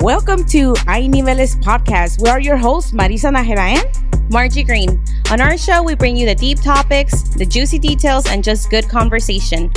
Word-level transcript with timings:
Welcome 0.00 0.44
to 0.48 0.74
Hay 0.86 1.08
Niveles 1.08 1.56
Podcast. 1.56 2.22
We 2.22 2.28
are 2.28 2.38
your 2.38 2.58
hosts, 2.58 2.92
Marisa 2.92 3.34
Najera 3.34 3.80
and 3.80 4.30
Margie 4.30 4.62
Green. 4.62 5.02
On 5.30 5.40
our 5.40 5.56
show, 5.56 5.82
we 5.82 5.94
bring 5.94 6.18
you 6.18 6.26
the 6.26 6.34
deep 6.34 6.60
topics, 6.60 7.22
the 7.22 7.46
juicy 7.46 7.78
details, 7.78 8.26
and 8.26 8.44
just 8.44 8.68
good 8.68 8.86
conversation. 8.90 9.72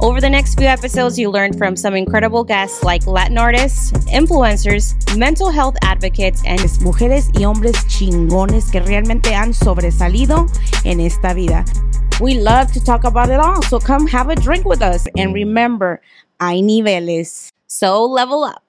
Over 0.00 0.20
the 0.20 0.30
next 0.30 0.54
few 0.54 0.68
episodes, 0.68 1.18
you 1.18 1.30
learn 1.30 1.52
from 1.52 1.74
some 1.74 1.96
incredible 1.96 2.44
guests 2.44 2.84
like 2.84 3.08
Latin 3.08 3.38
artists, 3.38 3.90
influencers, 4.06 4.94
mental 5.18 5.50
health 5.50 5.74
advocates, 5.82 6.42
and 6.46 6.60
mujeres 6.60 7.28
y 7.34 7.42
hombres 7.42 7.84
chingones 7.88 8.70
que 8.70 8.80
realmente 8.80 9.34
han 9.34 9.52
sobresalido 9.52 10.46
en 10.84 11.00
esta 11.00 11.34
vida. 11.34 11.64
We 12.20 12.38
love 12.38 12.70
to 12.72 12.82
talk 12.82 13.02
about 13.02 13.30
it 13.30 13.40
all, 13.40 13.60
so 13.62 13.80
come 13.80 14.06
have 14.06 14.30
a 14.30 14.36
drink 14.36 14.64
with 14.64 14.80
us. 14.80 15.08
And 15.16 15.34
remember, 15.34 16.00
hay 16.40 16.62
niveles. 16.62 17.50
So 17.66 18.04
level 18.04 18.44
up. 18.44 18.62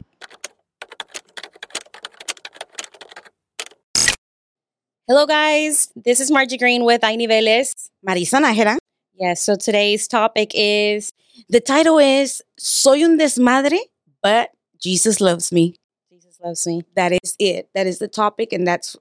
Hello, 5.09 5.25
guys. 5.25 5.87
This 5.95 6.19
is 6.19 6.29
Margie 6.29 6.57
Green 6.57 6.83
with 6.83 7.01
Hay 7.01 7.15
Niveles. 7.15 7.91
Marisa 8.05 8.43
Nájera. 8.43 8.77
Yes, 9.15 9.41
so 9.41 9.55
today's 9.55 10.05
topic 10.05 10.51
is 10.53 11.13
The 11.47 11.61
title 11.61 11.97
is 11.97 12.43
Soy 12.57 13.05
un 13.05 13.17
desmadre, 13.17 13.79
but 14.21 14.49
Jesus 14.81 15.21
loves 15.21 15.53
me. 15.53 15.75
Jesus 16.11 16.37
Loves 16.43 16.67
Me. 16.67 16.83
That 16.97 17.13
is 17.13 17.37
it. 17.39 17.69
That 17.73 17.87
is 17.87 17.99
the 17.99 18.09
topic, 18.09 18.51
and 18.51 18.67
that's 18.67 18.97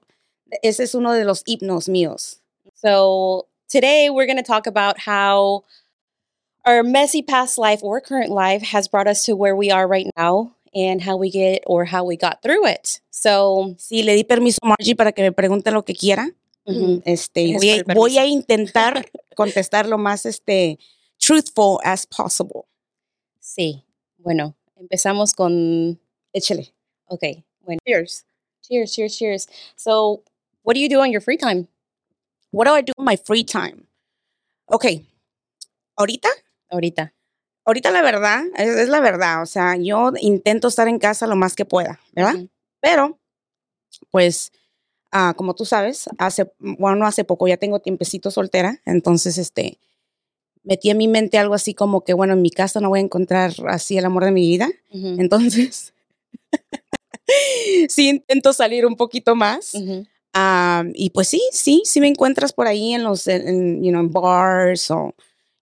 ese 0.63 0.79
es 0.79 0.95
uno 0.95 1.11
de 1.11 1.25
los 1.25 1.43
himnos 1.43 1.89
míos. 1.89 2.37
So 2.73 3.47
today 3.67 4.09
we're 4.09 4.27
going 4.27 4.37
to 4.37 4.43
talk 4.43 4.65
about 4.65 5.01
how 5.01 5.65
our 6.65 6.83
messy 6.83 7.21
past 7.21 7.57
life 7.57 7.83
or 7.83 7.99
current 7.99 8.31
life 8.31 8.61
has 8.61 8.87
brought 8.87 9.09
us 9.09 9.25
to 9.25 9.35
where 9.35 9.57
we 9.57 9.71
are 9.71 9.85
right 9.85 10.07
now 10.15 10.55
and 10.73 11.01
how 11.01 11.15
we 11.17 11.29
get 11.29 11.63
or 11.65 11.85
how 11.85 12.03
we 12.03 12.17
got 12.17 12.41
through 12.41 12.65
it. 12.67 13.01
So, 13.09 13.75
Sí, 13.77 14.03
le 14.03 14.15
di 14.15 14.23
permiso 14.23 14.59
a 14.63 14.67
Margie 14.67 14.95
para 14.95 15.11
que 15.11 15.21
me 15.23 15.31
pregunte 15.31 15.71
lo 15.71 15.83
que 15.83 15.93
quiera. 15.93 16.29
Este, 17.05 17.53
voy, 17.53 17.69
a, 17.69 17.83
voy 17.93 18.17
intentar 18.17 19.05
contestar 19.37 19.87
lo 19.87 19.97
más 19.97 20.25
este, 20.25 20.77
truthful 21.17 21.79
as 21.83 22.05
possible. 22.05 22.63
sí. 23.39 23.83
Bueno, 24.17 24.55
empezamos 24.75 25.31
con 25.33 25.97
Échale. 26.33 26.73
okay. 27.07 27.45
Bueno, 27.61 27.79
Cheers. 27.85 28.25
cheers, 28.61 28.91
cheers, 28.91 29.17
cheers. 29.17 29.47
So, 29.77 30.23
what 30.63 30.73
do 30.73 30.81
you 30.81 30.89
do 30.89 30.99
on 30.99 31.11
your 31.11 31.21
free 31.21 31.37
time? 31.37 31.67
What 32.51 32.65
do 32.67 32.73
I 32.73 32.81
do 32.81 32.91
in 32.97 33.05
my 33.05 33.15
free 33.15 33.43
time? 33.45 33.87
Ok. 34.67 34.85
Ahorita, 35.95 36.27
Ahorita. 36.69 37.13
Ahorita 37.67 37.91
la 37.91 38.01
verdad, 38.01 38.43
es, 38.57 38.69
es 38.69 38.89
la 38.89 39.01
verdad. 39.01 39.43
O 39.43 39.45
sea, 39.45 39.75
yo 39.75 40.11
intento 40.19 40.69
estar 40.69 40.87
en 40.87 40.97
casa 40.99 41.27
lo 41.27 41.35
más 41.35 41.55
que 41.55 41.65
pueda, 41.65 41.99
¿verdad? 42.13 42.35
Pero, 42.81 43.19
pues, 44.11 44.51
ah, 45.11 45.33
como 45.37 45.53
tú 45.53 45.65
sabes, 45.65 46.09
hace, 46.17 46.51
bueno, 46.59 46.97
no 46.97 47.07
hace 47.07 47.25
poco, 47.25 47.47
ya 47.47 47.57
tengo 47.57 47.79
tiempecito 47.79 48.31
soltera, 48.31 48.81
entonces, 48.85 49.37
este, 49.37 49.79
metí 50.63 50.89
en 50.89 50.97
mi 50.97 51.07
mente 51.07 51.37
algo 51.37 51.53
así 51.55 51.73
como 51.73 52.03
que, 52.03 52.13
bueno, 52.13 52.33
en 52.33 52.41
mi 52.41 52.51
casa 52.51 52.79
no 52.79 52.89
voy 52.89 52.99
a 52.99 53.03
encontrar 53.03 53.53
así 53.67 53.97
el 53.97 54.05
amor 54.05 54.25
de 54.25 54.31
mi 54.31 54.41
vida, 54.41 54.69
entonces, 54.91 55.93
sí 57.89 58.09
intento 58.09 58.53
salir 58.53 58.85
un 58.85 58.95
poquito 58.95 59.35
más. 59.35 59.73
Ah, 60.33 60.83
y 60.93 61.09
pues 61.09 61.27
sí, 61.29 61.41
sí, 61.51 61.81
sí 61.85 61.99
me 61.99 62.07
encuentras 62.07 62.53
por 62.53 62.67
ahí 62.67 62.93
en 62.93 63.03
los, 63.03 63.27
en, 63.27 63.47
en, 63.47 63.83
you 63.83 63.89
know, 63.89 64.01
en 64.01 64.11
bars 64.11 64.91
o, 64.91 65.15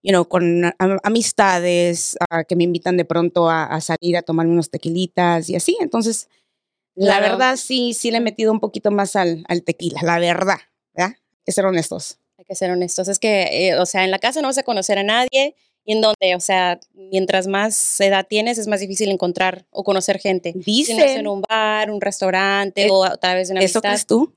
you 0.05 0.11
know, 0.11 0.25
con 0.27 0.71
amistades 1.03 2.15
ah, 2.29 2.43
que 2.43 2.55
me 2.55 2.63
invitan 2.63 2.97
de 2.97 3.05
pronto 3.05 3.49
a, 3.49 3.63
a 3.65 3.81
salir 3.81 4.17
a 4.17 4.21
tomarme 4.21 4.51
unos 4.53 4.69
tequilitas 4.69 5.49
y 5.49 5.55
así. 5.55 5.77
Entonces, 5.81 6.29
la 6.95 7.17
Claro. 7.17 7.33
verdad 7.33 7.55
sí, 7.57 7.93
sí 7.93 8.11
le 8.11 8.17
he 8.17 8.21
metido 8.21 8.51
un 8.51 8.59
poquito 8.59 8.91
más 8.91 9.15
al, 9.15 9.43
al 9.49 9.63
tequila, 9.63 10.01
la 10.03 10.19
verdad, 10.19 10.57
¿verdad? 10.93 11.15
Hay 11.17 11.43
que 11.45 11.51
ser 11.51 11.65
honestos. 11.65 12.19
Hay 12.37 12.45
que 12.45 12.55
ser 12.55 12.71
honestos. 12.71 13.07
Es 13.07 13.19
que, 13.19 13.69
eh, 13.69 13.79
o 13.79 13.85
sea, 13.85 14.03
en 14.05 14.11
la 14.11 14.19
casa 14.19 14.41
no 14.41 14.47
vas 14.49 14.57
a 14.59 14.63
conocer 14.63 14.97
a 14.99 15.03
nadie 15.03 15.55
y 15.85 15.93
en 15.93 16.01
donde, 16.01 16.35
o 16.35 16.39
sea, 16.39 16.79
mientras 16.93 17.47
más 17.47 17.99
edad 18.01 18.25
tienes, 18.27 18.57
es 18.57 18.67
más 18.67 18.79
difícil 18.81 19.09
encontrar 19.11 19.65
o 19.71 19.83
conocer 19.83 20.19
gente. 20.19 20.51
Si 20.53 20.57
no 20.57 20.61
es 20.61 20.89
en 20.89 20.97
Dicen, 20.97 21.27
un 21.27 21.41
bar, 21.49 21.91
un 21.91 22.01
restaurante 22.01 22.85
Eh, 22.85 22.89
o 22.91 23.03
a 23.05 23.17
través 23.17 23.49
de 23.49 23.53
una 23.53 23.61
¿eso 23.61 23.79
amistad. 23.79 23.89
crees 23.89 24.05
tú? 24.07 24.33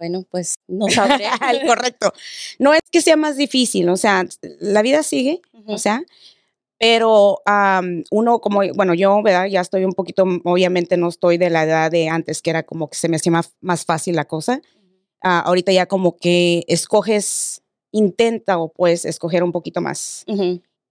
Bueno, 0.00 0.24
pues 0.30 0.54
no 0.66 0.88
sabré. 0.88 1.26
El 1.52 1.66
correcto. 1.66 2.10
No 2.58 2.72
es 2.72 2.80
que 2.90 3.02
sea 3.02 3.16
más 3.16 3.36
difícil, 3.36 3.88
o 3.90 3.98
sea, 3.98 4.26
la 4.58 4.80
vida 4.80 5.02
sigue, 5.02 5.42
Ujú, 5.52 5.72
o 5.74 5.78
sea, 5.78 6.02
pero 6.78 7.42
uno 8.10 8.40
como, 8.40 8.62
bueno, 8.74 8.94
yo, 8.94 9.22
¿verdad? 9.22 9.44
Ya 9.44 9.60
estoy 9.60 9.84
un 9.84 9.92
poquito, 9.92 10.24
obviamente 10.44 10.96
no 10.96 11.10
estoy 11.10 11.36
de 11.36 11.50
la 11.50 11.64
edad 11.64 11.90
de 11.90 12.08
antes, 12.08 12.40
que 12.40 12.48
era 12.48 12.62
como 12.62 12.88
que 12.88 12.96
se 12.96 13.10
me 13.10 13.16
hacía 13.16 13.30
más, 13.30 13.52
más 13.60 13.84
fácil 13.84 14.16
la 14.16 14.24
cosa. 14.24 14.62
Ah, 15.22 15.40
ahorita 15.40 15.70
ya 15.70 15.84
como 15.84 16.16
que 16.16 16.64
escoges, 16.66 17.60
intenta 17.92 18.56
o 18.58 18.72
puedes 18.72 19.04
escoger 19.04 19.42
un 19.42 19.52
poquito 19.52 19.82
más. 19.82 20.24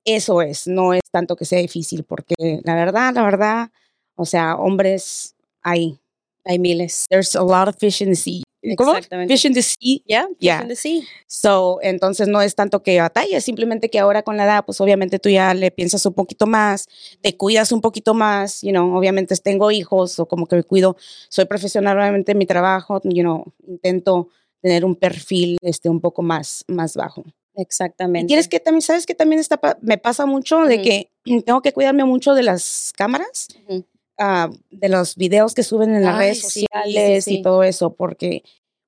Eso 0.06 0.44
es, 0.44 0.68
no 0.68 0.94
es 0.94 1.02
tanto 1.12 1.36
que 1.36 1.46
sea 1.46 1.60
difícil, 1.60 2.04
porque 2.04 2.36
la 2.64 2.76
verdad, 2.76 3.12
la 3.16 3.24
verdad, 3.24 3.72
o 4.16 4.26
sea, 4.26 4.56
hombres 4.56 5.36
hay. 5.64 6.00
Hay 6.46 6.60
miles. 6.60 7.06
There's 7.10 7.36
a 7.36 7.44
lot 7.44 7.68
of 7.68 7.76
fish 7.78 8.02
in 8.02 8.10
the 8.10 8.16
sea. 8.16 8.44
¿Cómo? 8.78 8.92
Exactamente. 8.92 9.34
Fish 9.34 9.46
in 9.46 9.54
the 9.54 9.62
sea. 9.62 10.02
Yeah, 10.06 10.28
fish 10.28 10.38
Yeah. 10.40 10.62
in 10.62 10.68
the 10.68 10.76
sea. 10.76 11.02
So, 11.28 11.80
entonces 11.82 12.28
no 12.28 12.42
es 12.42 12.56
tanto 12.56 12.84
que 12.84 13.00
batalles, 13.00 13.44
simplemente 13.46 13.90
que 13.90 14.00
ahora 14.00 14.24
con 14.24 14.36
la 14.38 14.44
edad, 14.46 14.66
pues 14.66 14.82
obviamente 14.82 15.18
tú 15.20 15.30
ya 15.30 15.54
le 15.54 15.72
piensas 15.72 16.06
un 16.06 16.14
poquito 16.14 16.46
más, 16.48 16.88
te 17.22 17.38
cuidas 17.38 17.72
un 17.72 17.82
poquito 17.82 18.14
más, 18.14 18.62
you 18.62 18.72
know, 18.72 18.96
obviamente 18.98 19.36
tengo 19.38 19.72
hijos 19.72 20.20
o 20.20 20.28
como 20.28 20.46
que 20.48 20.58
me 20.58 20.64
cuido, 20.64 20.98
soy 21.30 21.46
profesional 21.46 21.98
obviamente 21.98 22.34
en 22.34 22.38
mi 22.38 22.46
trabajo, 22.46 23.00
you 23.04 23.22
know, 23.24 23.46
intento 23.68 24.28
tener 24.62 24.84
un 24.84 24.96
perfil 24.96 25.58
este 25.62 25.88
un 25.90 26.02
poco 26.02 26.22
más 26.22 26.66
más 26.68 26.96
bajo. 26.96 27.24
Y 27.56 27.62
Exactamente. 27.62 28.28
tienes 28.28 28.48
que 28.48 28.60
también 28.60 28.82
sabes 28.82 29.06
que 29.06 29.16
también 29.16 29.40
está 29.40 29.60
me 29.82 29.98
pasa 29.98 30.26
mucho 30.26 30.66
de 30.66 30.76
Ujú. 30.76 30.84
que 30.84 31.12
tengo 31.46 31.62
que 31.62 31.72
cuidarme 31.74 32.04
mucho 32.04 32.34
de 32.34 32.44
las 32.44 32.92
cámaras, 32.98 33.48
Ujú. 33.68 33.86
Ah, 34.20 34.50
de 34.70 34.90
los 34.90 35.16
videos 35.16 35.54
que 35.54 35.64
suben 35.64 35.96
en 35.96 36.04
las 36.04 36.16
Ay, 36.16 36.20
redes 36.20 36.42
sí, 36.42 36.66
sociales 36.72 37.24
sí. 37.26 37.40
y 37.40 37.42
todo 37.42 37.64
eso, 37.64 37.96
porque 37.96 38.44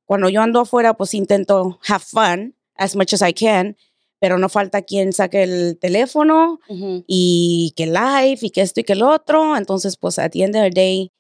cuando 0.06 0.30
yo 0.30 0.42
ando 0.42 0.60
afuera, 0.60 0.94
pues 0.94 1.14
intento 1.14 1.80
have 1.88 2.04
fun 2.06 2.56
as 2.76 2.96
much 2.96 3.14
as 3.14 3.22
I 3.22 3.34
can, 3.34 3.78
pero 4.20 4.38
no 4.38 4.50
falta 4.50 4.82
quien 4.84 5.14
saque 5.14 5.44
el 5.44 5.78
teléfono 5.80 6.60
y 7.08 7.74
que 7.76 7.88
live 7.88 8.38
y 8.42 8.50
que 8.52 8.62
esto 8.62 8.82
y 8.82 8.84
que 8.84 8.94
el 8.94 9.04
otro. 9.04 9.58
Entonces, 9.58 9.98
pues 9.98 10.20
at 10.20 10.32
the 10.32 10.44
end 10.44 10.56
of 10.56 10.64
the 10.64 10.70
day, 10.70 11.12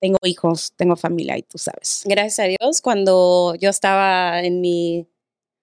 tengo 0.00 0.18
hijos, 0.24 0.72
tengo 0.76 0.96
familia 0.96 1.38
y 1.38 1.42
tú 1.42 1.58
sabes. 1.58 2.02
Gracias 2.06 2.38
a 2.40 2.44
Dios, 2.44 2.80
cuando 2.80 3.54
yo 3.54 3.70
estaba 3.70 4.42
en 4.42 4.60
mi, 4.60 5.06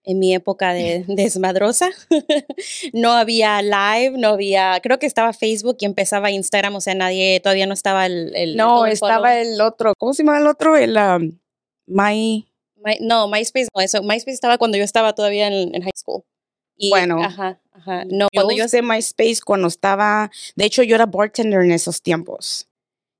en 0.03 0.19
mi 0.19 0.34
época 0.34 0.73
de 0.73 1.06
desmadrosa, 1.07 1.89
no 2.94 3.12
había 3.12 3.62
live, 3.62 4.17
no 4.17 4.29
había, 4.29 4.79
creo 4.81 5.00
que 5.00 5.06
estaba 5.06 5.34
Facebook 5.34 5.78
y 5.79 5.85
empezaba 5.85 6.31
Instagram, 6.31 6.75
o 6.75 6.81
sea, 6.81 6.95
nadie, 6.95 7.39
todavía 7.39 7.67
no 7.67 7.73
estaba 7.73 8.06
el... 8.06 8.35
el 8.35 8.57
No, 8.57 8.85
el 8.85 8.94
estaba 8.94 9.39
el 9.39 9.62
otro, 9.62 9.94
¿cómo 9.97 10.13
se 10.13 10.23
llama 10.23 10.39
el 10.39 10.47
otro? 10.47 10.75
El 10.75 10.97
um, 10.97 11.38
My, 11.88 12.47
My- 12.84 12.97
no, 13.01 13.28
MySpace 13.28 13.67
no, 13.75 13.81
eso, 13.81 14.01
MySpace 14.01 14.31
estaba 14.34 14.57
cuando 14.57 14.78
yo 14.78 14.84
estaba 14.84 15.13
todavía 15.13 15.47
en, 15.47 15.75
en 15.75 15.81
high 15.84 15.91
school. 15.95 16.23
Y, 16.78 16.89
Bueno, 16.89 17.22
Ajá, 17.22 17.59
ajá. 17.73 18.06
No, 18.06 18.28
yo 18.31 18.41
cuando 18.41 18.56
yo... 18.56 18.66
usé 18.66 18.81
MySpace 18.81 19.38
cuando 19.45 19.68
estaba, 19.68 20.31
de 20.56 20.66
hecho 20.66 20.81
yo 20.81 20.95
era 20.95 21.06
bartender 21.06 21.62
en 21.62 21.72
esos 21.72 22.01
tiempos. 22.01 22.68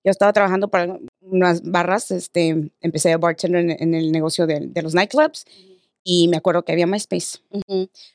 Yo 0.03 0.09
estaba 0.09 0.34
trabajando 0.34 0.68
para 0.68 0.98
unas 1.22 1.62
barras, 1.62 2.09
este, 2.09 2.72
empecé 2.81 3.09
de 3.09 3.18
bartender 3.18 3.62
en, 3.62 3.72
en 3.72 3.94
el 3.94 4.12
negocio 4.12 4.48
de, 4.48 4.62
de 4.62 4.81
los 4.81 4.96
nightclubs 4.96 5.46
y 6.03 6.28
me 6.28 6.38
acuerdo 6.38 6.63
que 6.63 6.72
había 6.72 6.88
MySpace. 6.88 7.39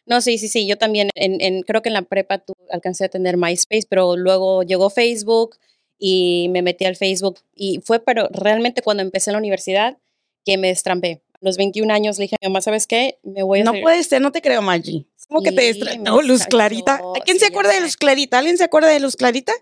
No, 0.06 0.20
sí, 0.20 0.38
sí, 0.38 0.48
sí. 0.48 0.66
Yo 0.66 0.76
también, 0.78 1.10
en, 1.14 1.40
en- 1.40 1.62
creo 1.62 1.82
que 1.82 1.88
en 1.88 1.94
la 1.94 2.02
prepa 2.02 2.38
tú 2.38 2.54
alcancé 2.70 3.04
a 3.04 3.08
tener 3.08 3.36
MySpace, 3.36 3.86
pero 3.88 4.16
luego 4.16 4.62
llegó 4.62 4.90
Facebook 4.90 5.56
y 5.98 6.48
me 6.50 6.62
metí 6.62 6.84
al 6.84 6.96
Facebook. 6.96 7.38
Y 7.54 7.80
fue, 7.84 8.00
pero 8.00 8.28
realmente 8.32 8.82
cuando 8.82 9.02
empecé 9.02 9.30
en 9.30 9.34
la 9.34 9.38
universidad, 9.38 9.98
que 10.44 10.58
me 10.58 10.68
destrampé. 10.68 11.22
A 11.34 11.38
los 11.42 11.56
21 11.58 11.92
años 11.92 12.18
le 12.18 12.22
dije 12.24 12.36
a 12.36 12.46
mi 12.46 12.50
mamá, 12.50 12.60
¿sabes 12.62 12.86
qué? 12.86 13.18
Me 13.22 13.42
voy 13.42 13.60
a 13.60 13.64
No 13.64 13.70
hacer-". 13.72 13.82
puede 13.82 14.02
ser, 14.04 14.20
no 14.22 14.32
te 14.32 14.40
creo, 14.42 14.62
Margie. 14.62 15.06
¿Cómo 15.28 15.42
que 15.42 15.50
te 15.52 15.60
Sí, 15.72 15.80
destrató 15.80 16.16
me 16.16 16.22
Luz 16.24 16.46
Clarita? 16.46 16.94
¿A 17.16 17.20
quién 17.24 17.36
sí, 17.38 17.40
se 17.44 17.46
acuerda 17.46 17.72
de. 17.72 17.80
Luz 17.80 17.96
Clarita? 17.96 18.38
¿Alguien 18.38 18.56
se 18.58 18.64
acuerda 18.64 18.88
de 18.88 19.00
Luz 19.00 19.16
Clarita? 19.16 19.52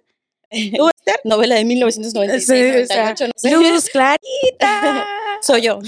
¿Tú, 0.77 0.89
Esther? 0.99 1.21
Novela 1.25 1.55
de 1.57 1.65
1996, 1.65 2.47
Sí, 2.77 2.83
o 2.83 2.87
sea, 2.87 3.05
98, 3.15 3.27
no 3.27 3.33
sé. 3.37 3.71
Luz 3.73 3.89
Clarita. 3.89 5.07
Soy 5.43 5.63
yo. 5.63 5.79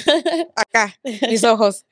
Acá, 0.54 0.98
mis 1.30 1.44
ojos. 1.44 1.84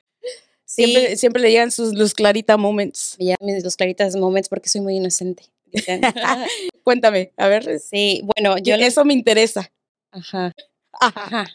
Sí, 0.75 0.83
Siempre, 0.83 1.15
siempre 1.15 1.41
le 1.41 1.51
llegan 1.51 1.71
sus 1.71 1.93
Luz 1.93 2.13
Clarita 2.13 2.57
moments. 2.57 3.15
me 3.19 3.25
llaman 3.25 3.55
mis 3.55 3.63
los 3.63 3.75
claritas 3.77 4.15
moments 4.15 4.49
porque 4.49 4.67
soy 4.69 4.81
muy 4.81 4.95
inocente. 4.97 5.43
Cuéntame, 6.83 7.31
a 7.37 7.47
ver. 7.47 7.79
sí, 7.79 8.21
bueno, 8.35 8.57
yo... 8.57 8.75
le- 8.77 8.85
Eso 8.87 9.05
me 9.05 9.13
interesa. 9.13 9.71
Ajá. 10.11 10.51
Ajá. 10.99 11.45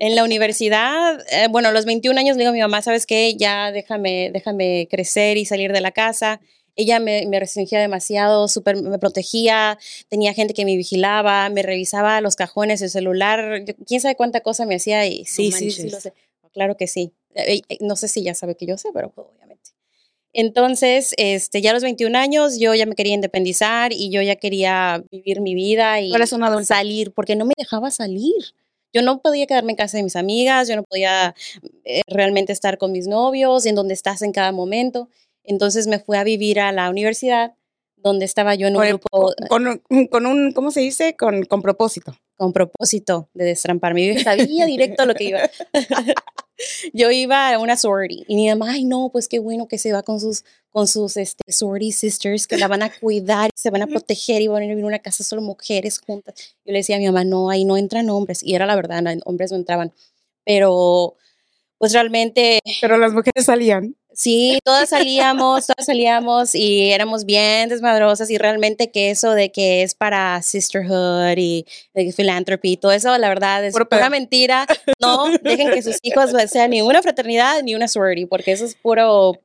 En 0.00 0.14
la 0.14 0.24
universidad, 0.24 1.20
eh, 1.30 1.48
bueno, 1.50 1.68
a 1.68 1.72
los 1.72 1.84
21 1.84 2.18
años 2.18 2.36
le 2.36 2.40
digo 2.42 2.50
a 2.50 2.52
mi 2.54 2.60
mamá, 2.60 2.80
¿sabes 2.82 3.04
qué? 3.04 3.34
Ya 3.36 3.70
déjame, 3.72 4.30
déjame 4.32 4.88
crecer 4.90 5.36
y 5.36 5.44
salir 5.44 5.72
de 5.72 5.80
la 5.82 5.90
casa. 5.90 6.40
ella 6.76 6.98
me, 6.98 7.26
me 7.26 7.38
restringía 7.40 7.78
demasiado, 7.80 8.48
súper 8.48 8.76
me 8.82 8.98
protegía, 8.98 9.78
tenía 10.08 10.32
gente 10.34 10.54
que 10.54 10.64
me 10.64 10.76
vigilaba, 10.76 11.48
me 11.50 11.62
revisaba 11.62 12.20
los 12.22 12.36
cajones, 12.36 12.80
el 12.82 12.90
celular, 12.90 13.64
quién 13.86 14.00
sabe 14.00 14.14
cuánta 14.16 14.40
cosa 14.40 14.64
me 14.66 14.76
hacía 14.76 15.06
y 15.06 15.24
sí, 15.26 15.50
sí, 15.52 15.70
sí, 15.70 15.88
lo 15.90 16.00
sé. 16.00 16.12
Claro 16.52 16.76
que 16.78 16.86
sí. 16.86 17.12
Eh, 17.36 17.62
eh, 17.68 17.78
no 17.80 17.96
sé 17.96 18.08
si 18.08 18.22
ya 18.22 18.34
sabe 18.34 18.56
que 18.56 18.66
yo 18.66 18.78
sé, 18.78 18.90
pero 18.92 19.12
obviamente. 19.14 19.70
Entonces, 20.38 21.14
este, 21.16 21.62
ya 21.62 21.70
a 21.70 21.72
los 21.72 21.82
21 21.82 22.14
años 22.18 22.58
yo 22.58 22.74
ya 22.74 22.84
me 22.84 22.94
quería 22.94 23.14
independizar 23.14 23.94
y 23.94 24.10
yo 24.10 24.20
ya 24.20 24.36
quería 24.36 25.02
vivir 25.10 25.40
mi 25.40 25.54
vida 25.54 26.00
y 26.00 26.12
salir, 26.64 27.12
porque 27.12 27.36
no 27.36 27.46
me 27.46 27.54
dejaba 27.56 27.90
salir. 27.90 28.34
Yo 28.92 29.00
no 29.00 29.22
podía 29.22 29.46
quedarme 29.46 29.72
en 29.72 29.76
casa 29.76 29.96
de 29.96 30.02
mis 30.02 30.14
amigas, 30.14 30.68
yo 30.68 30.76
no 30.76 30.82
podía 30.82 31.34
eh, 31.84 32.02
realmente 32.06 32.52
estar 32.52 32.76
con 32.76 32.92
mis 32.92 33.06
novios, 33.06 33.64
en 33.64 33.74
donde 33.74 33.94
estás 33.94 34.20
en 34.20 34.32
cada 34.32 34.52
momento. 34.52 35.08
Entonces 35.42 35.86
me 35.86 36.00
fui 36.00 36.18
a 36.18 36.24
vivir 36.24 36.60
a 36.60 36.70
la 36.70 36.90
universidad, 36.90 37.54
donde 37.96 38.26
estaba 38.26 38.54
yo 38.54 38.68
en 38.68 38.76
un 38.76 38.86
grupo. 38.86 39.32
Con, 39.48 39.82
con, 40.10 40.26
un, 40.26 40.52
¿cómo 40.52 40.70
se 40.70 40.80
dice? 40.80 41.16
Con, 41.16 41.44
con 41.44 41.62
propósito. 41.62 42.14
Con 42.36 42.52
propósito 42.52 43.30
de 43.32 43.46
destramparme. 43.46 44.14
Yo 44.14 44.20
sabía 44.20 44.66
directo 44.66 45.06
lo 45.06 45.14
que 45.14 45.24
iba. 45.24 45.40
yo 46.92 47.10
iba 47.10 47.52
a 47.52 47.58
una 47.58 47.76
sorority 47.76 48.24
y 48.28 48.36
mi 48.36 48.48
mamá, 48.48 48.72
ay 48.72 48.84
no, 48.84 49.10
pues 49.10 49.28
qué 49.28 49.38
bueno 49.38 49.68
que 49.68 49.78
se 49.78 49.92
va 49.92 50.02
con 50.02 50.20
sus, 50.20 50.44
con 50.70 50.86
sus 50.86 51.16
este, 51.16 51.50
sorority 51.50 51.92
sisters 51.92 52.46
que 52.46 52.56
la 52.56 52.68
van 52.68 52.82
a 52.82 52.90
cuidar, 52.90 53.50
se 53.54 53.70
van 53.70 53.82
a 53.82 53.86
proteger 53.86 54.42
y 54.42 54.48
van 54.48 54.58
a 54.58 54.66
vivir 54.66 54.78
en 54.78 54.84
una 54.84 54.98
casa 54.98 55.24
solo 55.24 55.42
mujeres 55.42 56.00
juntas. 56.00 56.34
Yo 56.64 56.72
le 56.72 56.78
decía 56.78 56.96
a 56.96 56.98
mi 56.98 57.06
mamá, 57.06 57.24
no, 57.24 57.50
ahí 57.50 57.64
no 57.64 57.76
entran 57.76 58.10
hombres. 58.10 58.42
Y 58.42 58.54
era 58.54 58.66
la 58.66 58.76
verdad, 58.76 59.02
hombres 59.24 59.50
no 59.50 59.56
entraban. 59.56 59.92
Pero, 60.44 61.16
pues 61.78 61.92
realmente... 61.92 62.60
Pero 62.80 62.96
las 62.96 63.12
mujeres 63.12 63.44
salían. 63.44 63.94
Sí, 64.12 64.58
todas 64.64 64.88
salíamos, 64.88 65.66
todas 65.66 65.84
salíamos 65.84 66.54
y 66.54 66.90
éramos 66.90 67.26
bien 67.26 67.68
desmadrosas 67.68 68.30
y 68.30 68.38
realmente 68.38 68.90
que 68.90 69.10
eso 69.10 69.32
de 69.32 69.52
que 69.52 69.82
es 69.82 69.94
para 69.94 70.40
sisterhood 70.40 71.36
y 71.36 71.66
de 71.92 72.10
philanthropy 72.14 72.72
y 72.72 72.76
todo 72.78 72.92
eso, 72.92 73.18
la 73.18 73.28
verdad 73.28 73.62
es 73.62 73.74
pura 73.74 74.08
mentira. 74.08 74.66
No, 75.02 75.26
dejen 75.42 75.70
que 75.70 75.82
sus 75.82 75.98
hijos 76.00 76.30
sean 76.50 76.70
ni 76.70 76.80
una 76.80 77.02
fraternidad 77.02 77.62
ni 77.62 77.74
una 77.74 77.88
sorority, 77.88 78.24
porque 78.24 78.52
eso 78.52 78.64
es 78.64 78.74
puro, 78.74 79.38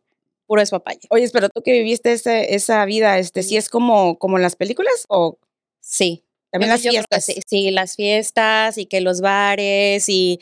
puro 0.48 0.62
espapalle. 0.62 1.02
Oye, 1.10 1.30
pero 1.34 1.50
tú 1.50 1.62
que 1.62 1.74
viviste 1.74 2.14
ese, 2.14 2.56
esa 2.56 2.86
vida, 2.86 3.20
este, 3.20 3.44
¿sí 3.44 3.58
es 3.58 3.68
como, 3.68 4.18
como 4.20 4.38
en 4.38 4.44
las 4.44 4.56
películas 4.56 5.06
o...? 5.10 5.38
Sí, 5.82 6.24
también 6.52 6.70
las 6.70 6.82
fiestas. 6.82 7.26
Sí, 7.48 7.72
las 7.72 7.96
fiestas 7.96 8.78
y 8.78 8.86
que 8.86 9.02
los 9.02 9.22
bares 9.22 10.10
y 10.10 10.40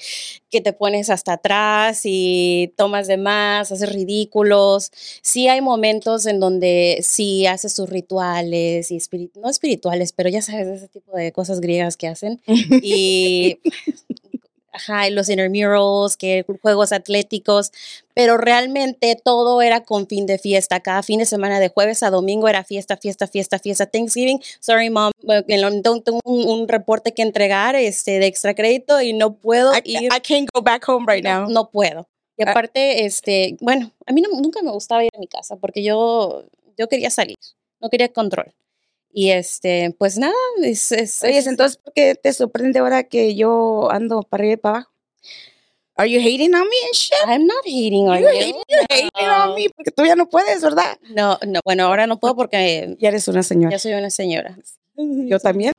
que 0.49 0.59
te 0.59 0.73
pones 0.73 1.09
hasta 1.09 1.33
atrás 1.33 2.01
y 2.03 2.73
tomas 2.75 3.07
de 3.07 3.17
más, 3.17 3.71
haces 3.71 3.93
ridículos. 3.93 4.91
Sí 5.21 5.47
hay 5.47 5.61
momentos 5.61 6.25
en 6.25 6.39
donde 6.39 6.99
sí 7.03 7.45
haces 7.45 7.73
sus 7.73 7.89
rituales 7.89 8.91
y 8.91 8.99
no 9.35 9.49
espirituales, 9.49 10.11
pero 10.11 10.29
ya 10.29 10.41
sabes, 10.41 10.67
ese 10.67 10.87
tipo 10.87 11.15
de 11.15 11.31
cosas 11.31 11.61
griegas 11.61 11.95
que 11.95 12.07
hacen. 12.07 12.41
y 12.47 13.59
ajá, 14.79 15.09
los 15.09 15.29
intramurals, 15.29 16.17
que 16.17 16.45
juegos 16.61 16.91
atléticos, 16.91 17.71
pero 18.13 18.37
realmente 18.37 19.15
todo 19.23 19.61
era 19.61 19.83
con 19.83 20.07
fin 20.07 20.25
de 20.25 20.37
fiesta. 20.37 20.79
Cada 20.79 21.03
fin 21.03 21.19
de 21.19 21.25
semana, 21.25 21.59
de 21.59 21.69
jueves 21.69 22.03
a 22.03 22.09
domingo, 22.09 22.47
era 22.47 22.63
fiesta, 22.63 22.97
fiesta, 22.97 23.27
fiesta, 23.27 23.59
fiesta. 23.59 23.85
Thanksgiving, 23.85 24.41
sorry 24.59 24.89
mom, 24.89 25.11
tengo 25.23 26.19
un, 26.23 26.67
reporte 26.67 27.13
que 27.13 27.21
entregar 27.21 27.75
este, 27.75 28.19
de 28.19 28.27
extra 28.27 28.53
crédito 28.53 29.01
y 29.01 29.13
no 29.13 29.35
puedo 29.35 29.73
I, 29.73 29.81
ir. 29.85 30.03
I 30.05 30.19
can't 30.21 30.49
go 30.53 30.61
back 30.61 30.87
home 30.87 31.05
right 31.07 31.23
now. 31.23 31.49
No, 31.49 31.69
puedo. 31.69 32.07
Y 32.37 32.43
ah. 32.43 32.51
aparte, 32.51 33.05
este, 33.05 33.57
bueno, 33.59 33.91
a 34.05 34.13
mí 34.13 34.21
nunca 34.21 34.61
me 34.61 34.71
gustaba 34.71 35.03
ir 35.03 35.09
a 35.15 35.19
mi 35.19 35.27
casa 35.27 35.57
porque 35.57 35.83
yo, 35.83 36.45
yo 36.77 36.87
quería 36.87 37.09
salir, 37.09 37.37
no 37.81 37.89
quería 37.89 38.09
control. 38.09 38.53
Y 39.11 39.31
este, 39.31 39.95
pues 39.97 40.17
nada, 40.17 40.33
es, 40.61 40.91
es, 40.91 41.23
Oye, 41.23 41.39
entonces, 41.39 41.77
¿por 41.77 41.93
qué 41.93 42.15
te 42.15 42.31
sorprende 42.31 42.79
ahora 42.79 43.03
que 43.03 43.35
yo 43.35 43.89
ando 43.91 44.21
para 44.21 44.41
arriba 44.41 44.53
y 44.53 44.57
para 44.57 44.75
abajo? 44.77 44.91
Are 45.95 46.09
you 46.09 46.21
hating 46.21 46.53
on 46.53 46.61
me 46.61 46.77
and 46.85 46.93
shit? 46.93 47.17
I'm 47.27 47.45
not 47.45 47.65
hating 47.65 48.07
on 48.07 48.19
you. 48.19 48.29
You're 48.29 48.85
hating 48.89 49.27
on 49.27 49.55
me 49.55 49.69
porque 49.69 49.91
tú 49.91 50.05
ya 50.05 50.15
no 50.15 50.29
puedes, 50.29 50.61
¿verdad? 50.61 50.97
No, 51.13 51.37
no, 51.45 51.59
bueno, 51.65 51.83
ahora 51.87 52.07
no 52.07 52.21
puedo 52.21 52.37
porque 52.37 52.95
ya 52.99 53.09
eres 53.09 53.27
una 53.27 53.43
señora. 53.43 53.71
Ya 53.71 53.79
soy 53.79 53.93
una 53.93 54.09
señora. 54.09 54.57
Yo 54.95 55.39
también. 55.39 55.73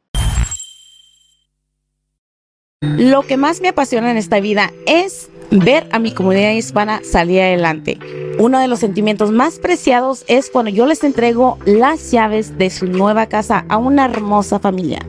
Lo 2.83 3.23
que 3.23 3.39
más 3.39 3.63
me 3.63 3.69
apasiona 3.69 4.11
en 4.11 4.19
esta 4.19 4.41
vida 4.41 4.71
es 4.87 5.31
ver 5.51 5.89
a 5.91 5.99
mi 5.99 6.13
comunidad 6.13 6.53
hispana 6.53 7.01
salir 7.05 7.41
adelante. 7.41 7.99
Uno 8.39 8.61
de 8.61 8.69
los 8.69 8.79
sentimientos 8.79 9.31
más 9.33 9.59
preciados 9.59 10.25
es 10.29 10.51
cuando 10.51 10.71
yo 10.71 10.87
les 10.87 11.05
entrego 11.05 11.59
las 11.67 12.11
llaves 12.11 12.57
de 12.57 12.71
su 12.71 12.87
nueva 12.87 13.27
casa 13.27 13.67
a 13.69 13.77
una 13.77 14.07
hermosa 14.07 14.59
familia. 14.59 15.01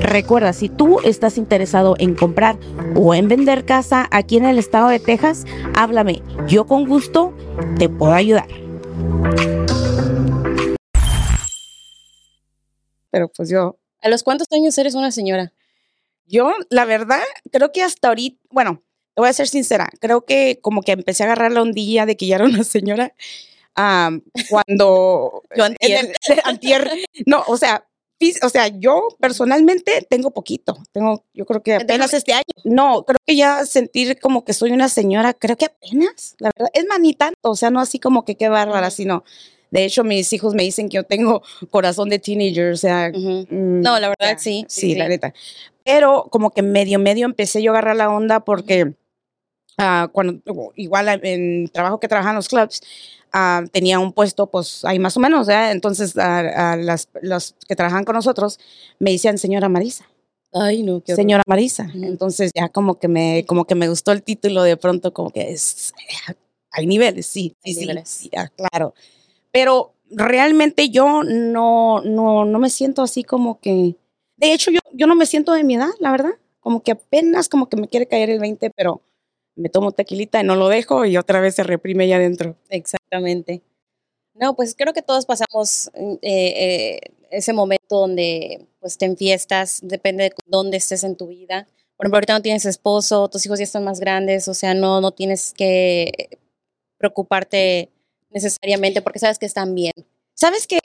Recuerda, 0.00 0.52
si 0.52 0.68
tú 0.68 1.00
estás 1.00 1.38
interesado 1.38 1.94
en 1.98 2.14
comprar 2.14 2.58
o 2.94 3.14
en 3.14 3.28
vender 3.28 3.64
casa 3.64 4.08
aquí 4.10 4.36
en 4.36 4.44
el 4.44 4.58
estado 4.58 4.88
de 4.88 5.00
Texas, 5.00 5.44
háblame. 5.74 6.22
Yo 6.46 6.66
con 6.66 6.86
gusto 6.86 7.34
te 7.78 7.88
puedo 7.88 8.12
ayudar. 8.12 8.48
Pero 13.10 13.28
pues 13.34 13.48
yo... 13.48 13.78
¿A 14.02 14.08
los 14.10 14.22
cuántos 14.22 14.48
años 14.52 14.76
eres 14.76 14.94
una 14.94 15.10
señora? 15.10 15.52
Yo, 16.26 16.52
la 16.68 16.84
verdad, 16.84 17.22
creo 17.50 17.72
que 17.72 17.82
hasta 17.82 18.08
ahorita, 18.08 18.38
bueno, 18.50 18.83
voy 19.16 19.28
a 19.28 19.32
ser 19.32 19.48
sincera, 19.48 19.88
creo 20.00 20.24
que 20.24 20.58
como 20.60 20.82
que 20.82 20.92
empecé 20.92 21.22
a 21.22 21.26
agarrar 21.26 21.52
la 21.52 21.62
ondilla 21.62 22.06
de 22.06 22.16
que 22.16 22.26
ya 22.26 22.36
era 22.36 22.44
una 22.44 22.64
señora 22.64 23.14
cuando... 23.74 25.42
yo 25.56 25.64
antier. 25.64 26.12
antier. 26.44 26.90
No, 27.26 27.42
o 27.46 27.56
sea, 27.56 27.86
o 28.42 28.48
sea, 28.48 28.68
yo 28.68 29.08
personalmente 29.20 30.06
tengo 30.08 30.30
poquito, 30.30 30.78
tengo, 30.92 31.24
yo 31.34 31.44
creo 31.44 31.62
que 31.62 31.74
apenas 31.74 32.14
este 32.14 32.32
año. 32.32 32.44
No, 32.64 33.04
creo 33.04 33.18
que 33.26 33.36
ya 33.36 33.66
sentir 33.66 34.18
como 34.18 34.44
que 34.44 34.52
soy 34.52 34.70
una 34.70 34.88
señora, 34.88 35.34
creo 35.34 35.56
que 35.56 35.66
apenas, 35.66 36.36
la 36.38 36.50
verdad, 36.56 36.70
es 36.72 36.86
más 36.86 37.00
ni 37.00 37.12
tanto, 37.12 37.50
o 37.50 37.56
sea, 37.56 37.70
no 37.70 37.80
así 37.80 37.98
como 37.98 38.24
que 38.24 38.36
qué 38.36 38.48
bárbara, 38.48 38.90
sino, 38.90 39.24
de 39.70 39.84
hecho, 39.84 40.04
mis 40.04 40.32
hijos 40.32 40.54
me 40.54 40.62
dicen 40.62 40.88
que 40.88 40.96
yo 40.96 41.04
tengo 41.04 41.42
corazón 41.70 42.08
de 42.08 42.18
teenager, 42.18 42.72
o 42.72 42.76
sea. 42.76 43.10
Mm, 43.10 43.80
no, 43.80 43.98
la 43.98 44.08
verdad, 44.08 44.38
sí, 44.38 44.64
sí, 44.68 44.94
la 44.94 45.08
neta. 45.08 45.34
Pero 45.84 46.28
como 46.30 46.50
que 46.50 46.62
medio, 46.62 46.98
medio 46.98 47.26
empecé 47.26 47.62
yo 47.62 47.72
a 47.72 47.74
agarrar 47.74 47.96
la 47.96 48.10
onda 48.10 48.40
porque 48.40 48.94
uh, 49.78 50.08
cuando, 50.12 50.40
igual 50.76 51.08
en 51.22 51.68
trabajo 51.68 52.00
que 52.00 52.08
trabajaba 52.08 52.32
en 52.32 52.36
los 52.36 52.48
clubs, 52.48 52.80
uh, 53.34 53.66
tenía 53.68 53.98
un 53.98 54.12
puesto, 54.12 54.46
pues 54.50 54.84
ahí 54.84 54.98
más 54.98 55.16
o 55.16 55.20
menos, 55.20 55.48
¿eh? 55.48 55.70
Entonces, 55.70 56.16
a 56.16 56.76
las, 56.76 57.08
los 57.22 57.54
que 57.68 57.76
trabajan 57.76 58.04
con 58.04 58.14
nosotros 58.14 58.58
me 58.98 59.12
decían, 59.12 59.38
señora 59.38 59.68
Marisa. 59.68 60.06
Ay, 60.56 60.84
no, 60.84 61.02
qué 61.02 61.16
Señora 61.16 61.42
Marisa. 61.48 61.90
Entonces 61.94 62.52
ya 62.54 62.68
como 62.68 63.00
que 63.00 63.08
me, 63.08 63.44
como 63.46 63.64
que 63.66 63.74
me 63.74 63.88
gustó 63.88 64.12
el 64.12 64.22
título 64.22 64.62
de 64.62 64.76
pronto, 64.76 65.12
como 65.12 65.30
que 65.30 65.50
es, 65.50 65.92
hay 66.70 66.86
niveles, 66.86 67.26
sí, 67.26 67.56
sí, 67.64 67.74
sí, 68.04 68.30
claro. 68.56 68.94
Pero 69.52 69.94
realmente 70.10 70.90
yo 70.90 71.22
no, 71.24 72.02
no, 72.02 72.44
no 72.44 72.58
me 72.60 72.70
siento 72.70 73.02
así 73.02 73.24
como 73.24 73.60
que, 73.60 73.96
de 74.36 74.52
hecho, 74.52 74.70
yo, 74.70 74.80
yo 74.92 75.06
no 75.08 75.16
me 75.16 75.26
siento 75.26 75.52
de 75.52 75.64
mi 75.64 75.74
edad, 75.76 75.90
la 76.00 76.12
verdad. 76.12 76.32
Como 76.60 76.82
que 76.82 76.92
apenas 76.92 77.48
como 77.48 77.68
que 77.68 77.76
me 77.76 77.88
quiere 77.88 78.06
caer 78.06 78.30
el 78.30 78.40
20, 78.40 78.70
pero 78.70 79.02
me 79.56 79.68
tomo 79.68 79.92
tequilita 79.92 80.40
y 80.40 80.44
no 80.44 80.56
lo 80.56 80.68
dejo 80.68 81.04
y 81.04 81.16
otra 81.16 81.40
vez 81.40 81.54
se 81.54 81.62
reprime 81.62 82.04
allá 82.04 82.16
adentro. 82.16 82.56
Exactamente. 82.70 83.62
No, 84.34 84.56
pues 84.56 84.74
creo 84.76 84.92
que 84.92 85.02
todos 85.02 85.26
pasamos 85.26 85.90
eh, 85.94 86.18
eh, 86.22 87.00
ese 87.30 87.52
momento 87.52 88.00
donde 88.00 88.66
pues 88.80 88.98
te 88.98 89.06
enfiestas, 89.06 89.80
depende 89.82 90.24
de 90.24 90.32
dónde 90.46 90.76
estés 90.76 91.04
en 91.04 91.16
tu 91.16 91.28
vida. 91.28 91.68
Por 91.96 92.06
ejemplo, 92.06 92.16
ahorita 92.16 92.34
no 92.34 92.42
tienes 92.42 92.64
esposo, 92.64 93.28
tus 93.28 93.46
hijos 93.46 93.60
ya 93.60 93.64
están 93.64 93.84
más 93.84 94.00
grandes, 94.00 94.48
o 94.48 94.54
sea, 94.54 94.74
no, 94.74 95.00
no 95.00 95.12
tienes 95.12 95.54
que 95.54 96.38
preocuparte 96.98 97.90
necesariamente 98.30 99.02
porque 99.02 99.20
sabes 99.20 99.38
que 99.38 99.46
están 99.46 99.74
bien. 99.74 99.92
Sabes 100.34 100.66
que 100.66 100.80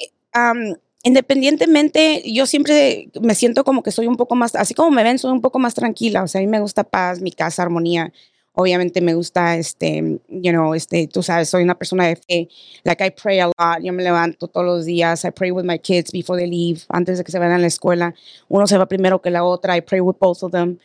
independientemente, 1.04 2.24
yo 2.32 2.46
siempre 2.46 3.10
me 3.22 3.36
siento 3.36 3.64
como 3.64 3.84
que 3.84 3.92
soy 3.92 4.08
un 4.08 4.18
poco 4.18 4.36
más, 4.36 4.56
así 4.56 4.74
como 4.74 4.92
me 4.92 5.04
ven, 5.04 5.18
soy 5.18 5.32
un 5.32 5.42
poco 5.42 5.60
más 5.60 5.74
tranquila. 5.74 6.24
O 6.24 6.28
sea, 6.28 6.40
a 6.40 6.44
mí 6.44 6.48
me 6.48 6.60
gusta 6.60 6.84
paz, 6.84 7.22
mi 7.22 7.32
casa, 7.32 7.64
armonía. 7.64 8.12
Obviamente 8.54 9.02
me 9.02 9.14
gusta, 9.14 9.56
este, 9.56 10.20
you 10.28 10.52
know, 10.52 10.74
este, 10.74 11.08
tú 11.08 11.24
sabes, 11.24 11.50
soy 11.50 11.64
una 11.64 11.78
persona 11.78 12.08
de 12.08 12.16
fe. 12.16 12.50
Like 12.84 13.06
I 13.06 13.12
pray 13.12 13.40
a 13.40 13.48
lot. 13.48 13.82
Yo 13.82 13.94
me 13.94 14.04
levanto 14.04 14.48
todos 14.48 14.66
los 14.66 14.86
días. 14.86 15.24
I 15.24 15.32
pray 15.32 15.52
with 15.52 15.64
my 15.64 15.80
kids 15.80 16.12
before 16.12 16.38
they 16.40 16.50
leave, 16.50 16.82
antes 16.90 17.18
de 17.18 17.24
que 17.24 17.32
se 17.32 17.40
vayan 17.40 17.56
a 17.56 17.60
la 17.60 17.68
escuela. 17.68 18.14
Uno 18.48 18.68
se 18.68 18.78
va 18.78 18.88
primero 18.88 19.22
que 19.22 19.30
la 19.30 19.44
otra. 19.44 19.78
I 19.78 19.82
pray 19.82 20.02
with 20.02 20.18
both 20.20 20.44
of 20.44 20.52
them. 20.52 20.78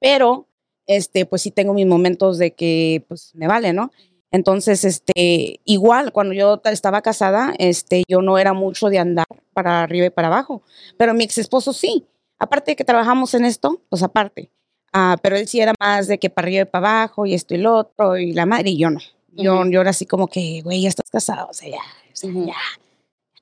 Pero, 0.00 0.46
este, 0.86 1.26
pues 1.26 1.42
sí 1.42 1.50
tengo 1.50 1.74
mis 1.74 1.86
momentos 1.86 2.38
de 2.38 2.52
que, 2.54 3.04
pues, 3.08 3.32
me 3.34 3.46
vale, 3.46 3.72
¿no? 3.72 3.90
Entonces, 4.30 4.84
este, 4.84 5.60
igual 5.64 6.12
cuando 6.12 6.34
yo 6.34 6.60
estaba 6.64 7.02
casada, 7.02 7.54
este, 7.58 8.04
yo 8.08 8.20
no 8.20 8.38
era 8.38 8.52
mucho 8.52 8.88
de 8.88 8.98
andar 8.98 9.26
para 9.54 9.82
arriba 9.82 10.06
y 10.06 10.10
para 10.10 10.28
abajo, 10.28 10.62
pero 10.98 11.14
mi 11.14 11.24
ex 11.24 11.38
esposo 11.38 11.72
sí. 11.72 12.06
Aparte 12.38 12.72
de 12.72 12.76
que 12.76 12.84
trabajamos 12.84 13.34
en 13.34 13.44
esto, 13.44 13.80
pues 13.88 14.02
aparte. 14.02 14.50
Ah, 14.92 15.16
pero 15.22 15.36
él 15.36 15.46
sí 15.46 15.60
era 15.60 15.74
más 15.78 16.08
de 16.08 16.18
que 16.18 16.30
para 16.30 16.46
arriba 16.46 16.62
y 16.62 16.64
para 16.66 17.00
abajo 17.00 17.26
y 17.26 17.34
esto 17.34 17.54
y 17.54 17.58
lo 17.58 17.76
otro 17.76 18.16
y 18.16 18.32
la 18.32 18.46
madre 18.46 18.70
y 18.70 18.78
yo 18.78 18.90
no. 18.90 19.00
Yo, 19.32 19.64
yo 19.66 19.80
era 19.80 19.90
así 19.90 20.06
como 20.06 20.26
que, 20.26 20.62
güey, 20.62 20.82
ya 20.82 20.88
estás 20.88 21.10
casado, 21.10 21.48
o 21.50 21.52
sea, 21.54 21.68
ya, 21.68 21.76
o 22.12 22.16
sea, 22.16 22.30
ya, 22.32 22.54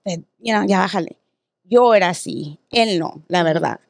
eh, 0.04 0.22
ya, 0.38 0.64
ya 0.66 0.80
bájale. 0.80 1.16
Yo 1.64 1.94
era 1.94 2.10
así, 2.10 2.58
él 2.70 2.98
no, 2.98 3.22
la 3.28 3.42
verdad. 3.42 3.80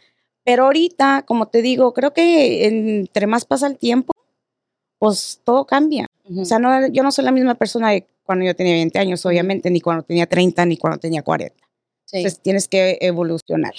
Pero 0.44 0.64
ahorita, 0.64 1.24
como 1.26 1.48
te 1.48 1.62
digo, 1.62 1.92
creo 1.92 2.12
que 2.12 2.66
entre 2.66 3.26
más 3.26 3.44
pasa 3.44 3.66
el 3.66 3.78
tiempo, 3.78 4.12
pues 4.98 5.40
todo 5.44 5.66
cambia. 5.66 6.06
O 6.36 6.44
sea, 6.44 6.58
no, 6.58 6.88
yo 6.88 7.02
no 7.02 7.12
soy 7.12 7.24
la 7.24 7.32
misma 7.32 7.54
persona 7.54 7.90
de 7.90 8.06
cuando 8.24 8.44
yo 8.44 8.54
tenía 8.56 8.74
20 8.74 8.98
años, 8.98 9.24
obviamente, 9.26 9.70
ni 9.70 9.80
cuando 9.80 10.02
tenía 10.02 10.26
30, 10.26 10.66
ni 10.66 10.76
cuando 10.76 10.98
tenía 10.98 11.22
40. 11.22 11.56
Entonces 12.12 12.40
tienes 12.40 12.68
que 12.68 12.98
evolucionar, 13.00 13.74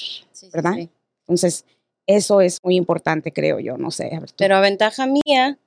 ¿verdad? 0.54 0.76
Entonces, 1.22 1.66
eso 2.08 2.42
es 2.42 2.60
muy 2.64 2.76
importante, 2.76 3.32
creo 3.32 3.60
yo, 3.60 3.78
no 3.78 3.92
sé. 3.92 4.10
Pero 4.38 4.56
a 4.56 4.62
ventaja 4.62 5.06
mía, 5.06 5.60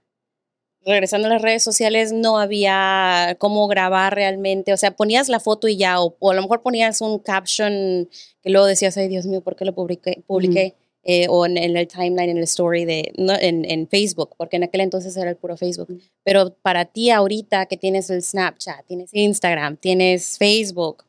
regresando 0.84 1.28
a 1.28 1.32
las 1.32 1.42
redes 1.42 1.62
sociales, 1.62 2.12
no 2.12 2.38
había 2.38 3.36
cómo 3.38 3.68
grabar 3.68 4.14
realmente. 4.14 4.72
O 4.72 4.76
sea, 4.78 4.90
ponías 4.92 5.28
la 5.28 5.38
foto 5.38 5.68
y 5.68 5.76
ya, 5.76 6.00
o, 6.00 6.30
a 6.30 6.34
lo 6.34 6.42
mejor 6.42 6.62
ponías 6.62 7.02
un 7.02 7.18
caption 7.18 8.08
que 8.42 8.50
luego 8.50 8.66
decías, 8.66 8.96
ay 8.96 9.08
Dios 9.08 9.26
mío, 9.26 9.42
¿por 9.42 9.54
qué 9.54 9.66
lo 9.66 9.74
publiqué? 9.74 10.22
publiqué? 10.26 10.74
Eh, 11.02 11.26
o 11.30 11.46
en, 11.46 11.56
el 11.56 11.88
timeline, 11.88 12.28
en 12.28 12.36
el 12.36 12.42
story 12.42 12.84
de, 12.84 13.12
en, 13.16 13.64
en, 13.64 13.88
Facebook, 13.88 14.34
porque 14.36 14.56
en 14.56 14.64
aquel 14.64 14.82
entonces 14.82 15.16
era 15.16 15.30
el 15.30 15.36
puro 15.36 15.56
Facebook. 15.56 15.88
Pero 16.24 16.54
para 16.60 16.84
ti 16.84 17.08
ahorita 17.10 17.64
que 17.66 17.78
tienes 17.78 18.10
el 18.10 18.22
Snapchat, 18.22 18.84
tienes 18.86 19.08
Instagram, 19.14 19.78
tienes 19.78 20.36
Facebook, 20.36 21.04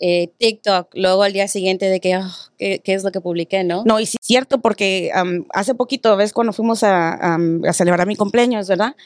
eh, 0.00 0.32
TikTok, 0.38 0.88
luego 0.94 1.22
al 1.22 1.32
día 1.32 1.46
siguiente 1.46 1.86
de 1.86 2.00
que, 2.00 2.14
ah, 2.14 2.30
¿qué, 2.58 2.80
es 2.84 3.04
lo 3.04 3.12
que 3.12 3.20
publiqué, 3.20 3.64
no? 3.64 3.84
No, 3.84 4.00
y 4.00 4.06
sí 4.06 4.16
cierto, 4.20 4.60
porque 4.60 5.12
hace 5.52 5.74
poquito, 5.74 6.16
ves, 6.16 6.32
cuando 6.32 6.52
fuimos 6.52 6.82
a, 6.82 7.34
a, 7.34 7.72
celebrar 7.72 8.06
mi 8.06 8.16
cumpleaños, 8.16 8.68
¿verdad? 8.68 8.96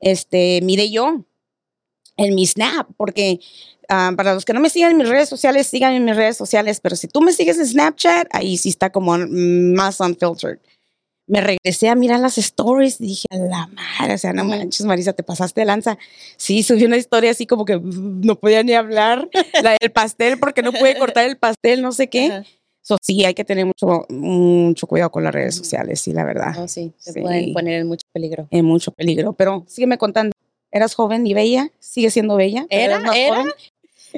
Este, 0.00 0.60
miré 0.62 0.90
yo 0.90 1.24
en 2.16 2.34
mi 2.34 2.46
Snap, 2.46 2.88
porque 2.96 3.40
para 3.88 4.34
los 4.34 4.44
que 4.44 4.52
no 4.52 4.60
me 4.60 4.70
sigan 4.70 4.92
en 4.92 4.98
mis 4.98 5.08
redes 5.08 5.28
sociales, 5.28 5.66
síganme 5.66 5.96
en 5.96 6.04
mis 6.04 6.16
redes 6.16 6.36
sociales, 6.36 6.80
pero 6.80 6.96
si 6.96 7.08
tú 7.08 7.20
me 7.20 7.32
sigues 7.32 7.58
en 7.58 7.66
Snapchat, 7.66 8.28
ahí 8.30 8.56
sí 8.56 8.68
está 8.68 8.90
como 8.90 9.16
más 9.18 10.00
unfiltered. 10.00 10.58
Me 11.26 11.40
regresé 11.40 11.88
a 11.88 11.94
mirar 11.94 12.20
las 12.20 12.36
stories 12.36 13.00
y 13.00 13.06
dije, 13.06 13.26
a 13.30 13.36
la 13.36 13.68
madre, 13.68 14.14
o 14.14 14.18
sea, 14.18 14.32
no 14.32 14.44
manches, 14.44 14.84
Marisa, 14.84 15.12
te 15.12 15.22
pasaste 15.22 15.60
de 15.60 15.66
lanza. 15.66 15.96
Sí, 16.36 16.62
subí 16.62 16.84
una 16.84 16.96
historia 16.96 17.30
así 17.30 17.46
como 17.46 17.64
que 17.64 17.80
no 17.80 18.38
podía 18.38 18.62
ni 18.62 18.74
hablar, 18.74 19.28
la 19.62 19.76
del 19.80 19.92
pastel, 19.92 20.38
porque 20.38 20.62
no 20.62 20.72
pude 20.72 20.98
cortar 20.98 21.26
el 21.26 21.36
pastel, 21.36 21.80
no 21.80 21.92
sé 21.92 22.08
qué. 22.08 22.42
Sí, 23.00 23.24
hay 23.24 23.34
que 23.34 23.44
tener 23.44 23.64
mucho, 23.64 24.06
mucho 24.08 24.86
cuidado 24.86 25.10
con 25.10 25.22
las 25.22 25.32
redes 25.32 25.54
sociales, 25.54 26.00
sí, 26.00 26.12
la 26.12 26.24
verdad. 26.24 26.54
Oh, 26.58 26.66
sí, 26.66 26.92
se 26.98 27.20
pueden 27.20 27.52
poner 27.52 27.80
en 27.80 27.86
mucho 27.86 28.06
peligro. 28.12 28.48
En 28.50 28.64
mucho 28.64 28.90
peligro, 28.90 29.32
pero 29.32 29.64
sígueme 29.68 29.98
contando. 29.98 30.32
¿Eras 30.72 30.94
joven 30.94 31.26
y 31.26 31.34
bella? 31.34 31.70
¿Sigue 31.78 32.10
siendo 32.10 32.34
bella? 32.34 32.66
¿Era? 32.70 33.02
¿Era? 33.14 33.44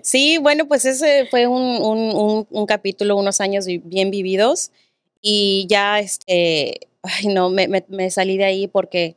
Sí, 0.02 0.38
bueno, 0.38 0.66
pues 0.66 0.84
ese 0.84 1.26
fue 1.26 1.46
un, 1.46 2.46
un, 2.50 2.66
capítulo, 2.66 3.16
unos 3.16 3.40
años 3.40 3.66
bien 3.66 4.10
vividos 4.10 4.70
y 5.20 5.66
ya, 5.68 6.00
este, 6.00 6.80
ay, 7.04 7.28
no, 7.28 7.50
me, 7.50 7.68
me, 7.68 8.10
salí 8.10 8.36
de 8.36 8.44
ahí 8.44 8.68
porque 8.68 9.16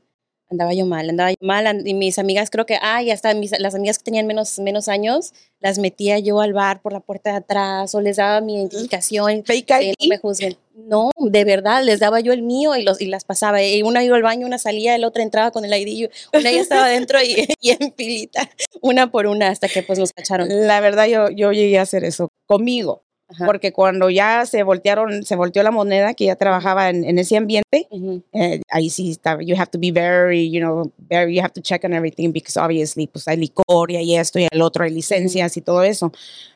andaba 0.50 0.74
yo 0.74 0.86
mal, 0.86 1.10
andaba 1.10 1.32
yo 1.32 1.38
mal 1.42 1.86
y 1.86 1.94
mis 1.94 2.20
amigas 2.20 2.50
creo 2.50 2.66
que, 2.66 2.78
ay, 2.82 3.12
hasta 3.12 3.34
mis, 3.34 3.58
las 3.60 3.76
amigas 3.76 3.98
que 3.98 4.06
tenían 4.06 4.28
menos, 4.28 4.60
menos 4.60 4.88
años, 4.88 5.34
las 5.60 5.78
metía 5.78 6.20
yo 6.20 6.40
al 6.40 6.54
bar 6.54 6.82
por 6.82 6.94
la 6.94 7.00
puerta 7.00 7.32
de 7.32 7.38
atrás 7.38 7.94
o 7.96 8.02
les 8.02 8.18
daba 8.18 8.40
mi 8.42 8.56
identificación. 8.56 9.44
Fake 9.44 9.96
no 10.00 10.08
me 10.08 10.18
juzguen. 10.18 10.58
No, 10.76 11.10
de 11.18 11.44
verdad, 11.44 11.84
les 11.84 12.00
daba 12.00 12.20
yo 12.20 12.32
el 12.34 12.44
mío 12.44 12.76
y, 12.76 12.84
los, 12.84 13.02
y 13.02 13.08
las 13.08 13.26
pasaba. 13.26 13.64
Y 13.64 13.82
una 13.82 14.04
iba 14.04 14.16
al 14.16 14.22
baño, 14.22 14.46
una 14.46 14.60
salía, 14.60 14.96
el 14.96 15.04
otra 15.06 15.24
entraba 15.24 15.52
con 15.52 15.66
el 15.66 15.74
ID, 15.74 16.10
una 16.34 16.52
ya 16.52 16.62
estaba 16.62 16.86
adentro 16.86 17.20
y, 17.22 17.48
y, 17.62 17.72
en 17.72 17.94
filita, 17.94 18.50
una 18.82 19.12
por 19.12 19.26
una, 19.28 19.50
hasta 19.50 19.68
que 19.68 19.82
pues 19.82 19.98
nos 19.98 20.14
cacharon. 20.14 20.48
La 20.68 20.80
verdad, 20.80 21.08
yo, 21.08 21.30
yo 21.30 21.52
llegué 21.52 21.80
a 21.80 21.82
hacer 21.82 22.04
eso 22.04 22.30
conmigo. 22.46 23.07
Porque 23.46 23.74
cuando 23.74 24.10
ya 24.10 24.46
se 24.46 24.64
voltearon, 24.64 25.24
se 25.24 25.36
volteó 25.36 25.62
la 25.62 25.72
moneda, 25.72 26.14
que 26.14 26.26
ya 26.26 26.38
trabajaba 26.38 26.90
en, 26.90 27.04
en 27.04 27.20
ese 27.20 27.36
ambiente, 27.36 27.88
eh, 28.34 28.62
ahí 28.70 28.90
sí 28.90 29.12
estaba, 29.12 29.44
you 29.44 29.56
have 29.56 29.70
to 29.70 29.78
be 29.78 29.92
very, 29.92 30.50
you 30.50 30.62
know, 30.62 30.92
very, 31.10 31.36
you 31.36 31.42
have 31.42 31.54
to 31.54 31.62
check 31.62 31.84
on 31.84 31.94
everything 31.94 32.32
because 32.32 32.58
obviously, 32.58 33.06
pues 33.08 33.28
hay 33.28 33.36
licor 33.36 33.92
y 33.92 33.98
hay 33.98 34.16
esto 34.16 34.40
y 34.40 34.48
el 34.50 34.62
otro, 34.62 34.86
hay 34.86 34.92
licencias 34.92 35.58
y 35.58 35.62
todo 35.62 35.84
eso. 35.84 36.12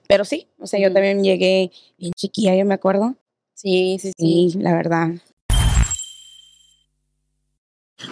Pero 0.07 0.23
sí, 0.23 0.47
o 0.59 0.67
sea, 0.67 0.79
yo 0.79 0.93
también 0.93 1.23
llegué 1.23 1.71
bien 1.97 2.13
chiquilla, 2.15 2.55
yo 2.55 2.65
me 2.65 2.73
acuerdo. 2.73 3.15
Sí, 3.53 3.97
sí, 3.99 4.13
sí. 4.17 4.49
Sí, 4.53 4.59
la 4.59 4.73
verdad. 4.73 5.09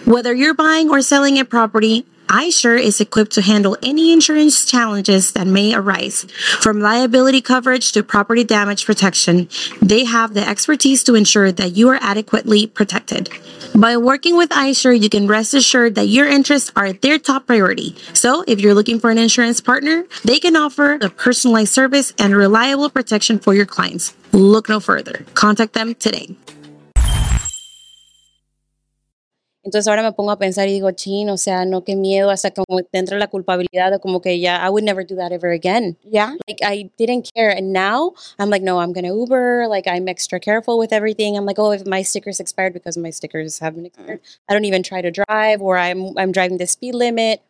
Whether 0.06 0.34
you're 0.34 0.54
buying 0.54 0.90
or 0.90 1.02
selling 1.02 1.38
a 1.38 1.44
property, 1.44 2.04
iSure 2.30 2.78
is 2.78 3.00
equipped 3.00 3.32
to 3.32 3.42
handle 3.42 3.76
any 3.82 4.12
insurance 4.12 4.64
challenges 4.64 5.32
that 5.32 5.48
may 5.48 5.74
arise. 5.74 6.22
From 6.60 6.78
liability 6.78 7.40
coverage 7.40 7.90
to 7.92 8.04
property 8.04 8.44
damage 8.44 8.86
protection, 8.86 9.48
they 9.82 10.04
have 10.04 10.34
the 10.34 10.48
expertise 10.48 11.02
to 11.04 11.16
ensure 11.16 11.50
that 11.50 11.76
you 11.76 11.88
are 11.88 11.98
adequately 12.00 12.68
protected. 12.68 13.28
By 13.74 13.96
working 13.96 14.36
with 14.36 14.50
iSure, 14.50 14.98
you 14.98 15.08
can 15.08 15.26
rest 15.26 15.54
assured 15.54 15.96
that 15.96 16.06
your 16.06 16.28
interests 16.28 16.70
are 16.76 16.92
their 16.92 17.18
top 17.18 17.48
priority. 17.48 17.96
So, 18.14 18.44
if 18.46 18.60
you're 18.60 18.74
looking 18.74 19.00
for 19.00 19.10
an 19.10 19.18
insurance 19.18 19.60
partner, 19.60 20.04
they 20.24 20.38
can 20.38 20.54
offer 20.54 20.98
a 21.00 21.10
personalized 21.10 21.72
service 21.72 22.12
and 22.16 22.36
reliable 22.36 22.90
protection 22.90 23.40
for 23.40 23.54
your 23.54 23.66
clients. 23.66 24.14
Look 24.32 24.68
no 24.68 24.78
further. 24.78 25.26
Contact 25.34 25.72
them 25.72 25.96
today. 25.96 26.36
Entonces 29.62 29.88
ahora 29.88 30.02
me 30.02 30.12
pongo 30.12 30.30
a 30.30 30.38
pensar 30.38 30.68
y 30.68 30.72
digo, 30.72 30.90
chin, 30.92 31.28
o 31.28 31.36
sea, 31.36 31.66
no, 31.66 31.84
qué 31.84 31.94
miedo, 31.94 32.30
hasta 32.30 32.50
como 32.50 32.82
te 32.82 32.98
entra 32.98 33.18
la 33.18 33.26
culpabilidad 33.26 33.90
de 33.90 33.98
como 33.98 34.22
que 34.22 34.40
ya, 34.40 34.56
I 34.56 34.70
would 34.70 34.84
never 34.84 35.04
do 35.06 35.16
that 35.16 35.32
ever 35.32 35.50
again. 35.50 35.98
Yeah. 36.02 36.34
Like 36.48 36.62
I 36.62 36.90
didn't 36.96 37.30
care. 37.34 37.50
And 37.50 37.72
now 37.72 38.14
I'm 38.38 38.48
like, 38.48 38.62
no, 38.62 38.80
I'm 38.80 38.92
going 38.92 39.04
to 39.04 39.14
Uber. 39.14 39.66
Like 39.68 39.86
I'm 39.86 40.08
extra 40.08 40.40
careful 40.40 40.78
with 40.78 40.92
everything. 40.92 41.36
I'm 41.36 41.44
like, 41.44 41.58
oh, 41.58 41.72
if 41.72 41.86
my 41.86 42.02
stickers 42.02 42.40
expired 42.40 42.72
because 42.72 42.96
my 42.96 43.10
stickers 43.10 43.58
haven't 43.58 43.86
expired, 43.86 44.20
I 44.48 44.54
don't 44.54 44.64
even 44.64 44.82
try 44.82 45.02
to 45.02 45.10
drive 45.10 45.60
or 45.60 45.76
I'm, 45.76 46.16
I'm 46.16 46.32
driving 46.32 46.56
the 46.56 46.66
speed 46.66 46.94
limit. 46.94 47.42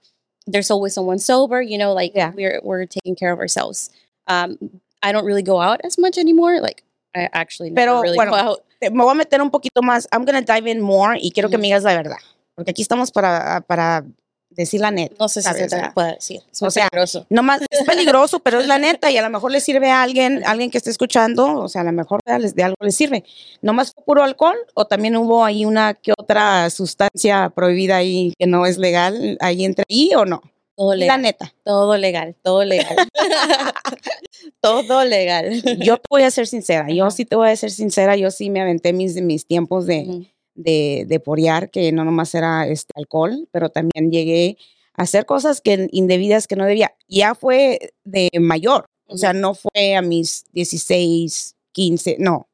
There's 0.47 0.71
always 0.71 0.95
someone 0.95 1.21
sober, 1.21 1.63
you 1.63 1.79
know, 1.79 1.93
like 1.93 2.13
yeah. 2.15 2.33
we're, 2.35 2.61
we're 2.65 2.87
taking 2.87 3.15
care 3.15 3.33
of 3.33 3.39
ourselves. 3.39 3.91
Um, 4.27 4.81
I 5.03 5.13
don't 5.13 5.25
really 5.25 5.43
go 5.43 5.61
out 5.61 5.81
as 5.85 5.97
much 5.97 6.19
anymore. 6.19 6.61
Like 6.61 6.83
I 7.15 7.29
actually 7.33 7.73
Pero, 7.73 8.03
really 8.03 8.17
bueno, 8.17 8.57
me 8.81 9.03
voy 9.03 9.11
a 9.11 9.15
meter 9.15 9.43
un 9.43 9.51
poquito 9.51 9.83
más. 9.83 10.09
I'm 10.13 10.25
gonna 10.25 10.43
dive 10.43 10.71
in 10.71 10.81
more 10.81 11.19
y 11.21 11.31
quiero 11.33 11.49
que 11.51 11.59
me 11.59 11.65
digas 11.65 11.83
la 11.83 11.95
verdad. 11.95 12.19
Porque 12.55 12.71
aquí 12.71 12.83
estamos 12.83 13.11
para, 13.11 13.63
para 13.63 14.05
decir 14.51 14.81
la 14.81 14.91
neta. 14.91 15.15
No 15.19 15.29
sé 15.29 15.43
si 15.43 15.49
se 15.49 15.91
puede 15.95 16.15
decir. 16.15 16.43
Es 16.51 16.63
o 16.63 16.71
sea, 16.71 16.89
peligroso. 16.89 17.27
No 17.31 17.43
más, 17.43 17.63
es 17.71 17.83
peligroso, 17.87 18.41
pero 18.41 18.61
es 18.61 18.67
la 18.67 18.79
neta 18.79 19.11
y 19.11 19.17
a 19.17 19.23
lo 19.23 19.31
mejor 19.31 19.53
le 19.53 19.61
sirve 19.61 19.91
a 19.91 20.03
alguien, 20.03 20.43
alguien 20.45 20.71
que 20.71 20.79
esté 20.79 20.91
escuchando, 20.91 21.59
o 21.59 21.69
sea, 21.69 21.83
a 21.83 21.85
lo 21.85 21.93
mejor 21.93 22.21
de 22.25 22.63
algo 22.63 22.77
le 22.81 22.93
sirve. 22.93 23.25
¿No 23.63 23.73
más 23.73 23.93
fue 23.93 24.05
puro 24.05 24.23
alcohol 24.23 24.57
o 24.75 24.87
también 24.87 25.17
hubo 25.17 25.45
ahí 25.45 25.65
una 25.65 25.95
que 25.95 26.13
otra 26.17 26.69
sustancia 26.71 27.51
prohibida 27.51 27.97
ahí 27.97 28.35
que 28.39 28.47
no 28.47 28.67
es 28.67 28.79
legal 28.79 29.39
ahí 29.41 29.65
entre 29.65 29.85
ahí 29.89 30.11
o 30.15 30.25
no? 30.25 30.43
Todo 30.81 30.95
legal. 30.95 31.21
La 31.21 31.23
neta. 31.23 31.53
Todo 31.63 31.97
legal, 31.99 32.37
todo 32.43 32.65
legal. 32.65 32.97
todo 34.63 35.05
legal. 35.05 35.63
Yo 35.79 35.99
te 35.99 36.05
voy 36.09 36.23
a 36.23 36.31
ser 36.31 36.47
sincera, 36.47 36.89
yo 36.91 37.11
sí 37.11 37.27
te 37.27 37.37
voy 37.37 37.51
a 37.51 37.57
ser 37.57 37.71
sincera, 37.71 38.17
yo 38.17 38.31
sí 38.31 38.49
me 38.49 38.63
aventé 38.63 38.95
mis, 38.95 39.21
mis 39.21 39.47
tiempos 39.47 39.85
de, 39.85 40.33
de, 40.55 41.05
de 41.07 41.21
porear, 41.21 41.71
que 41.71 41.93
no 41.93 42.07
nomás 42.07 42.35
era 42.35 42.67
este 42.67 42.95
alcohol, 42.97 43.47
pero 43.53 43.69
también 43.69 44.11
llegué 44.11 44.57
a 44.95 45.03
hacer 45.03 45.27
cosas 45.27 45.61
que 45.61 45.87
indebidas 45.93 46.47
que 46.47 46.57
no 46.57 46.65
debía. 46.65 46.95
Ya 47.09 47.35
fue 47.35 47.93
de 48.05 48.31
mayor, 48.41 48.87
o 49.05 49.19
sea, 49.19 49.35
no 49.35 49.53
fue 49.53 49.97
a 49.97 50.01
mis 50.01 50.47
16, 50.55 51.57
15, 51.73 52.17
no. 52.21 52.49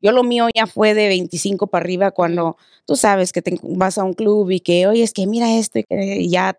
Yo 0.00 0.12
lo 0.12 0.22
mío 0.22 0.48
ya 0.54 0.66
fue 0.66 0.94
de 0.94 1.08
25 1.08 1.66
para 1.66 1.82
arriba 1.82 2.12
cuando 2.12 2.56
tú 2.86 2.96
sabes 2.96 3.30
que 3.30 3.42
te 3.42 3.58
vas 3.62 3.98
a 3.98 4.04
un 4.04 4.14
club 4.14 4.50
y 4.52 4.60
que, 4.60 4.86
oye, 4.86 5.02
es 5.02 5.12
que 5.12 5.26
mira 5.26 5.58
esto 5.58 5.80
y 5.80 5.84
que 5.84 6.28
ya 6.30 6.58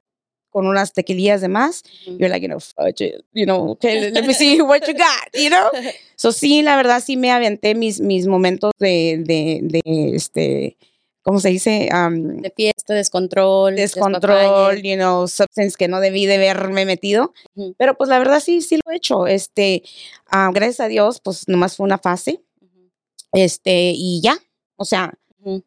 con 0.50 0.68
unas 0.68 0.94
tequilillas 0.94 1.42
de 1.42 1.48
más, 1.48 1.84
you're 2.06 2.30
like, 2.30 2.42
you 2.42 2.48
know, 2.48 2.60
fudge 2.60 3.02
it, 3.02 3.24
you 3.34 3.46
know, 3.46 3.72
okay, 3.72 4.12
let 4.12 4.26
me 4.26 4.34
see 4.34 4.62
what 4.62 4.88
you 4.88 4.94
got, 4.94 5.30
you 5.34 5.50
know. 5.50 5.70
So 6.16 6.34
sí, 6.34 6.62
la 6.64 6.76
verdad 6.76 7.02
sí 7.02 7.16
me 7.16 7.32
aventé 7.32 7.76
mis, 7.76 8.02
mis 8.02 8.28
momentos 8.28 8.74
de, 8.78 9.24
de, 9.24 9.60
de 9.62 10.16
este, 10.16 10.76
¿cómo 11.22 11.40
se 11.40 11.48
dice? 11.48 11.88
Um, 11.94 12.42
de 12.42 12.50
fiesta, 12.50 12.94
descontrol. 12.94 13.76
Descontrol, 13.76 14.82
you 14.82 14.96
know, 14.96 15.30
substance 15.30 15.78
que 15.78 15.88
no 15.88 16.02
debí 16.02 16.26
de 16.26 16.36
haberme 16.36 16.86
metido. 16.86 17.34
Pero 17.78 17.96
pues 17.96 18.10
la 18.10 18.20
verdad 18.20 18.42
sí, 18.42 18.62
sí 18.62 18.80
lo 18.84 18.92
he 18.92 18.98
hecho. 18.98 19.28
Este, 19.28 19.84
uh, 20.30 20.52
gracias 20.52 20.82
a 20.82 20.88
Dios, 20.90 21.22
pues 21.24 21.48
nomás 21.48 21.78
fue 21.78 21.86
una 21.86 22.00
fase. 22.00 22.42
Este, 23.32 23.94
y 23.96 24.22
ya, 24.22 24.38
o 24.76 24.86
sea, 24.86 25.14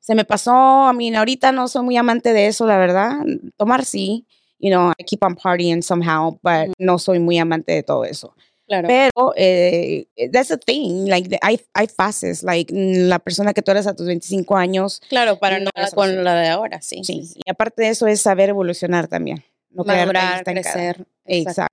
se 0.00 0.14
me 0.14 0.24
pasó, 0.24 0.52
a 0.52 0.92
mí 0.92 1.14
ahorita 1.14 1.52
no 1.52 1.68
soy 1.68 1.82
muy 1.82 1.96
amante 1.96 2.32
de 2.32 2.48
eso, 2.48 2.66
la 2.66 2.76
verdad. 2.76 3.18
Tomar 3.56 3.84
sí, 3.84 4.26
you 4.62 4.70
know, 4.70 4.92
I 4.98 5.02
keep 5.02 5.22
on 5.24 5.34
partying 5.34 5.82
somehow, 5.82 6.38
but 6.42 6.70
no 6.78 6.96
soy 6.98 7.18
muy 7.18 7.38
amante 7.38 7.72
de 7.72 7.82
todo 7.82 8.04
eso. 8.04 8.34
Claro. 8.68 8.88
Pero 8.88 9.34
eh, 9.36 10.06
that's 10.32 10.50
a 10.50 10.56
thing, 10.56 11.06
like 11.06 11.36
hay, 11.42 11.60
hay 11.74 11.88
fases, 11.88 12.42
like 12.42 12.72
la 12.72 13.18
persona 13.18 13.52
que 13.52 13.60
tú 13.60 13.72
eres 13.72 13.86
a 13.86 13.94
tus 13.94 14.06
25 14.06 14.56
años. 14.56 15.00
Claro, 15.08 15.38
para 15.38 15.58
no 15.58 15.70
con 15.94 16.24
la 16.24 16.36
de 16.36 16.48
ahora, 16.48 16.80
sí. 16.80 17.02
Sí, 17.04 17.28
y 17.34 17.50
aparte 17.50 17.82
de 17.82 17.88
eso 17.88 18.06
es 18.06 18.20
saber 18.20 18.48
evolucionar 18.50 19.08
también. 19.08 19.44
No 19.70 19.84
Madurar, 19.84 20.44
crecer. 20.44 21.04
Exacto. 21.26 21.71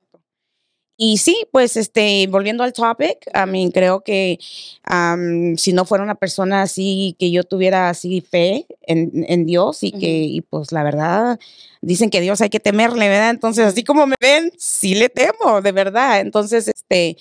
Y 1.01 1.17
sí, 1.17 1.45
pues 1.51 1.77
este, 1.77 2.27
volviendo 2.27 2.63
al 2.63 2.73
topic, 2.73 3.29
a 3.33 3.45
mí 3.45 3.71
creo 3.73 4.01
que 4.01 4.37
am, 4.83 5.55
si 5.57 5.71
no 5.71 5.85
fuera 5.85 6.03
una 6.03 6.15
persona 6.15 6.61
así, 6.63 7.15
que 7.17 7.31
yo 7.31 7.43
tuviera 7.45 7.87
así 7.89 8.19
fe 8.21 8.67
en, 8.81 9.25
en 9.29 9.45
Dios 9.45 9.81
y 9.83 9.93
que, 9.93 10.07
y 10.23 10.41
pues 10.41 10.73
la 10.73 10.83
verdad, 10.83 11.39
dicen 11.81 12.09
que 12.09 12.19
Dios 12.19 12.41
hay 12.41 12.49
que 12.49 12.59
temerle, 12.59 13.07
¿verdad? 13.07 13.29
Entonces, 13.29 13.65
así 13.65 13.83
como 13.85 14.07
me 14.07 14.15
ven, 14.19 14.51
sí 14.57 14.93
le 14.95 15.07
temo, 15.07 15.61
de 15.61 15.71
verdad. 15.71 16.19
Entonces, 16.19 16.67
este, 16.67 17.15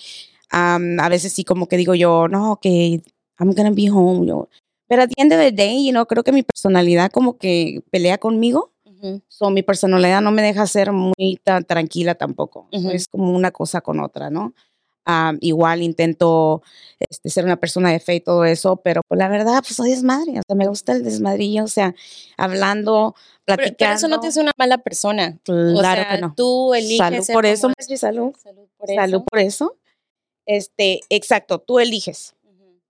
am, 0.51 0.99
a 1.01 1.09
veces 1.09 1.33
sí 1.33 1.45
como 1.45 1.69
que 1.69 1.77
digo 1.77 1.95
yo, 1.95 2.29
no, 2.29 2.59
que 2.61 3.03
I'm 3.39 3.53
gonna 3.55 3.71
be 3.71 3.91
home, 3.91 4.27
yo. 4.27 4.49
Pero 4.89 5.03
at 5.03 5.09
the 5.11 5.23
end 5.23 5.33
of 5.33 5.39
the 5.39 5.53
day, 5.53 5.85
you 5.87 5.93
know, 5.93 6.07
creo 6.07 6.25
que 6.25 6.33
mi 6.33 6.43
personalidad 6.43 7.11
como 7.13 7.39
que 7.39 7.83
pelea 7.91 8.19
conmigo. 8.19 8.73
So, 9.29 9.51
mi 9.51 9.63
personalidad 9.63 10.21
no 10.21 10.31
me 10.31 10.43
deja 10.43 10.67
ser 10.67 10.93
muy 10.93 11.39
tan 11.45 11.65
tranquila 11.65 12.15
tampoco. 12.15 12.69
So, 12.73 12.79
Ujú. 12.81 12.91
Es 12.91 13.07
como 13.09 13.33
una 13.35 13.51
cosa 13.51 13.81
con 13.81 14.01
otra, 14.01 14.31
¿no? 14.31 14.55
Am, 15.05 15.39
igual 15.41 15.81
intento 15.83 16.63
este, 16.99 17.31
ser 17.31 17.45
una 17.47 17.57
persona 17.57 17.91
de 17.91 17.99
fe 17.99 18.17
y 18.17 18.21
todo 18.21 18.45
eso, 18.45 18.77
pero 18.77 19.01
pues 19.09 19.19
la 19.19 19.29
verdad, 19.29 19.61
pues 19.63 19.75
soy 19.77 19.91
desmadre. 19.91 20.33
O 20.39 20.43
sea, 20.47 20.55
me 20.57 20.67
gusta 20.69 20.93
el 20.93 21.03
desmadrillo, 21.03 21.65
o 21.65 21.69
sea, 21.69 21.95
hablando, 22.37 23.15
Pero, 23.47 23.57
platicando. 23.57 23.77
pero 23.79 23.93
eso 23.95 24.09
no 24.09 24.21
te 24.21 24.27
hace 24.29 24.41
una 24.41 24.53
mala 24.59 24.79
persona. 24.79 25.39
O 25.49 25.53
Claro 25.79 26.03
sea, 26.03 26.11
que 26.17 26.21
no. 26.21 26.35
Tú 26.37 26.75
eliges 26.75 26.99
Salud 26.99 27.27
por 27.33 27.47
eso. 27.47 27.69
Margie, 27.69 27.97
salud. 27.97 28.33
Salud 28.43 28.67
por 28.77 28.89
Salud 28.89 29.15
eso. 29.17 29.25
por 29.25 29.39
eso. 29.41 29.77
Este, 30.45 31.01
exacto, 31.09 31.59
tú 31.59 31.79
eliges. 31.79 32.35
Ujú. 32.45 32.81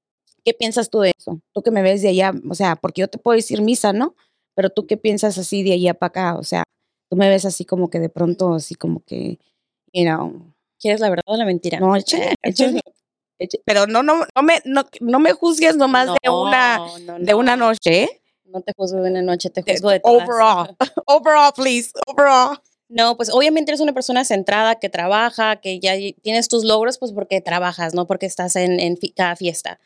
¿Qué 0.44 0.54
piensas 0.54 0.90
tú 0.90 1.00
de 1.00 1.12
eso? 1.16 1.40
Tú 1.52 1.62
que 1.62 1.70
me 1.70 1.82
ves 1.82 2.02
de 2.02 2.08
allá, 2.08 2.32
o 2.50 2.54
sea, 2.54 2.74
porque 2.76 3.02
yo 3.02 3.08
te 3.08 3.18
puedo 3.18 3.36
decir 3.36 3.62
misa, 3.62 3.92
¿no? 3.92 4.16
Pero 4.58 4.70
tú 4.70 4.88
qué 4.88 4.96
piensas 4.96 5.38
así 5.38 5.62
de 5.62 5.72
allá 5.74 5.94
para 5.94 6.08
acá, 6.08 6.36
o 6.36 6.42
sea, 6.42 6.64
tú 7.08 7.16
me 7.16 7.28
ves 7.28 7.44
así 7.44 7.64
como 7.64 7.90
que 7.90 8.00
de 8.00 8.08
pronto, 8.08 8.54
así 8.54 8.74
como 8.74 9.04
que, 9.04 9.38
you 9.92 10.02
know, 10.02 10.52
¿Quieres 10.80 10.98
la 10.98 11.10
verdad 11.10 11.22
o 11.26 11.36
la 11.36 11.44
mentira? 11.44 11.78
no, 11.78 11.94
échale, 11.94 12.34
échale. 12.42 12.80
Pero 13.64 13.86
no, 13.86 14.02
no, 14.02 14.24
no 14.34 14.42
me, 14.42 14.60
no, 14.64 14.82
no 15.00 15.20
me 15.20 15.32
juzgues 15.32 15.76
nomás 15.76 16.06
de 16.24 16.28
una, 16.28 16.78
No, 16.78 16.98
no, 16.98 17.18
de 17.24 17.34
una 17.34 17.54
no. 17.56 17.66
noche, 17.68 18.02
¿eh? 18.02 18.22
No 18.46 18.60
te 18.62 18.72
juzgo 18.76 19.00
de 19.00 19.10
una 19.12 19.22
noche, 19.22 19.48
te 19.48 19.62
De- 19.62 19.74
juzgo 19.74 19.90
de 19.90 20.00
todas. 20.00 20.24
overall, 20.28 20.76
overall, 21.06 21.52
please, 21.54 21.92
overall. 22.08 22.58
No, 22.88 23.16
pues 23.16 23.30
obviamente 23.32 23.70
eres 23.70 23.80
una 23.80 23.92
persona 23.92 24.24
centrada 24.24 24.80
que 24.80 24.88
trabaja, 24.88 25.60
que 25.60 25.78
ya 25.78 25.92
tienes 26.22 26.48
tus 26.48 26.64
logros, 26.64 26.98
pues 26.98 27.12
porque 27.12 27.40
trabajas, 27.40 27.94
no 27.94 28.08
porque 28.08 28.26
estás 28.26 28.56
en, 28.56 28.80
en 28.80 28.96
fi- 28.96 29.12
cada 29.12 29.36
fiesta. 29.36 29.78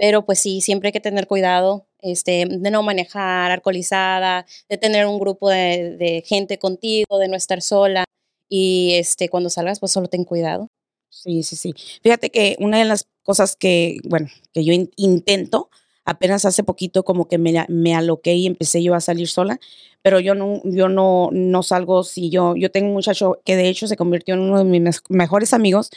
Pero 0.00 0.24
pues 0.24 0.38
sí, 0.38 0.62
siempre 0.62 0.88
hay 0.88 0.92
que 0.92 1.00
tener 1.00 1.26
cuidado 1.26 1.84
este, 2.00 2.46
de 2.48 2.70
no 2.70 2.82
manejar 2.82 3.50
alcoholizada, 3.50 4.46
de 4.70 4.78
tener 4.78 5.04
un 5.06 5.18
grupo 5.20 5.50
de, 5.50 5.94
de 5.98 6.24
gente 6.26 6.58
contigo, 6.58 7.18
de 7.18 7.28
no 7.28 7.36
estar 7.36 7.60
sola. 7.60 8.04
Y 8.48 8.94
este, 8.94 9.28
cuando 9.28 9.50
salgas, 9.50 9.78
pues 9.78 9.92
solo 9.92 10.08
ten 10.08 10.24
cuidado. 10.24 10.68
Sí, 11.10 11.42
sí, 11.42 11.54
sí. 11.54 11.74
Fíjate 12.02 12.30
que 12.30 12.56
una 12.60 12.78
de 12.78 12.86
las 12.86 13.08
cosas 13.22 13.56
que, 13.56 13.98
bueno, 14.04 14.28
que 14.54 14.64
yo 14.64 14.72
in- 14.72 14.90
intento, 14.96 15.68
apenas 16.06 16.46
hace 16.46 16.64
poquito 16.64 17.02
como 17.04 17.28
que 17.28 17.36
me, 17.36 17.66
me 17.68 17.94
aloqué 17.94 18.32
y 18.36 18.46
empecé 18.46 18.82
yo 18.82 18.94
a 18.94 19.00
salir 19.02 19.28
sola, 19.28 19.60
pero 20.00 20.18
yo 20.18 20.34
no, 20.34 20.62
yo 20.64 20.88
no, 20.88 21.28
no 21.30 21.62
salgo 21.62 22.04
si 22.04 22.30
yo, 22.30 22.56
yo 22.56 22.70
tengo 22.70 22.88
un 22.88 22.94
muchacho 22.94 23.38
que 23.44 23.54
de 23.56 23.68
hecho 23.68 23.86
se 23.86 23.98
convirtió 23.98 24.32
en 24.32 24.40
uno 24.40 24.56
de 24.56 24.64
mis 24.64 25.02
mejores 25.10 25.52
amigos, 25.52 25.90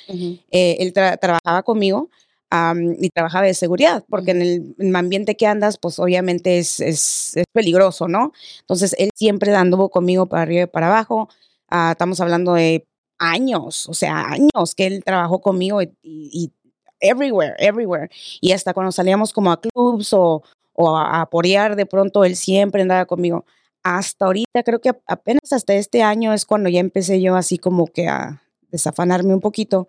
eh, 0.51 0.75
él 0.79 0.93
tra- 0.93 1.17
trabajaba 1.17 1.63
conmigo 1.63 2.09
am, 2.53 2.95
y 2.99 3.09
trabajaba 3.09 3.45
de 3.47 3.53
seguridad, 3.53 4.03
porque 4.09 4.31
en 4.31 4.41
el, 4.41 4.75
en 4.79 4.87
el 4.89 4.95
ambiente 4.95 5.35
que 5.35 5.47
andas, 5.47 5.77
pues 5.79 5.99
obviamente 5.99 6.59
es, 6.59 6.79
es, 6.79 7.35
es 7.37 7.45
peligroso, 7.53 8.07
¿no? 8.07 8.31
Entonces 8.61 8.95
él 8.99 9.09
siempre 9.15 9.53
anduvo 9.55 9.89
conmigo 9.89 10.27
para 10.27 10.43
arriba 10.43 10.63
y 10.63 10.67
para 10.67 10.87
abajo, 10.87 11.29
Ah, 11.75 11.91
estamos 11.93 12.19
hablando 12.21 12.53
de 12.53 12.85
años, 13.17 13.89
o 13.89 13.93
sea, 13.95 14.25
años 14.29 14.75
que 14.75 14.85
él 14.85 15.03
trabajó 15.03 15.41
conmigo 15.41 15.81
y, 15.81 15.85
y- 16.03 16.29
y 16.31 16.51
everywhere, 16.99 17.55
everywhere. 17.57 18.09
Y 18.41 18.51
hasta 18.51 18.73
cuando 18.73 18.91
salíamos 18.91 19.33
como 19.33 19.51
a 19.51 19.59
clubs 19.59 20.13
o, 20.13 20.43
o 20.73 20.95
a, 20.97 21.21
a 21.21 21.29
porear, 21.29 21.75
de 21.75 21.85
pronto 21.85 22.23
él 22.25 22.35
siempre 22.35 22.81
andaba 22.81 23.05
conmigo. 23.05 23.45
Hasta 23.83 24.25
ahorita, 24.25 24.63
creo 24.63 24.79
que 24.81 24.91
apenas 25.07 25.51
hasta 25.51 25.73
este 25.73 26.03
año 26.03 26.31
es 26.33 26.45
cuando 26.45 26.69
ya 26.69 26.79
empecé 26.79 27.21
yo 27.21 27.35
así 27.35 27.57
como 27.57 27.87
que 27.87 28.07
a 28.07 28.41
desafanarme 28.71 29.33
un 29.33 29.41
poquito. 29.41 29.87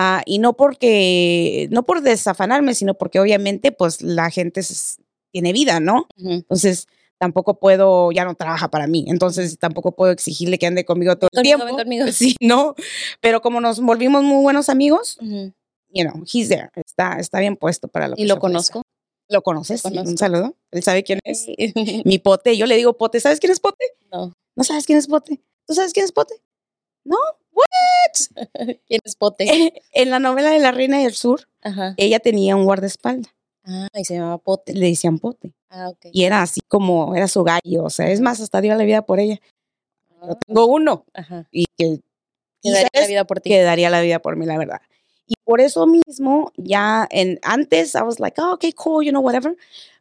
Ah, 0.00 0.22
y 0.26 0.38
no 0.38 0.52
porque, 0.56 1.66
no 1.72 1.82
por 1.84 2.02
desafanarme, 2.02 2.74
sino 2.76 2.94
porque 2.94 3.18
obviamente 3.18 3.72
pues 3.72 4.00
la 4.00 4.30
gente 4.30 4.60
es- 4.60 4.98
tiene 5.32 5.52
vida, 5.52 5.80
¿no? 5.80 6.06
Entonces 6.16 6.86
tampoco 7.18 7.58
puedo, 7.58 8.12
ya 8.12 8.24
no 8.24 8.36
trabaja 8.36 8.68
para 8.70 8.86
mí, 8.86 9.04
entonces 9.08 9.58
tampoco 9.58 9.90
puedo 9.96 10.12
exigirle 10.12 10.56
que 10.56 10.66
ande 10.68 10.84
conmigo 10.84 11.16
todo 11.18 11.28
el 11.32 11.42
tiempo. 11.42 11.66
conmigo. 11.66 12.06
Sí, 12.12 12.36
no, 12.40 12.76
pero 13.20 13.40
como 13.42 13.60
nos 13.60 13.80
volvimos 13.80 14.22
muy 14.22 14.40
buenos 14.40 14.68
amigos, 14.68 15.18
Ujú. 15.20 15.52
you 15.92 16.04
know, 16.08 16.22
he's 16.32 16.48
there, 16.48 16.70
está, 16.76 17.18
está 17.18 17.40
bien 17.40 17.56
puesto 17.56 17.88
para 17.88 18.06
lo 18.06 18.14
que 18.14 18.22
Y 18.22 18.26
lo 18.26 18.38
conozco. 18.38 18.82
¿Lo 19.30 19.42
conoces? 19.42 19.82
Lo 19.84 20.00
Un 20.02 20.16
saludo. 20.16 20.54
Él 20.70 20.82
sabe 20.82 21.02
quién 21.02 21.18
es. 21.24 21.46
Mi 22.06 22.18
pote, 22.18 22.56
yo 22.56 22.64
le 22.66 22.76
digo 22.76 22.96
pote. 22.96 23.20
¿Sabes 23.20 23.40
quién 23.40 23.52
es 23.52 23.60
pote? 23.60 23.84
No. 24.10 24.32
¿No 24.56 24.64
sabes 24.64 24.86
quién 24.86 24.98
es 24.98 25.06
pote? 25.06 25.42
¿Tú 25.66 25.74
sabes 25.74 25.92
quién 25.92 26.04
es 26.04 26.12
pote? 26.12 26.34
No. 27.08 27.16
¿Quién 28.86 29.00
es 29.04 29.16
pote? 29.16 29.46
en 29.92 30.10
la 30.10 30.18
novela 30.18 30.50
de 30.50 30.58
La 30.58 30.72
Reina 30.72 30.98
del 30.98 31.14
Sur, 31.14 31.48
Ajá. 31.62 31.94
ella 31.96 32.20
tenía 32.20 32.56
un 32.56 32.64
guardaespaldas. 32.64 33.32
Ah, 33.64 33.88
y 33.94 34.04
se 34.04 34.14
llamaba 34.14 34.38
pote. 34.38 34.72
Le 34.74 34.86
decían 34.86 35.18
pote. 35.18 35.52
Ah, 35.68 35.88
ok. 35.90 36.06
Y 36.12 36.24
era 36.24 36.40
así 36.42 36.60
como, 36.68 37.14
era 37.14 37.28
su 37.28 37.44
gallo. 37.44 37.84
O 37.84 37.90
sea, 37.90 38.08
es 38.10 38.20
más, 38.20 38.40
hasta 38.40 38.60
dio 38.60 38.74
la 38.74 38.84
vida 38.84 39.02
por 39.02 39.20
ella. 39.20 39.40
Yo 40.10 40.32
Ah, 40.32 40.38
tengo 40.46 40.66
uno. 40.66 41.04
Ajá. 41.14 41.46
Y 41.50 41.66
que 41.76 42.00
daría 42.64 42.88
la 42.94 43.06
vida 43.06 43.24
por 43.24 43.40
ti. 43.40 43.50
que 43.50 43.62
daría 43.62 43.90
la 43.90 44.00
vida 44.00 44.20
por 44.20 44.36
mí, 44.36 44.46
la 44.46 44.56
verdad. 44.58 44.80
Y 45.26 45.34
por 45.44 45.60
eso 45.60 45.86
mismo, 45.86 46.52
ya 46.56 47.06
en 47.10 47.38
antes, 47.42 47.94
I 47.94 48.00
was 48.02 48.18
like, 48.20 48.40
oh, 48.40 48.54
okay, 48.54 48.72
cool, 48.72 49.04
you 49.04 49.10
know, 49.10 49.20
whatever. 49.22 49.54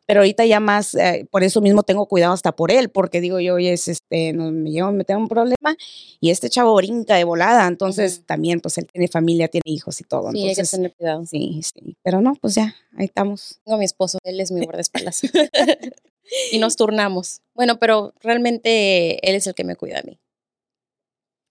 Pero 0.08 0.22
ahorita 0.22 0.46
ya 0.46 0.60
más, 0.62 0.96
eh, 0.96 1.28
por 1.30 1.44
eso 1.44 1.60
mismo 1.62 1.84
tengo 1.84 2.08
cuidado 2.08 2.34
hasta 2.34 2.56
por 2.56 2.72
él, 2.72 2.90
porque 2.90 3.20
digo 3.22 3.40
yo, 3.42 3.56
oye, 3.56 3.74
es 3.74 3.88
este, 3.90 4.32
no, 4.34 4.52
me 4.52 4.72
llevo 4.72 4.88
a 4.88 4.92
meter 4.94 5.18
un 5.18 5.28
problema 5.28 5.76
y 6.22 6.30
este 6.32 6.50
chavo 6.50 6.74
brinca 6.76 7.16
de 7.18 7.26
volada. 7.26 7.68
Entonces 7.68 8.24
también, 8.26 8.62
pues 8.62 8.78
él 8.78 8.88
tiene 8.92 9.08
familia, 9.10 9.50
tiene 9.50 9.64
hijos 9.66 10.00
y 10.00 10.06
todo. 10.06 10.32
Sí, 10.32 10.48
hay 10.48 10.56
que 10.56 10.64
tener 10.64 10.96
cuidado. 10.96 11.26
sí, 11.26 11.60
sí. 11.62 11.98
Pero 12.04 12.22
no, 12.22 12.36
pues 12.36 12.56
ya, 12.56 12.74
ahí 12.98 13.06
estamos. 13.06 13.60
Tengo 13.66 13.76
a 13.76 13.80
mi 13.80 13.86
esposo, 13.86 14.18
él 14.24 14.40
es 14.40 14.52
mi 14.52 14.64
guardaespaldas. 14.64 15.22
y 16.52 16.58
nos 16.60 16.78
turnamos. 16.78 17.42
Bueno, 17.54 17.78
pero 17.78 18.14
realmente 18.22 19.30
él 19.30 19.36
es 19.36 19.46
el 19.48 19.56
que 19.56 19.64
me 19.66 19.76
cuida 19.76 20.00
a 20.00 20.04
mí, 20.04 20.18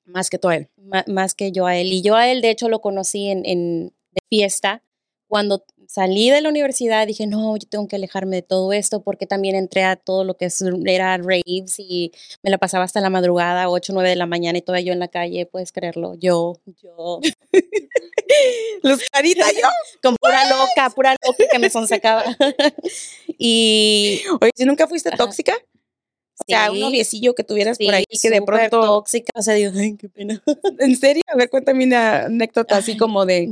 Más 0.06 0.30
que 0.30 0.38
todo 0.38 0.52
él. 0.52 0.68
ma- 0.78 1.04
más 1.08 1.34
que 1.34 1.52
yo 1.52 1.66
a 1.66 1.76
él. 1.76 1.92
Y 1.92 2.00
yo 2.02 2.14
a 2.14 2.30
él, 2.30 2.40
de 2.40 2.50
hecho, 2.50 2.68
lo 2.68 2.80
conocí 2.80 3.26
en, 3.28 3.44
en 3.44 3.86
de 4.12 4.20
fiesta. 4.30 4.82
Cuando 5.28 5.64
salí 5.88 6.30
de 6.30 6.40
la 6.40 6.48
universidad 6.48 7.06
dije, 7.06 7.26
no, 7.26 7.56
yo 7.56 7.68
tengo 7.68 7.88
que 7.88 7.96
alejarme 7.96 8.36
de 8.36 8.42
todo 8.42 8.72
esto 8.72 9.02
porque 9.02 9.26
también 9.26 9.54
entré 9.54 9.84
a 9.84 9.96
todo 9.96 10.24
lo 10.24 10.36
que 10.36 10.48
era 10.86 11.16
raves 11.18 11.78
y 11.78 12.12
me 12.42 12.50
la 12.50 12.58
pasaba 12.58 12.84
hasta 12.84 13.00
la 13.00 13.10
madrugada, 13.10 13.68
8, 13.68 13.92
9 13.92 14.08
de 14.08 14.16
la 14.16 14.26
mañana 14.26 14.58
y 14.58 14.62
todavía 14.62 14.86
yo 14.86 14.92
en 14.92 14.98
la 14.98 15.08
calle, 15.08 15.46
puedes 15.46 15.72
creerlo, 15.72 16.14
yo, 16.14 16.60
yo, 16.82 17.20
Los 18.82 19.00
caritas 19.12 19.52
yo. 19.52 19.68
con 20.02 20.16
pura 20.16 20.48
loca, 20.48 20.90
pura 20.90 21.16
loca 21.24 21.44
que 21.50 21.58
me 21.58 21.70
sonsacaba. 21.70 22.24
y 23.38 24.22
Oye, 24.40 24.50
si 24.54 24.64
nunca 24.64 24.86
fuiste 24.86 25.10
Ajá. 25.10 25.18
tóxica, 25.18 25.56
o 26.38 26.44
sea, 26.46 26.70
un 26.70 26.80
noviecillo 26.80 27.34
que 27.34 27.44
tuvieras 27.44 27.78
por 27.78 27.94
ahí 27.94 28.04
que 28.20 28.30
de 28.30 28.42
pronto, 28.42 28.80
tóxica, 28.80 29.30
o 29.34 29.42
sea, 29.42 29.54
digo, 29.54 29.72
ay, 29.74 29.96
qué 29.96 30.08
pena. 30.08 30.42
¿en 30.78 30.96
serio? 30.96 31.22
A 31.28 31.36
ver, 31.36 31.48
cuéntame 31.48 31.84
una 31.84 32.26
anécdota 32.26 32.76
así 32.76 32.96
como 32.96 33.24
de, 33.24 33.48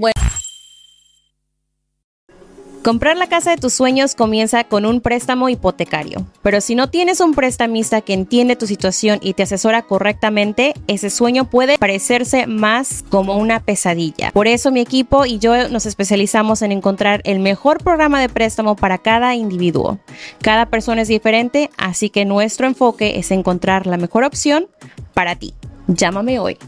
Comprar 2.85 3.17
la 3.17 3.29
casa 3.29 3.51
de 3.51 3.57
tus 3.57 3.73
sueños 3.73 4.15
comienza 4.15 4.63
con 4.65 4.85
un 4.85 5.01
préstamo 5.01 5.49
hipotecario, 5.49 6.27
pero 6.43 6.61
si 6.61 6.75
no 6.75 6.91
tienes 6.91 7.21
un 7.21 7.33
prestamista 7.33 8.03
que 8.03 8.13
entiende 8.13 8.57
tu 8.57 8.67
situación 8.67 9.21
y 9.23 9.33
te 9.33 9.45
asesora 9.45 9.81
correctamente, 9.81 10.75
ese 10.87 11.09
sueño 11.09 11.49
puede 11.49 11.79
parecerse 11.79 12.47
más 12.47 13.03
como 13.09 13.39
una 13.39 13.61
pesadilla. 13.61 14.33
Por 14.33 14.49
eso 14.49 14.71
mi 14.71 14.81
equipo 14.81 15.25
y 15.25 15.39
yo 15.39 15.71
nos 15.71 15.87
especializamos 15.87 16.61
en 16.61 16.73
encontrar 16.73 17.23
el 17.25 17.41
mejor 17.41 17.83
programa 17.83 18.21
de 18.21 18.29
préstamo 18.29 18.77
para 18.77 18.99
cada 18.99 19.35
individuo. 19.35 19.99
Cada 20.43 20.67
persona 20.67 21.01
es 21.01 21.09
diferente, 21.09 21.71
así 21.79 22.11
que 22.11 22.27
nuestro 22.27 22.67
enfoque 22.67 23.19
es 23.19 23.31
encontrar 23.31 23.87
la 23.87 23.97
mejor 23.97 24.25
opción 24.25 24.69
para 25.15 25.37
ti. 25.37 25.55
Llámame 25.87 26.39
hoy. 26.39 26.59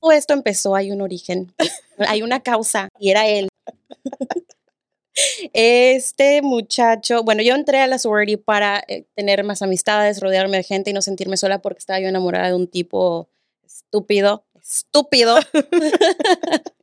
Todo 0.00 0.12
esto 0.12 0.32
empezó, 0.32 0.74
hay 0.74 0.90
un 0.90 1.02
origen, 1.02 1.52
hay 1.98 2.22
una 2.22 2.40
causa 2.40 2.88
y 2.98 3.10
era 3.10 3.26
él. 3.26 3.49
Este 5.52 6.40
muchacho, 6.40 7.22
bueno, 7.24 7.42
yo 7.42 7.54
entré 7.54 7.80
a 7.80 7.86
la 7.86 7.98
sorority 7.98 8.36
para 8.36 8.82
eh, 8.88 9.04
tener 9.14 9.44
más 9.44 9.60
amistades, 9.60 10.20
rodearme 10.20 10.58
de 10.58 10.62
gente 10.62 10.90
y 10.90 10.92
no 10.92 11.02
sentirme 11.02 11.36
sola 11.36 11.60
porque 11.60 11.80
estaba 11.80 12.00
yo 12.00 12.08
enamorada 12.08 12.48
de 12.48 12.54
un 12.54 12.68
tipo 12.68 13.28
estúpido, 13.64 14.44
estúpido. 14.60 15.38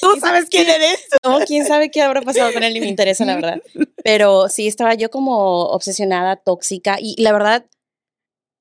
¿tú 0.00 0.20
sabes 0.20 0.46
quién 0.50 0.68
eres? 0.68 1.06
No, 1.24 1.40
quién 1.46 1.66
sabe 1.66 1.90
qué 1.90 2.02
habrá 2.02 2.22
pasado 2.22 2.52
con 2.52 2.62
él 2.62 2.74
ni 2.74 2.80
me 2.80 2.88
interesa, 2.88 3.24
la 3.24 3.36
verdad. 3.36 3.62
Pero 4.02 4.48
sí, 4.48 4.66
estaba 4.66 4.94
yo 4.94 5.10
como 5.10 5.66
obsesionada, 5.66 6.36
tóxica 6.36 6.96
y 7.00 7.20
la 7.20 7.32
verdad, 7.32 7.64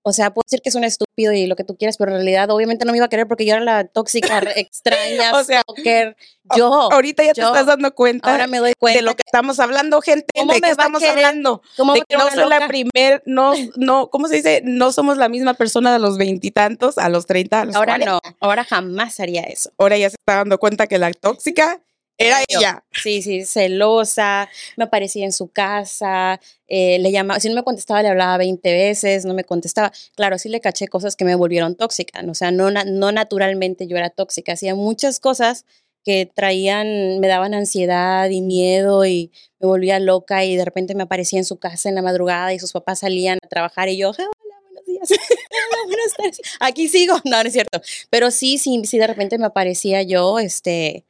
o 0.09 0.13
sea, 0.13 0.33
puedo 0.33 0.43
decir 0.45 0.61
que 0.61 0.69
es 0.69 0.75
un 0.75 0.83
estúpido 0.83 1.31
y 1.33 1.47
lo 1.47 1.55
que 1.55 1.63
tú 1.63 1.77
quieras, 1.77 1.97
pero 1.97 2.11
en 2.11 2.17
realidad 2.17 2.49
obviamente 2.51 2.85
no 2.85 2.91
me 2.91 2.97
iba 2.97 3.05
a 3.05 3.09
querer 3.09 3.27
porque 3.27 3.45
yo 3.45 3.53
era 3.55 3.63
la 3.63 3.85
tóxica, 3.85 4.39
extraña, 4.55 5.33
O 5.33 5.43
sea, 5.43 5.61
stalker. 5.61 6.15
Yo, 6.55 6.91
Ahorita 6.91 7.23
ya 7.23 7.33
te 7.33 7.41
estás 7.41 7.67
dando 7.67 7.93
cuenta 7.93 8.31
ahora 8.31 8.47
me 8.47 8.57
doy 8.57 8.73
cuenta 8.79 8.97
de 8.99 9.03
lo 9.05 9.15
que 9.15 9.21
estamos 9.23 9.59
hablando, 9.59 10.01
gente. 10.01 10.25
¿Cómo 10.35 10.51
¿De 10.53 10.59
me 10.61 10.69
estamos 10.71 10.99
querer? 10.99 11.15
hablando? 11.15 11.61
¿Cómo 11.77 11.93
De 11.93 11.99
va 11.99 12.03
a 12.03 12.05
que 12.05 12.15
querer 12.15 12.35
no 12.35 12.41
soy 12.41 12.49
la 12.59 12.67
primer, 12.67 13.23
no, 13.27 13.53
no, 13.75 14.09
¿cómo 14.09 14.27
se 14.27 14.35
dice? 14.37 14.61
No 14.65 14.91
somos 14.91 15.17
la 15.17 15.29
misma 15.29 15.53
persona 15.53 15.93
de 15.93 15.99
los 15.99 16.17
veintitantos 16.17 16.97
a 16.97 17.07
los 17.09 17.27
treinta, 17.27 17.61
a 17.61 17.65
los 17.65 17.75
Ahora 17.75 17.93
40. 17.97 18.11
no, 18.11 18.19
ahora 18.39 18.63
jamás 18.63 19.19
haría 19.19 19.43
eso. 19.43 19.71
Ahora 19.77 19.97
ya 19.97 20.09
se 20.09 20.15
está 20.19 20.37
dando 20.37 20.57
cuenta 20.57 20.87
que 20.87 20.97
la 20.97 21.11
tóxica 21.13 21.81
era 22.19 22.39
Yo. 22.49 22.59
ella. 22.59 22.83
Sí, 22.91 23.21
sí, 23.21 23.45
celosa, 23.45 24.49
me 24.77 24.83
aparecía 24.85 25.25
en 25.25 25.31
su 25.31 25.47
casa, 25.49 26.39
eh, 26.67 26.99
le 26.99 27.11
llamaba, 27.11 27.39
si 27.39 27.49
no 27.49 27.55
me 27.55 27.63
contestaba, 27.63 28.01
le 28.03 28.09
hablaba 28.09 28.37
20 28.37 28.73
veces, 28.73 29.25
no 29.25 29.33
me 29.33 29.43
contestaba. 29.45 29.91
Claro, 30.15 30.37
sí 30.37 30.49
le 30.49 30.59
caché 30.61 30.87
cosas 30.89 31.15
que 31.15 31.25
me 31.25 31.35
volvieron 31.35 31.75
tóxica, 31.75 32.21
o 32.29 32.33
sea, 32.35 32.51
no, 32.51 32.69
no 32.71 33.11
naturalmente 33.11 33.87
yo 33.87 33.97
era 33.97 34.09
tóxica, 34.09 34.53
hacía 34.53 34.75
muchas 34.75 35.19
cosas 35.19 35.65
que 36.05 36.29
traían, 36.33 37.19
me 37.19 37.27
daban 37.27 37.53
ansiedad 37.53 38.29
y 38.29 38.41
miedo 38.41 39.05
y 39.05 39.31
me 39.59 39.67
volvía 39.67 39.99
loca 39.99 40.45
y 40.45 40.55
de 40.55 40.65
repente 40.65 40.95
me 40.95 41.03
aparecía 41.03 41.39
en 41.39 41.45
su 41.45 41.57
casa 41.59 41.89
en 41.89 41.95
la 41.95 42.01
madrugada 42.01 42.53
y 42.53 42.59
sus 42.59 42.71
papás 42.73 42.99
salían 42.99 43.37
a 43.43 43.47
trabajar 43.47 43.89
y 43.89 43.97
yo, 43.97 44.11
"Ah, 44.11 44.13
hola, 44.41 44.55
buenos 44.63 44.85
días, 44.85 45.09
aquí 46.59 46.87
sigo, 46.87 47.15
no, 47.25 47.41
no 47.43 47.47
es 47.47 47.53
cierto, 47.53 47.81
pero 48.09 48.31
sí, 48.31 48.57
sí, 48.57 48.81
sí, 48.85 48.97
de 48.97 49.07
repente 49.07 49.37
me 49.37 49.45
aparecía 49.45 50.01
yo, 50.03 50.39
este, 50.39 51.05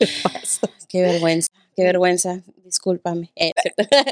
Qué 0.88 1.02
vergüenza, 1.02 1.48
qué 1.76 1.84
vergüenza. 1.84 2.40
Discúlpame. 2.64 3.30
Eh, 3.36 3.50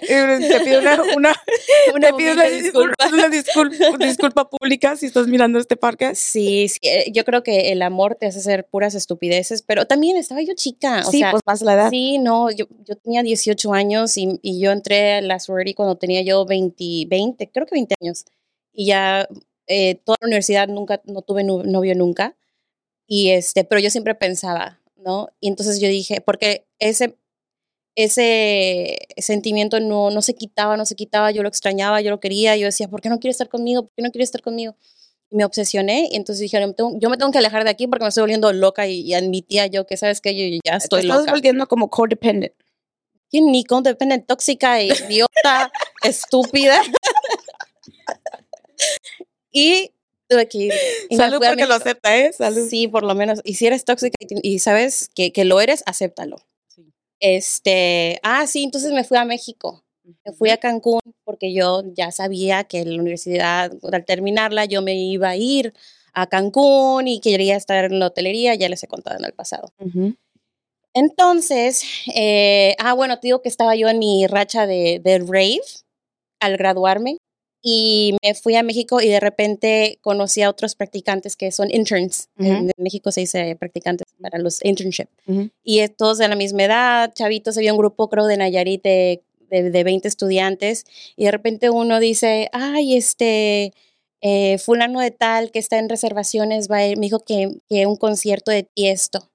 Eh, 0.09 0.39
Te 0.49 0.61
pido 0.61 0.81
una, 0.81 1.03
una, 1.17 1.35
Una 1.95 2.09
te 2.09 2.15
pido 2.15 2.33
una, 2.33 2.45
disculpa. 2.45 3.07
disculpa, 3.31 3.97
disculpa 3.99 4.49
pública 4.51 4.97
si 4.97 5.07
estás 5.07 5.27
mirando 5.27 5.59
este 5.59 5.77
podcast. 5.77 6.17
Sí, 6.21 6.69
sí, 6.69 6.79
eh, 6.83 7.11
yo 7.13 7.25
creo 7.25 7.43
que 7.43 7.73
el 7.73 7.83
amor 7.83 8.15
te 8.17 8.27
hace 8.27 8.39
hacer 8.39 8.67
puras 8.67 8.95
estupideces, 8.95 9.63
pero 9.63 9.87
también 9.87 10.17
estaba 10.17 10.43
yo 10.43 10.55
chica. 10.55 11.03
O 11.07 11.11
sí, 11.11 11.19
sea, 11.19 11.31
pues 11.31 11.43
más 11.47 11.63
la 11.63 11.75
edad. 11.75 11.91
sí, 11.91 12.19
no, 12.19 12.51
yo, 12.51 12.67
yo 12.85 12.97
tenía 12.97 13.23
18 13.23 13.73
años 13.75 14.17
y, 14.17 14.39
y 14.43 14.61
yo 14.61 14.73
entré 14.73 15.15
a 15.15 15.21
la 15.23 15.39
sorority 15.39 15.75
cuando 15.75 15.97
tenía 15.97 16.23
yo 16.23 16.45
20, 16.47 17.07
20 17.09 17.51
creo 17.51 17.67
que 17.67 17.75
20 17.75 17.95
años. 18.03 18.25
Y 18.73 18.87
ya 18.87 19.27
eh, 19.67 19.97
toda 20.05 20.17
la 20.21 20.27
universidad 20.27 20.69
nunca, 20.69 21.01
no 21.05 21.23
tuve 21.23 21.43
novio 21.45 21.95
nunca. 21.95 22.37
Y 23.07 23.31
este, 23.31 23.65
pero 23.65 23.81
yo 23.81 23.91
siempre 23.91 24.15
pensaba, 24.15 24.81
¿no? 25.07 25.29
Y 25.41 25.49
entonces 25.49 25.81
yo 25.81 25.89
dije, 25.89 26.21
porque 26.21 26.67
ese, 26.81 27.17
ese 27.95 28.99
sentimiento 29.17 29.81
no, 29.81 30.11
no 30.11 30.21
se 30.21 30.35
quitaba, 30.35 30.77
no 30.77 30.85
se 30.85 30.97
quitaba, 30.97 31.31
yo 31.31 31.43
lo 31.43 31.49
extrañaba, 31.49 32.01
yo 32.01 32.11
lo 32.11 32.21
quería, 32.21 32.57
yo 32.57 32.67
decía, 32.67 32.89
¿por 32.89 33.01
qué 33.01 33.09
no 33.09 33.19
quiere 33.21 33.31
estar 33.31 33.49
conmigo? 33.49 33.83
¿Por 33.85 33.93
qué 33.97 34.03
no 34.03 34.11
quiere 34.11 34.25
estar 34.25 34.43
conmigo? 34.43 34.77
Y 35.31 35.37
me 35.37 35.45
obsesioné 35.45 36.09
y 36.11 36.17
entonces 36.17 36.41
dije, 36.41 36.61
"No, 36.61 36.67
me 36.69 36.75
tengo- 36.75 36.99
yo 37.01 37.09
me 37.09 37.17
tengo 37.17 37.31
que 37.33 37.39
alejar 37.39 37.65
de 37.65 37.71
aquí 37.71 37.87
porque 37.87 38.05
me 38.05 38.09
estoy 38.09 38.23
volviendo 38.23 38.53
loca 38.53 38.87
y, 38.87 39.01
y 39.01 39.15
admitía 39.15 39.67
yo 39.67 39.87
que, 39.87 39.97
¿sabes 39.97 40.21
qué? 40.21 40.35
Yo 40.35 40.59
ya 40.65 40.77
estoy 40.77 41.03
Te 41.03 41.07
estás 41.07 41.21
loca. 41.21 41.33
volviendo 41.33 41.67
como 41.69 41.89
codependent. 41.89 42.53
¿Quién 43.31 43.51
ni 43.51 43.65
depende 43.83 44.19
tóxica, 44.19 44.83
idiota, 44.83 45.73
estúpida? 46.03 46.81
y 49.53 49.93
Y 50.29 50.69
me 51.11 51.17
Salud 51.17 51.39
porque 51.47 51.67
lo 51.67 51.75
acepta, 51.75 52.17
¿eh? 52.17 52.33
Salud. 52.33 52.69
Sí, 52.69 52.89
por 52.89 53.05
lo 53.05 53.15
menos. 53.15 53.41
Y 53.45 53.55
si 53.55 53.67
eres 53.67 53.85
tóxica 53.85 54.17
y, 54.21 54.59
sabes 54.59 55.09
que, 55.15 55.33
que 55.33 55.45
lo 55.45 55.61
eres, 55.61 55.83
acéptalo. 55.87 56.39
Sí. 56.69 56.93
Este, 57.21 58.19
ah, 58.23 58.47
sí, 58.47 58.65
entonces 58.65 58.93
me 58.93 59.05
fui 59.05 59.19
a 59.19 59.25
México. 59.25 59.85
Me 60.25 60.33
fui 60.33 60.51
a 60.51 60.59
Cancún 60.59 61.01
porque 61.25 61.53
yo 61.53 61.83
ya 61.95 62.13
sabía 62.13 62.65
que 62.65 62.85
la 62.85 63.01
universidad, 63.01 63.73
al 63.93 64.05
terminarla, 64.05 64.65
yo 64.65 64.83
me 64.83 64.95
iba 64.95 65.31
a 65.31 65.37
ir 65.37 65.75
a 66.13 66.29
Cancún 66.29 67.09
y 67.09 67.21
quería 67.21 67.57
estar 67.57 67.85
en 67.87 67.99
la 67.99 68.07
hotelería, 68.07 68.55
ya 68.55 68.69
les 68.69 68.83
he 68.83 68.87
contado 68.87 69.19
en 69.19 69.25
el 69.25 69.33
pasado. 69.33 69.73
Entonces, 70.95 71.83
eh, 72.15 72.77
ah, 72.79 72.95
bueno, 72.95 73.19
te 73.19 73.29
digo 73.29 73.43
que 73.43 73.49
estaba 73.49 73.75
yo 73.75 73.89
en 73.89 73.99
mi 73.99 74.27
racha 74.27 74.67
de, 74.67 75.01
de 75.03 75.19
rave 75.19 75.61
al 76.41 76.57
graduarme 76.57 77.19
y 77.69 78.17
me 78.23 78.35
fui 78.35 78.55
a 78.55 78.63
México 78.63 79.01
y 79.01 79.09
de 79.09 79.19
repente 79.19 79.99
conocí 80.01 80.41
a 80.41 80.51
otros 80.51 80.77
practicantes 80.77 81.35
que 81.35 81.51
son 81.51 81.69
interns. 81.69 82.29
En 82.39 82.71
México 82.77 83.11
se 83.11 83.23
dice 83.23 83.57
practicantes 83.57 84.07
para 84.21 84.39
los 84.39 84.65
internship. 84.65 85.09
Y 85.65 85.85
todos 85.89 86.19
de 86.19 86.29
la 86.29 86.37
misma 86.37 86.63
edad, 86.63 87.13
chavitos, 87.13 87.57
había 87.57 87.73
un 87.73 87.79
grupo 87.79 88.09
creo 88.09 88.29
de 88.29 88.37
Nayarit 88.37 88.85
de, 88.85 89.25
de, 89.51 89.71
de 89.71 89.83
20 89.83 90.07
estudiantes 90.07 90.85
y 91.17 91.25
de 91.25 91.33
repente 91.33 91.69
uno 91.69 91.99
dice, 91.99 92.49
ay, 92.53 92.97
este, 92.97 93.73
eh, 94.21 94.59
fulano 94.59 95.01
de 95.01 95.11
tal 95.11 95.51
que 95.51 95.59
está 95.59 95.81
en 95.81 95.89
reservaciones, 95.89 96.71
va 96.71 96.77
a 96.77 96.87
ir", 96.87 96.99
me 96.99 97.07
dijo 97.07 97.25
que, 97.25 97.59
que 97.69 97.87
un 97.87 97.97
concierto 97.97 98.53
de 98.53 98.63
Tiesto. 98.63 99.29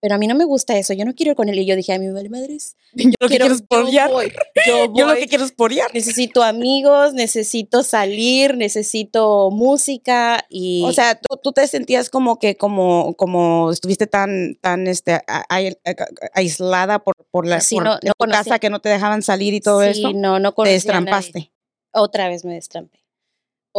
Pero 0.00 0.14
a 0.14 0.18
mí 0.18 0.28
no 0.28 0.36
me 0.36 0.44
gusta 0.44 0.78
eso, 0.78 0.92
yo 0.94 1.04
no 1.04 1.12
quiero 1.14 1.32
ir 1.32 1.36
con 1.36 1.48
él. 1.48 1.58
Y 1.58 1.66
yo 1.66 1.74
dije, 1.74 1.92
a 1.92 1.98
mí 1.98 2.06
me 2.06 2.12
vale 2.12 2.28
madres. 2.28 2.76
Yo 2.94 3.10
lo 3.20 3.28
que 3.28 3.36
quiero 3.38 3.52
es 3.54 3.62
yo 3.68 4.08
voy, 4.08 4.32
yo 4.66 4.92
Yo 4.94 5.06
lo 5.06 5.14
que 5.14 5.26
quiero 5.26 5.44
es 5.44 5.52
porear. 5.52 5.92
Necesito 5.92 6.42
amigos, 6.42 7.12
necesito 7.14 7.82
salir, 7.82 8.56
necesito 8.56 9.50
música 9.50 10.44
y... 10.48 10.82
O 10.86 10.92
sea, 10.92 11.16
tú, 11.20 11.36
tú 11.42 11.52
te 11.52 11.66
sentías 11.66 12.08
como 12.10 12.38
que 12.38 12.56
como 12.56 13.14
como 13.16 13.70
estuviste 13.72 14.06
tan 14.06 14.54
tan 14.60 14.86
este 14.86 15.12
a- 15.14 15.22
a- 15.26 15.44
a- 15.58 15.94
aislada 16.34 17.00
por 17.00 17.14
por 17.30 17.46
la 17.46 17.60
Sí, 17.60 17.76
por 17.76 17.84
no- 17.84 17.98
casa 18.30 18.58
que 18.58 18.70
no 18.70 18.80
te 18.80 18.88
dejaban 18.88 19.22
salir 19.22 19.52
y 19.52 19.60
todo 19.60 19.82
sí, 19.82 19.88
eso. 20.00 20.12
no, 20.14 20.38
no 20.38 20.52
Te 20.52 20.70
destrampaste. 20.70 21.52
Otra 21.92 22.28
vez 22.28 22.44
me 22.44 22.54
destrampé. 22.54 23.00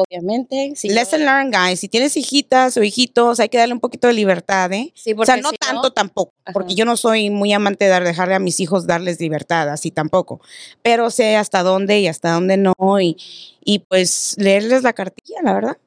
Obviamente, 0.02 0.74
sí. 0.76 0.88
yo- 0.90 0.96
Lesson 0.96 1.22
learned, 1.26 1.54
guys. 1.54 1.80
Si 1.80 1.88
tienes 1.88 2.16
hijitas 2.18 2.76
o 2.78 2.84
hijitos, 2.84 3.40
hay 3.40 3.50
que 3.50 3.58
darle 3.58 3.74
un 3.74 3.80
poquito 3.80 4.08
de 4.08 4.14
libertad, 4.14 4.72
¿eh? 4.74 4.92
Sí, 4.96 5.14
O 5.18 5.26
sea, 5.26 5.38
no 5.38 5.50
si 5.50 5.58
tanto 5.58 5.92
tampoco, 5.92 6.34
porque 6.54 6.76
yo 6.76 6.86
no 6.86 6.98
soy 6.98 7.30
muy 7.30 7.54
amante 7.54 7.86
de 7.90 8.00
dejarle 8.00 8.36
a 8.36 8.40
mis 8.40 8.60
hijos 8.60 8.88
darles 8.88 9.20
libertad, 9.20 9.70
así 9.70 9.92
tampoco. 9.92 10.42
Pero 10.82 11.10
sé 11.12 11.36
hasta 11.36 11.64
dónde 11.64 12.00
y 12.00 12.08
hasta 12.08 12.32
dónde 12.32 12.58
no, 12.58 12.74
y, 13.02 13.18
y 13.64 13.80
pues 13.80 14.36
leerles 14.38 14.84
la 14.84 14.94
cartilla, 14.94 15.38
la 15.44 15.54
verdad. 15.54 15.78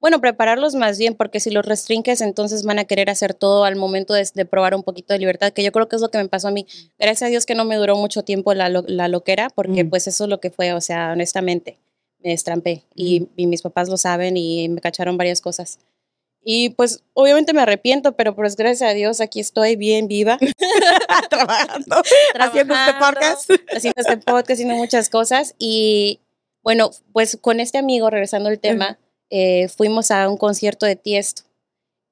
Bueno, 0.00 0.20
prepararlos 0.20 0.76
más 0.76 0.96
bien, 0.96 1.14
porque 1.16 1.40
si 1.40 1.50
los 1.50 1.66
restringes, 1.66 2.20
entonces 2.20 2.62
van 2.62 2.78
a 2.78 2.84
querer 2.84 3.10
hacer 3.10 3.34
todo 3.34 3.64
al 3.64 3.74
momento 3.74 4.14
de, 4.14 4.28
de 4.32 4.44
probar 4.44 4.76
un 4.76 4.84
poquito 4.84 5.12
de 5.12 5.18
libertad, 5.18 5.52
que 5.52 5.64
yo 5.64 5.72
creo 5.72 5.88
que 5.88 5.96
es 5.96 6.02
lo 6.02 6.08
que 6.12 6.18
me 6.18 6.28
pasó 6.28 6.46
a 6.46 6.50
mí. 6.52 6.66
Gracias 7.00 7.22
a 7.26 7.30
Dios 7.30 7.46
que 7.46 7.56
no 7.56 7.64
me 7.64 7.74
duró 7.74 7.96
mucho 7.96 8.22
tiempo 8.22 8.54
la, 8.54 8.68
lo- 8.68 8.84
la 8.86 9.08
loquera, 9.08 9.50
porque 9.50 9.82
Mm. 9.82 9.90
pues 9.90 10.06
eso 10.06 10.22
es 10.24 10.30
lo 10.30 10.38
que 10.38 10.50
fue, 10.50 10.72
o 10.72 10.80
sea, 10.80 11.10
honestamente, 11.14 11.78
me 12.22 12.30
destrampé. 12.30 12.84
Y, 12.94 13.28
y 13.36 13.46
mis 13.46 13.62
papás 13.62 13.88
lo 13.88 13.96
saben 13.96 14.36
y 14.36 14.68
me 14.68 14.80
cacharon 14.80 15.16
varias 15.16 15.40
cosas. 15.40 15.78
Y 16.44 16.70
pues 16.70 17.02
obviamente 17.14 17.52
me 17.52 17.60
arrepiento, 17.60 18.12
pero 18.12 18.34
pues 18.34 18.56
gracias 18.56 18.90
a 18.90 18.94
Dios 18.94 19.20
aquí 19.20 19.40
estoy 19.40 19.76
bien 19.76 20.08
viva. 20.08 20.38
Trabajando, 21.30 21.96
haciendo 22.38 22.74
este 22.74 22.92
trabajando, 22.92 23.20
podcast. 23.20 23.50
haciendo 23.74 24.00
este 24.00 24.16
podcast, 24.18 24.50
haciendo 24.52 24.74
muchas 24.76 25.08
cosas. 25.08 25.54
Y 25.58 26.20
bueno, 26.62 26.90
pues 27.12 27.38
con 27.40 27.60
este 27.60 27.78
amigo, 27.78 28.08
regresando 28.08 28.48
al 28.48 28.58
tema, 28.58 28.98
eh, 29.30 29.68
fuimos 29.68 30.10
a 30.10 30.28
un 30.28 30.36
concierto 30.36 30.86
de 30.86 30.96
Tiesto 30.96 31.42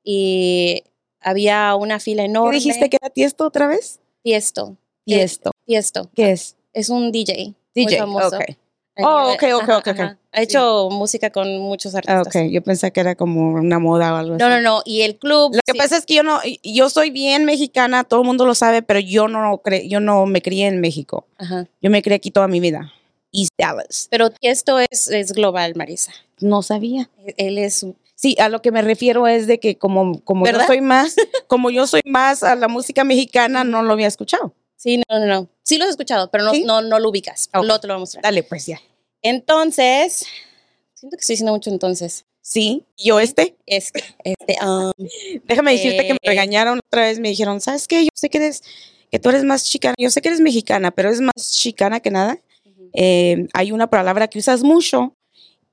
y 0.04 0.84
había 1.20 1.74
una 1.74 1.98
fila 1.98 2.22
¿Qué 2.22 2.28
enorme. 2.28 2.56
dijiste 2.56 2.88
que 2.90 2.98
era 3.00 3.10
tiesto 3.10 3.46
otra 3.46 3.66
vez? 3.66 4.00
Tiesto. 4.22 4.76
Tiesto. 5.04 5.50
Tiesto. 5.64 6.10
¿Qué 6.14 6.32
es? 6.32 6.56
Es 6.72 6.90
un 6.90 7.10
DJ. 7.10 7.54
muy 7.74 7.86
DJ. 7.86 7.98
famoso. 7.98 8.36
Ok. 8.36 8.56
Oh, 8.98 9.32
ok, 9.34 9.42
ok, 9.54 9.62
ok, 9.68 9.76
ok. 9.78 9.88
ajá. 9.88 10.18
Ha 10.32 10.42
hecho 10.42 10.88
música 10.90 11.30
con 11.30 11.58
muchos 11.58 11.94
Ah, 11.94 11.98
artistas. 11.98 12.26
ok, 12.44 12.50
yo 12.50 12.62
pensé 12.62 12.92
que 12.92 13.00
era 13.00 13.14
como 13.14 13.52
una 13.54 13.78
moda 13.78 14.12
o 14.14 14.16
algo 14.16 14.34
así. 14.34 14.42
No, 14.42 14.48
no, 14.50 14.60
no. 14.60 14.82
Y 14.84 15.02
el 15.02 15.16
club. 15.16 15.54
Lo 15.54 15.60
que 15.64 15.72
sí. 15.72 15.78
pasa 15.78 15.96
es 15.96 16.06
que 16.06 16.14
yo 16.14 16.22
no, 16.22 16.40
yo 16.62 16.88
soy 16.90 17.10
bien 17.10 17.44
mexicana, 17.44 18.04
todo 18.04 18.20
el 18.20 18.26
mundo 18.26 18.46
lo 18.46 18.54
sabe, 18.54 18.82
pero 18.82 19.00
yo 19.00 19.28
no, 19.28 19.58
cre- 19.62 19.88
yo 19.88 20.00
no 20.00 20.26
me 20.26 20.42
crié 20.42 20.66
en 20.66 20.80
México. 20.80 21.26
Ajá. 21.38 21.66
Yo 21.82 21.90
me 21.90 22.02
crié 22.02 22.16
aquí 22.16 22.30
toda 22.30 22.48
mi 22.48 22.60
vida. 22.60 22.92
East 23.32 23.50
Dallas. 23.58 24.08
Pero 24.10 24.30
Tiesto 24.30 24.78
es, 24.78 25.08
es 25.08 25.32
global, 25.32 25.74
Marisa. 25.76 26.12
No 26.40 26.62
sabía. 26.62 27.10
Él 27.36 27.58
es 27.58 27.84
Sí, 28.14 28.34
a 28.40 28.48
lo 28.48 28.62
que 28.62 28.72
me 28.72 28.80
refiero 28.80 29.26
es 29.26 29.46
de 29.46 29.60
que 29.60 29.76
como, 29.76 30.22
como 30.24 30.46
yo 30.46 30.58
soy 30.66 30.80
más, 30.80 31.16
como 31.48 31.68
yo 31.68 31.86
soy 31.86 32.00
más 32.06 32.42
a 32.42 32.56
la 32.56 32.66
música 32.66 33.04
mexicana, 33.04 33.62
no 33.62 33.82
lo 33.82 33.92
había 33.92 34.06
escuchado. 34.06 34.54
Sí, 34.76 35.02
no, 35.10 35.18
no, 35.18 35.26
no. 35.26 35.48
Sí 35.66 35.78
lo 35.78 35.84
has 35.84 35.90
escuchado, 35.90 36.30
pero 36.30 36.44
no, 36.44 36.52
¿Sí? 36.52 36.62
no, 36.64 36.80
no 36.80 37.00
lo 37.00 37.08
ubicas. 37.10 37.48
Ok. 37.52 37.64
Luego 37.64 37.80
te 37.80 37.86
lo 37.88 37.94
voy 37.94 37.98
a 37.98 38.00
mostrar. 38.00 38.22
Dale, 38.22 38.44
pues 38.44 38.66
ya. 38.66 38.80
Entonces, 39.22 40.24
siento 40.94 41.16
que 41.16 41.20
estoy 41.20 41.34
diciendo 41.34 41.52
mucho 41.52 41.70
entonces. 41.70 42.24
Sí, 42.40 42.84
yo 42.96 43.18
este. 43.18 43.56
Es, 43.66 43.90
este, 44.22 44.56
um, 44.64 44.92
Déjame 45.44 45.72
decirte 45.72 46.06
que 46.06 46.12
me 46.12 46.18
Eh. 46.22 46.28
regañaron 46.28 46.78
otra 46.86 47.02
vez, 47.02 47.18
me 47.18 47.28
dijeron, 47.28 47.60
¿sabes 47.60 47.88
qué? 47.88 48.04
Yo 48.04 48.10
sé 48.14 48.30
que 48.30 48.38
eres, 48.38 48.62
que 49.10 49.18
tú 49.18 49.28
eres 49.30 49.42
más 49.42 49.64
chicana, 49.64 49.96
yo 49.98 50.08
sé 50.10 50.22
que 50.22 50.28
eres 50.28 50.40
mexicana, 50.40 50.92
pero 50.92 51.10
es 51.10 51.20
más 51.20 51.34
chicana 51.52 51.98
que 51.98 52.10
nada. 52.12 52.38
Eh, 52.92 53.48
hay 53.52 53.72
una 53.72 53.90
palabra 53.90 54.28
que 54.28 54.38
usas 54.38 54.62
mucho 54.62 55.16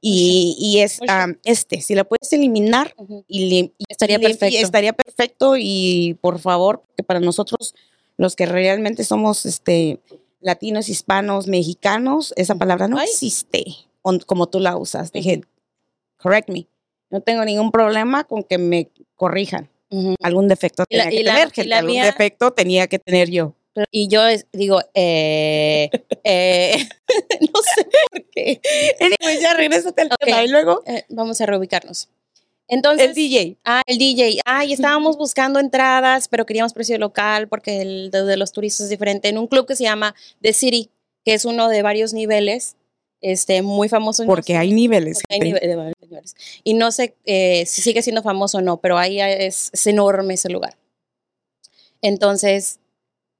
y, 0.01 0.55
y 0.59 0.79
es 0.79 0.99
am, 1.07 1.37
este. 1.45 1.81
Si 1.81 1.93
la 1.93 2.03
puedes 2.03 2.33
eliminar 2.33 2.95
y, 3.27 3.49
lim- 3.49 3.71
y 3.77 3.85
Estaría 3.87 4.17
lim- 4.17 4.21
y 4.31 4.33
perfecto. 4.33 4.65
estaría 4.65 4.93
perfecto 4.93 5.55
y 5.57 6.17
por 6.21 6.39
favor, 6.39 6.83
que 6.97 7.03
para 7.03 7.19
nosotros 7.19 7.75
los 8.23 8.37
que 8.37 8.45
realmente 8.45 9.03
somos 9.03 9.45
este 9.45 9.99
latinos, 10.39 10.87
hispanos, 10.87 11.47
mexicanos, 11.47 12.33
esa 12.37 12.55
palabra 12.55 12.87
no 12.87 13.01
existe. 13.01 13.65
on- 14.01 14.19
como 14.19 14.47
tú 14.47 14.59
la 14.59 14.75
usas. 14.77 15.11
Dije, 15.11 15.41
correct 16.17 16.49
me. 16.49 16.67
No 17.09 17.19
tengo 17.21 17.43
ningún 17.45 17.71
problema 17.71 18.23
con 18.23 18.43
que 18.43 18.57
me 18.57 18.89
corrijan. 19.15 19.69
Algún 20.21 20.47
defecto 20.47 20.83
Y 20.89 20.97
tenía 20.97 21.09
que 21.09 21.23
tener, 21.23 21.51
gente, 21.51 21.73
algún 21.75 21.91
mía- 21.93 22.05
defecto 22.05 22.51
tenía 22.51 22.87
que 22.87 22.99
tener 22.99 23.29
yo. 23.29 23.53
Y 23.91 24.07
yo 24.07 24.25
es- 24.27 24.45
digo, 24.53 24.79
eh, 24.93 25.89
eh, 26.23 26.75
no 27.53 27.61
sé 27.75 27.87
por 28.11 28.23
qué. 28.31 28.61
Pues 29.21 29.41
ya 29.41 29.53
regrésate 29.53 30.01
al 30.01 30.09
tema 30.19 30.43
y 30.43 30.47
luego 30.47 30.81
Eh, 30.85 31.03
vamos 31.09 31.39
a 31.41 31.45
reubicarnos. 31.45 32.09
Entonces, 32.67 33.09
el 33.09 33.13
DJ. 33.13 33.57
Ah, 33.65 33.81
el 33.85 33.97
DJ. 33.97 34.39
Ah, 34.45 34.65
y 34.65 34.73
estábamos 34.73 35.17
buscando 35.17 35.59
entradas, 35.59 36.27
pero 36.27 36.45
queríamos 36.45 36.73
precio 36.73 36.97
local 36.97 37.47
porque 37.47 37.81
el 37.81 38.09
de, 38.11 38.23
de 38.23 38.37
los 38.37 38.51
turistas 38.51 38.85
es 38.85 38.89
diferente. 38.89 39.29
En 39.29 39.37
un 39.37 39.47
club 39.47 39.67
que 39.67 39.75
se 39.75 39.83
llama 39.83 40.15
The 40.41 40.53
City, 40.53 40.89
que 41.25 41.33
es 41.33 41.45
uno 41.45 41.67
de 41.69 41.81
varios 41.81 42.13
niveles, 42.13 42.75
este, 43.21 43.61
muy 43.61 43.89
famoso. 43.89 44.23
no 44.23 44.27
Porque 44.27 44.53
sé- 44.53 44.57
hay 44.57 44.71
niveles. 44.73 45.19
porque 45.21 45.33
hay 45.35 45.39
niveles. 45.51 46.35
Y 46.63 46.73
no 46.73 46.91
sé 46.91 47.15
eh, 47.25 47.65
si 47.65 47.81
sigue 47.81 48.01
siendo 48.01 48.21
famoso 48.23 48.59
o 48.59 48.61
no, 48.61 48.77
pero 48.77 48.97
ahí 48.97 49.19
es, 49.19 49.69
es 49.73 49.87
enorme 49.87 50.35
ese 50.35 50.49
lugar. 50.49 50.77
Entonces, 52.01 52.79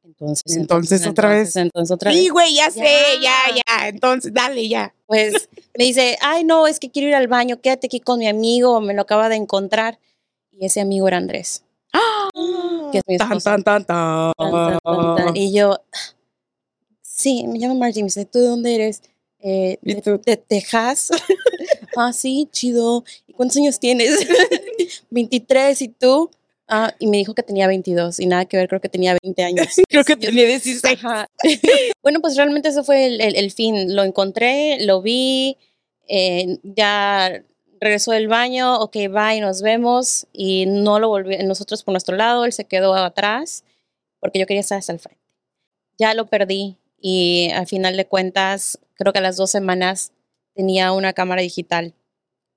entonces, 0.04 0.56
Entonces, 0.58 1.08
otra 1.08 1.30
vez. 1.30 1.56
Entonces, 1.56 1.92
otra 1.94 2.12
Sí, 2.12 2.24
vez. 2.24 2.32
güey, 2.32 2.56
ya, 2.56 2.70
sé, 2.72 3.20
ya, 3.22 3.34
Ya. 3.56 3.88
Entonces, 3.88 4.34
dale, 4.34 4.68
ya. 4.68 4.94
Pues 5.08 5.34
me 5.78 5.86
dice, 5.86 6.18
ay, 6.22 6.44
no, 6.44 6.68
es 6.68 6.80
que 6.80 6.92
quiero 6.92 7.08
ir 7.10 7.16
al 7.16 7.28
baño, 7.28 7.62
quédate 7.62 7.88
aquí 7.88 8.00
con 8.00 8.20
mi 8.20 8.28
amigo, 8.28 8.80
me 8.82 8.94
lo 8.94 9.02
acaba 9.04 9.30
de 9.30 9.36
encontrar. 9.36 10.00
Y 10.52 10.66
ese 10.66 10.82
amigo 10.82 11.08
era 11.08 11.18
Andrés. 11.18 11.64
que 12.92 12.98
es 13.00 13.04
mi 13.08 13.18
Tan, 13.18 13.40
tan, 13.40 13.64
tan, 13.64 13.86
tan. 13.86 13.86
Tan, 13.86 14.52
tan, 14.52 14.80
tan, 14.84 15.16
tan. 15.16 15.36
Y 15.38 15.54
yo, 15.54 15.78
sí, 17.02 17.46
me 17.48 17.60
llamo 17.60 17.76
Martín. 17.76 18.04
Me 18.04 18.08
dice, 18.08 18.26
¿tú 18.26 18.40
de 18.40 18.48
dónde 18.48 18.76
eres? 18.76 19.02
"Eh, 19.40 19.78
¿Y 19.82 19.96
de, 19.96 20.02
tú? 20.02 20.22
de 20.26 20.38
Texas. 20.38 21.10
ah, 21.98 22.14
sí, 22.14 22.48
chido. 22.52 23.04
¿Y 23.28 23.34
cuántos 23.34 23.58
años 23.58 23.80
tienes? 23.80 24.26
23. 25.10 25.82
¿Y 25.82 25.88
tú? 25.90 26.30
Ah, 26.76 26.92
y 26.98 27.06
me 27.06 27.18
dijo 27.18 27.36
que 27.36 27.44
tenía 27.44 27.68
22 27.68 28.20
y 28.20 28.26
nada 28.26 28.46
que 28.46 28.58
ver, 28.58 28.68
creo 28.68 28.82
que 28.82 28.90
tenía 28.90 29.16
20 29.22 29.44
años. 29.44 29.68
Creo 29.90 30.04
que 30.04 30.16
tenía 30.16 30.48
16. 30.48 30.84
Ajá. 31.06 31.28
bueno, 32.02 32.20
pues 32.20 32.36
realmente 32.36 32.70
ese 32.70 32.82
fue 32.82 33.06
el, 33.06 33.22
el- 33.22 33.36
el 33.36 33.52
fin. 33.52 33.96
Lo 33.96 34.04
encontré, 34.04 34.84
lo 34.84 35.04
vi, 35.04 35.56
eh, 36.08 36.58
ya 36.64 37.44
regresó 37.80 38.12
del 38.12 38.28
baño, 38.28 38.80
ok, 38.80 38.94
bye, 39.12 39.40
nos 39.40 39.62
vemos. 39.62 40.26
Y 40.34 40.66
no 40.66 40.98
lo 40.98 41.10
volví, 41.10 41.38
nosotros 41.44 41.84
por 41.84 41.92
nuestro 41.92 42.16
lado, 42.16 42.44
él 42.46 42.54
se 42.54 42.66
quedó 42.66 42.96
atrás 42.96 43.64
porque 44.20 44.40
yo 44.40 44.48
quería 44.48 44.62
estar 44.62 44.80
hasta 44.80 44.94
el 44.94 45.00
frente. 45.00 45.22
Ya 46.00 46.16
lo 46.16 46.26
perdí 46.26 46.78
y 47.00 47.52
al 47.54 47.68
final 47.68 47.98
de 47.98 48.06
cuentas, 48.08 48.80
creo 48.96 49.14
que 49.14 49.20
a 49.20 49.22
las 49.22 49.38
dos 49.38 49.52
semanas 49.52 50.12
tenía 50.56 50.92
una 50.92 51.14
cámara 51.14 51.44
digital 51.44 51.94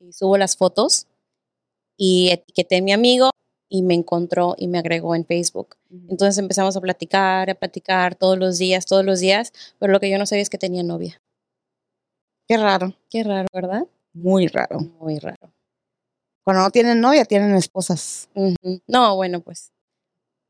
y 0.01 0.13
subo 0.15 0.39
las 0.39 0.57
fotos 0.57 1.07
y 1.99 2.31
etiqueté 2.31 2.77
a 2.79 2.83
mi 2.83 2.93
amigo 2.93 3.31
y 3.69 3.83
me 3.83 3.95
encontró 3.95 4.55
y 4.59 4.69
me 4.69 4.79
agregó 4.79 5.15
en 5.15 5.25
Facebook. 5.25 5.77
Entonces 6.09 6.39
empezamos 6.39 6.77
a 6.77 6.81
platicar, 6.81 7.51
a 7.51 7.55
platicar 7.55 8.15
todos 8.15 8.39
los 8.39 8.59
días, 8.59 8.87
todos 8.87 9.05
los 9.05 9.21
días, 9.21 9.53
pero 9.79 9.93
lo 9.93 10.01
que 10.01 10.11
yo 10.11 10.19
no 10.19 10.27
sabía 10.27 10.43
es 10.43 10.51
que 10.51 10.59
tenía 10.59 10.83
novia. 10.83 11.21
Qué 12.49 12.57
raro. 12.57 12.95
Qué 13.11 13.25
raro, 13.25 13.49
¿verdad? 13.53 13.87
Muy 14.13 14.47
raro. 14.47 14.79
Muy 15.01 15.19
raro. 15.19 15.53
Cuando 16.45 16.63
no 16.63 16.71
tienen 16.71 17.01
novia, 17.01 17.25
tienen 17.25 17.55
esposas. 17.57 18.29
No, 18.87 19.17
bueno, 19.17 19.41
pues. 19.41 19.73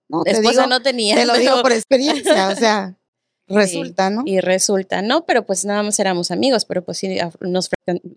No, 0.09 0.22
te, 0.22 0.33
Esposa 0.33 0.50
digo, 0.50 0.66
no 0.66 0.83
tenía. 0.83 1.16
te 1.16 1.24
lo 1.24 1.35
digo 1.35 1.62
por 1.62 1.72
experiencia. 1.72 2.48
O 2.48 2.55
sea, 2.55 2.94
resulta, 3.48 4.11
¿no? 4.11 4.22
Y 4.26 4.40
resulta, 4.40 5.00
no, 5.00 5.24
pero 5.24 5.46
pues 5.46 5.64
nada 5.64 5.83
más 5.83 5.98
éramos 5.98 6.31
amigos, 6.31 6.64
pero 6.66 6.85
pues 6.85 6.98
sí, 6.98 7.18
nos, 7.40 7.70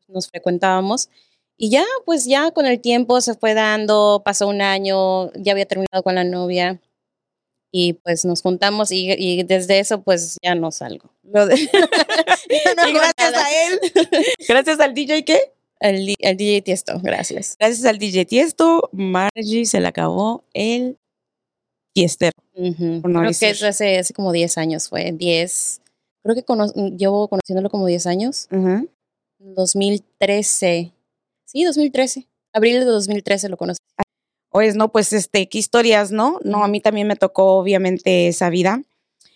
nos 0.07 0.27
frecuentábamos. 0.29 1.09
Y 1.61 1.69
ya, 1.71 1.83
pues 2.05 2.23
ya 2.25 2.51
con 2.51 2.65
el 2.65 2.79
tiempo 2.79 3.19
se 3.19 3.33
fue 3.35 3.53
dando, 3.53 4.21
pasó 4.23 4.47
un 4.47 4.61
año, 4.61 5.29
ya 5.33 5.51
había 5.51 5.65
terminado 5.65 6.01
con 6.03 6.15
la 6.15 6.23
novia 6.23 6.79
y 7.71 7.93
pues 7.93 8.23
nos 8.23 8.41
juntamos 8.41 8.91
y, 8.91 9.11
y 9.11 9.43
desde 9.43 9.79
eso 9.79 10.01
pues 10.01 10.37
ya 10.41 10.55
no 10.55 10.71
salgo. 10.71 11.11
No 11.21 11.43
y 11.51 11.67
gracias 12.93 13.31
nada. 13.31 13.45
a 13.45 13.65
él, 13.67 13.79
gracias 14.47 14.79
al 14.79 14.93
DJ, 14.93 15.25
¿qué? 15.25 15.51
El, 15.81 16.15
el 16.19 16.37
DJ 16.37 16.61
Tiesto, 16.61 16.97
gracias. 17.01 17.55
Gracias 17.59 17.85
al 17.85 17.99
DJ 17.99 18.25
Tiesto, 18.25 18.89
Margie 18.93 19.65
se 19.65 19.81
le 19.81 19.87
acabó 19.87 20.45
el 20.53 20.97
tiestero. 21.93 22.31
Por 22.53 23.09
no 23.11 23.19
creo 23.19 23.27
decir. 23.31 23.57
que 23.57 23.65
hace, 23.67 23.97
hace 23.99 24.13
como 24.13 24.31
10 24.31 24.57
años, 24.57 24.87
fue 24.87 25.11
10. 25.11 25.81
Creo 26.23 26.35
que 26.35 26.43
cono- 26.43 26.71
llevo 26.97 27.27
conociéndolo 27.27 27.69
como 27.69 27.85
10 27.85 28.07
años. 28.07 28.47
Ujú. 28.51 28.87
2013. 29.39 30.91
Sí, 31.51 31.63
2013. 31.63 32.27
Abril 32.53 32.79
de 32.79 32.85
2013 32.85 33.49
lo 33.49 33.57
conocí. 33.57 33.79
Oyes, 34.51 34.75
no, 34.75 34.91
pues 34.91 35.11
este, 35.13 35.49
qué 35.49 35.57
historias, 35.57 36.11
¿no? 36.11 36.37
No, 36.43 36.63
a 36.63 36.67
mí 36.67 36.79
también 36.79 37.07
me 37.07 37.15
tocó 37.15 37.55
obviamente 37.55 38.27
esa 38.27 38.51
vida. 38.51 38.83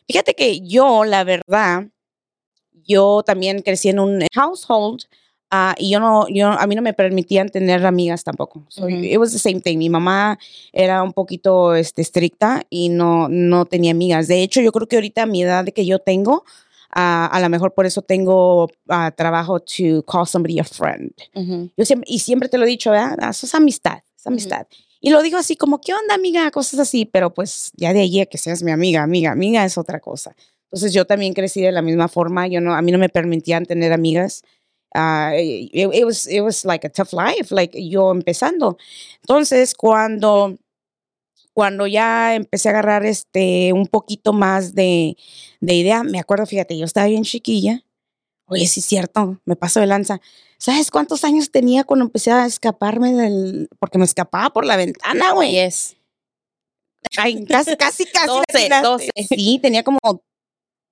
Fíjate 0.08 0.36
que 0.36 0.62
yo, 0.62 1.06
la 1.06 1.24
verdad, 1.24 1.88
yo 2.86 3.24
también 3.26 3.64
crecí 3.64 3.90
en 3.90 3.98
un 3.98 4.28
household 4.32 5.06
ah, 5.50 5.74
y 5.80 5.90
yo 5.90 6.00
no, 6.00 6.28
yo, 6.30 6.50
a 6.50 6.68
mí 6.68 6.76
no 6.76 6.84
me 6.84 6.94
permitían 6.94 7.50
tener 7.50 7.84
amigas 7.84 8.24
tampoco. 8.24 8.64
So, 8.68 8.86
Ujú. 8.86 8.96
It 8.96 9.18
was 9.18 9.32
the 9.32 9.40
same 9.40 9.60
thing. 9.60 9.80
Mi 9.80 9.90
mamá 9.90 10.38
era 10.72 11.02
un 11.02 11.14
poquito 11.14 11.74
este, 11.74 12.04
estricta 12.04 12.62
y 12.70 12.90
no, 12.90 13.28
no 13.28 13.66
tenía 13.66 13.90
amigas. 13.90 14.28
De 14.28 14.44
hecho, 14.44 14.62
yo 14.62 14.72
creo 14.72 14.88
que 14.88 14.98
ahorita 14.98 15.24
a 15.24 15.26
mi 15.26 15.42
edad 15.42 15.66
que 15.66 15.88
yo 15.88 15.98
tengo, 15.98 16.44
ah, 16.96 17.28
a 17.32 17.40
lo 17.40 17.50
mejor 17.50 17.74
por 17.74 17.86
eso 17.86 18.02
tengo 18.02 18.70
ah, 18.90 19.12
trabajo 19.16 19.60
to 19.60 20.04
call 20.06 20.26
somebody 20.28 20.60
a 20.60 20.64
friend. 20.64 21.12
Ujú. 21.36 21.72
Yo 21.76 21.86
siempre, 21.86 22.10
y 22.10 22.20
siempre 22.20 22.50
te 22.50 22.58
lo 22.58 22.66
he 22.66 22.68
dicho, 22.68 22.92
¿verdad? 22.92 23.18
Ah, 23.22 23.30
Eso 23.30 23.46
es 23.46 23.56
amistad, 23.56 24.00
es 24.16 24.28
amistad. 24.28 24.68
Y 25.00 25.10
lo 25.10 25.22
digo 25.22 25.38
así 25.38 25.58
como, 25.58 25.82
¿qué 25.82 25.94
onda, 25.94 26.16
amiga? 26.16 26.50
Cosas 26.52 26.80
así, 26.80 27.06
pero 27.06 27.34
pues 27.34 27.72
ya 27.76 27.92
de 27.94 28.02
allí 28.02 28.22
a 28.22 28.26
que 28.26 28.38
seas 28.38 28.64
mi 28.64 28.72
amiga, 28.72 29.04
amiga, 29.04 29.32
amiga 29.32 29.66
es 29.66 29.78
otra 29.78 30.00
cosa. 30.00 30.36
Entonces 30.66 30.94
yo 30.94 31.06
también 31.06 31.34
crecí 31.34 31.62
de 31.62 31.72
la 31.72 31.82
misma 31.82 32.08
forma, 32.08 32.48
yo 32.48 32.62
no, 32.62 32.74
a 32.74 32.82
mí 32.82 32.92
no 32.92 32.98
me 32.98 33.10
permitían 33.10 33.66
tener 33.66 33.92
amigas. 33.92 34.44
Ah, 34.96 35.34
it, 35.36 35.72
it 35.74 36.06
was, 36.06 36.26
it 36.28 36.42
was 36.42 36.64
like 36.64 36.86
a 36.88 36.90
tough 36.90 37.12
life, 37.14 37.54
like 37.54 37.78
yo 37.78 38.12
empezando. 38.12 38.78
Entonces 39.22 39.74
cuando, 39.76 40.56
cuando 41.54 41.88
ya 41.88 42.36
empecé 42.36 42.70
a 42.70 42.72
agarrar 42.72 43.06
este, 43.06 43.74
un 43.74 43.88
poquito 43.88 44.34
más 44.34 44.74
de, 44.74 45.18
de 45.62 45.74
idea, 45.76 46.04
me 46.04 46.20
acuerdo, 46.20 46.46
fíjate, 46.46 46.78
yo 46.78 46.86
estaba 46.86 47.08
bien 47.08 47.24
chiquilla. 47.24 47.84
Oye, 48.46 48.68
sí 48.68 48.82
es 48.82 48.86
cierto, 48.86 49.40
me 49.46 49.56
paso 49.56 49.80
de 49.80 49.88
lanza. 49.88 50.20
¿Sabes 50.58 50.92
cuántos 50.92 51.24
años 51.24 51.52
tenía 51.52 51.84
cuando 51.84 52.06
empecé 52.06 52.32
a 52.32 52.46
escaparme 52.46 53.14
del... 53.14 53.70
porque 53.80 53.98
me 53.98 54.06
escapaba 54.06 54.50
por 54.50 54.66
la 54.66 54.78
ventana, 54.78 55.32
güey? 55.32 55.52
Yes. 55.52 55.96
Ay, 57.18 57.46
casi, 57.46 57.76
casi, 57.78 58.06
casi. 58.14 58.28
12, 58.28 58.44
latinaste. 58.70 58.88
12. 58.88 59.12
Sí, 59.30 59.60
tenía 59.62 59.84
como 59.84 60.00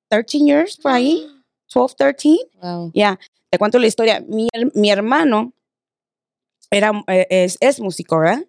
13 0.10 0.40
years 0.40 0.78
por 0.78 0.92
ahí, 0.92 1.28
12, 1.74 1.96
13. 1.96 2.38
Wow. 2.62 2.92
Ya, 2.94 3.20
te 3.50 3.58
cuento 3.58 3.80
la 3.80 3.88
historia. 3.88 4.24
Mi, 4.28 4.48
mi 4.74 4.92
hermano 4.92 5.54
era, 6.70 6.92
eh, 7.08 7.28
es, 7.30 7.58
es 7.60 7.80
músico, 7.80 8.20
¿verdad? 8.20 8.46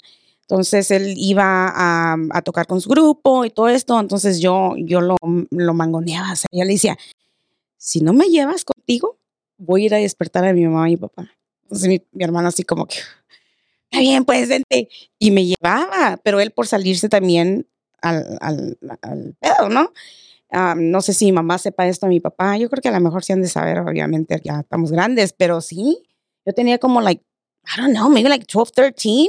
Entonces 0.52 0.90
él 0.90 1.14
iba 1.16 1.66
a, 1.74 2.14
a 2.30 2.42
tocar 2.42 2.66
con 2.66 2.78
su 2.78 2.90
grupo 2.90 3.46
y 3.46 3.50
todo 3.50 3.70
esto. 3.70 3.98
Entonces 3.98 4.38
yo, 4.38 4.74
yo 4.76 5.00
lo, 5.00 5.16
lo 5.50 5.72
mangoneaba. 5.72 6.34
O 6.34 6.36
sea, 6.36 6.46
yo 6.52 6.62
le 6.64 6.74
decía, 6.74 6.98
si 7.78 8.02
no 8.02 8.12
me 8.12 8.26
llevas 8.26 8.62
contigo, 8.66 9.16
voy 9.56 9.84
a 9.84 9.86
ir 9.86 9.94
a 9.94 9.96
despertar 9.96 10.44
a 10.44 10.52
mi 10.52 10.66
mamá 10.66 10.90
y 10.90 10.92
mi 10.92 10.96
papá. 10.98 11.30
Entonces 11.62 11.88
mi, 11.88 12.02
mi 12.12 12.22
hermano 12.24 12.48
así 12.48 12.64
como 12.64 12.84
que, 12.84 12.96
está 13.84 14.00
bien, 14.00 14.26
pues 14.26 14.46
vente. 14.46 14.90
Y 15.18 15.30
me 15.30 15.46
llevaba, 15.46 16.20
pero 16.22 16.38
él 16.38 16.50
por 16.50 16.66
salirse 16.66 17.08
también 17.08 17.66
al, 18.02 18.36
al, 18.42 18.76
al 19.00 19.34
pedo, 19.40 19.70
¿no? 19.70 19.90
Ah, 20.50 20.74
no 20.76 21.00
sé 21.00 21.14
si 21.14 21.24
mi 21.24 21.32
mamá 21.32 21.56
sepa 21.56 21.88
esto, 21.88 22.08
mi 22.08 22.20
papá, 22.20 22.58
yo 22.58 22.68
creo 22.68 22.82
que 22.82 22.88
a 22.90 22.92
lo 22.92 23.00
mejor 23.00 23.24
sí 23.24 23.32
han 23.32 23.40
de 23.40 23.48
saber, 23.48 23.78
obviamente 23.78 24.38
ya 24.44 24.60
estamos 24.60 24.92
grandes, 24.92 25.32
pero 25.32 25.62
sí, 25.62 26.02
yo 26.44 26.52
tenía 26.52 26.76
como 26.76 27.00
like, 27.00 27.24
I 27.64 27.80
don't 27.80 27.94
know, 27.94 28.10
maybe 28.10 28.28
like 28.28 28.44
12, 28.44 28.70
13 28.74 29.28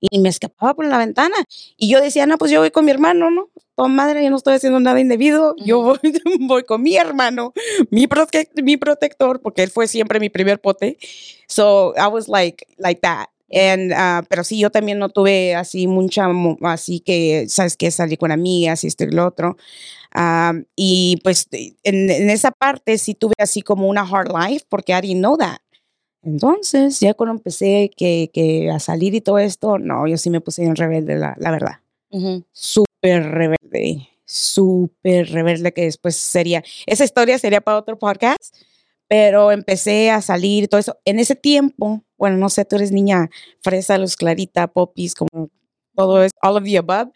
y 0.00 0.18
me 0.20 0.28
escapaba 0.28 0.74
por 0.74 0.86
la 0.86 0.98
ventana. 0.98 1.36
Y 1.76 1.88
yo 1.90 2.00
decía, 2.00 2.26
no, 2.26 2.38
pues 2.38 2.50
yo 2.50 2.60
voy 2.60 2.70
con 2.70 2.84
mi 2.84 2.90
hermano, 2.90 3.30
¿no? 3.30 3.50
Toda 3.76 3.88
madre, 3.88 4.24
yo 4.24 4.30
no 4.30 4.36
estoy 4.36 4.54
haciendo 4.54 4.80
nada 4.80 5.00
indebido, 5.00 5.54
yo 5.64 5.82
voy, 5.82 5.98
voy 6.40 6.64
con 6.64 6.82
mi 6.82 6.96
hermano, 6.96 7.52
mi, 7.90 8.06
prote- 8.08 8.48
mi 8.62 8.76
protector, 8.76 9.40
porque 9.40 9.62
él 9.62 9.70
fue 9.70 9.86
siempre 9.88 10.20
mi 10.20 10.28
primer 10.30 10.60
pote. 10.60 10.98
So 11.46 11.94
I 11.96 12.08
was 12.08 12.28
like, 12.28 12.66
like 12.78 13.00
that. 13.02 13.26
And, 13.50 13.92
ah, 13.96 14.22
pero 14.28 14.44
sí, 14.44 14.58
yo 14.58 14.68
también 14.70 14.98
no 14.98 15.08
tuve 15.08 15.54
así 15.54 15.86
mucha, 15.86 16.26
así 16.64 17.00
que, 17.00 17.46
¿sabes 17.48 17.78
qué? 17.78 17.90
Salí 17.90 18.18
con 18.18 18.30
amigas 18.30 18.84
y 18.84 18.88
esto 18.88 19.04
y 19.04 19.10
lo 19.10 19.26
otro. 19.26 19.56
Ah, 20.14 20.54
y 20.76 21.18
pues 21.24 21.48
en, 21.84 22.10
en 22.10 22.30
esa 22.30 22.50
parte 22.52 22.98
sí 22.98 23.14
tuve 23.14 23.34
así 23.38 23.62
como 23.62 23.88
una 23.88 24.02
hard 24.02 24.30
life 24.32 24.66
porque 24.68 24.92
I 24.92 25.00
didn't 25.02 25.20
know 25.20 25.36
that. 25.38 25.58
Entonces, 26.28 27.00
ya 27.00 27.14
cuando 27.14 27.36
empecé 27.36 27.90
que, 27.96 28.30
que 28.34 28.70
a 28.70 28.78
salir 28.78 29.14
y 29.14 29.22
todo 29.22 29.38
esto, 29.38 29.78
no, 29.78 30.06
yo 30.06 30.18
sí 30.18 30.28
me 30.28 30.42
puse 30.42 30.62
en 30.62 30.76
rebelde, 30.76 31.16
la, 31.16 31.34
la 31.38 31.50
verdad. 31.50 31.80
Ujú. 32.10 32.44
Súper 32.52 33.30
rebelde, 33.30 34.08
súper 34.26 35.30
rebelde 35.30 35.72
que 35.72 35.84
después 35.84 36.16
sería, 36.16 36.62
esa 36.84 37.04
historia 37.04 37.38
sería 37.38 37.62
para 37.62 37.78
otro 37.78 37.98
podcast, 37.98 38.54
pero 39.08 39.52
empecé 39.52 40.10
a 40.10 40.20
salir 40.20 40.64
y 40.64 40.68
todo 40.68 40.80
eso. 40.80 40.98
En 41.06 41.18
ese 41.18 41.34
tiempo, 41.34 42.04
bueno, 42.18 42.36
no 42.36 42.50
sé, 42.50 42.66
tú 42.66 42.76
eres 42.76 42.92
niña 42.92 43.30
fresa, 43.62 43.96
luz 43.96 44.14
clarita, 44.14 44.66
popis, 44.66 45.14
como 45.14 45.48
todo 45.96 46.22
es, 46.22 46.32
all 46.42 46.58
of 46.58 46.64
the 46.64 46.76
above, 46.76 47.08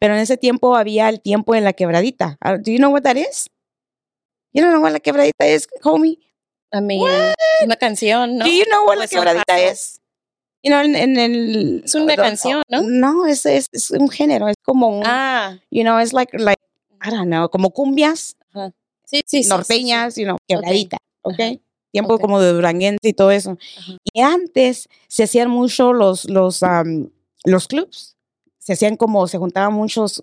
pero 0.00 0.14
en 0.14 0.20
ese 0.20 0.36
tiempo 0.36 0.74
había 0.74 1.08
el 1.08 1.20
tiempo 1.20 1.54
en 1.54 1.62
la 1.62 1.72
quebradita. 1.72 2.36
Uh, 2.44 2.58
Do 2.58 2.72
you 2.72 2.78
know 2.78 2.90
what 2.90 3.02
that 3.02 3.16
is? 3.16 3.48
You 4.52 4.62
don't 4.62 4.72
know 4.72 4.82
what 4.82 4.92
la 4.92 4.98
quebradita 4.98 5.46
is, 5.46 5.68
homie? 5.84 6.18
I 6.72 6.80
mean, 6.80 7.02
una 7.64 7.76
canción, 7.76 8.36
¿no? 8.38 8.44
Do 8.44 8.50
you 8.50 8.64
know 8.64 8.84
what 8.84 8.94
la 8.96 9.02
Pues 9.06 9.10
quebradita 9.10 9.58
es? 9.58 10.00
You 10.62 10.70
know, 10.72 10.80
en, 10.80 10.96
en 10.96 11.16
el... 11.16 11.82
Es 11.84 11.94
una 11.94 12.16
canción, 12.16 12.62
¿no? 12.68 12.82
No, 12.82 13.26
es, 13.26 13.46
es, 13.46 13.68
es 13.72 13.90
un 13.92 14.08
género, 14.08 14.48
es 14.48 14.56
como 14.64 14.88
un, 14.98 15.02
Ah, 15.06 15.58
you 15.70 15.82
know, 15.82 16.00
it's 16.00 16.12
like, 16.12 16.36
like, 16.36 16.60
I 17.04 17.10
don't 17.10 17.26
know, 17.28 17.48
como 17.48 17.70
cumbias, 17.70 18.36
sí, 18.52 18.60
sí, 19.04 19.22
sí, 19.26 19.42
sí, 19.44 19.48
norteñas, 19.48 20.16
you 20.16 20.24
know, 20.24 20.36
quebradita, 20.48 20.96
¿ok? 21.22 21.34
Ajá. 21.40 21.52
Tiempo 21.92 22.14
Ok. 22.14 22.20
como 22.20 22.40
de 22.40 22.52
duranguense 22.52 23.08
y 23.08 23.12
todo 23.12 23.30
eso. 23.30 23.56
Ajá. 23.78 23.92
Y 24.12 24.20
antes 24.20 24.88
se 25.08 25.22
hacían 25.22 25.48
mucho 25.48 25.92
los, 25.92 26.24
los, 26.28 26.62
am, 26.64 27.10
los 27.44 27.68
clubs. 27.68 28.16
Se 28.58 28.72
hacían 28.72 28.96
como, 28.96 29.28
se 29.28 29.38
juntaban 29.38 29.72
muchos, 29.72 30.20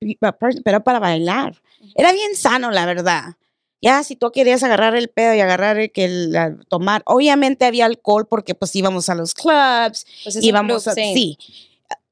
c- 0.00 0.18
pero 0.64 0.82
para 0.82 0.98
bailar. 0.98 1.62
Era 1.94 2.12
bien 2.12 2.34
sano, 2.34 2.70
la 2.72 2.84
verdad. 2.84 3.36
Ya, 3.84 4.02
si 4.02 4.16
tú 4.16 4.30
querías 4.32 4.62
agarrar 4.62 4.96
el 4.96 5.08
pedo 5.08 5.34
y 5.34 5.40
agarrar 5.40 5.78
el 5.78 5.92
que 5.92 6.04
el- 6.06 6.34
tomar, 6.68 7.02
obviamente 7.06 7.64
había 7.66 7.84
alcohol 7.86 8.26
porque 8.26 8.54
pues 8.54 8.74
íbamos 8.74 9.08
a 9.08 9.14
los 9.14 9.34
clubs, 9.34 10.06
Pues 10.24 10.42
íbamos 10.42 10.84
club, 10.84 10.92
a, 10.92 10.94
sí. 10.94 11.12
sí. 11.14 11.38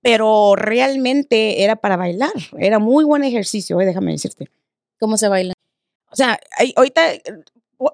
Pero 0.02 0.54
realmente 0.56 1.62
era 1.62 1.76
para 1.76 1.96
bailar. 1.96 2.32
Era 2.58 2.78
muy 2.78 3.04
buen 3.04 3.24
ejercicio, 3.24 3.80
eh, 3.80 3.86
déjame 3.86 4.12
decirte. 4.12 4.50
¿Cómo 4.98 5.16
se 5.16 5.28
baila? 5.28 5.54
O 6.10 6.16
sea, 6.16 6.38
ahorita 6.76 7.14
eh, 7.14 7.22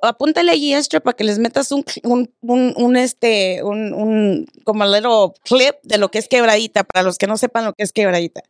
apúntale 0.02 0.50
allí 0.50 0.74
extra 0.74 1.00
para 1.00 1.16
que 1.16 1.24
les 1.24 1.38
metas 1.38 1.70
un, 1.70 1.84
un, 2.02 2.30
un, 2.76 2.96
este, 2.96 3.62
un, 3.62 3.92
un, 3.94 4.46
como 4.64 4.84
little 4.86 5.32
clip 5.44 5.76
de 5.82 5.98
lo 5.98 6.10
que 6.10 6.18
es 6.18 6.28
quebradita, 6.28 6.84
para 6.84 7.02
los 7.02 7.16
que 7.18 7.26
no 7.26 7.36
sepan 7.36 7.64
lo 7.66 7.72
que 7.74 7.84
es 7.84 7.92
quebradita. 7.92 8.42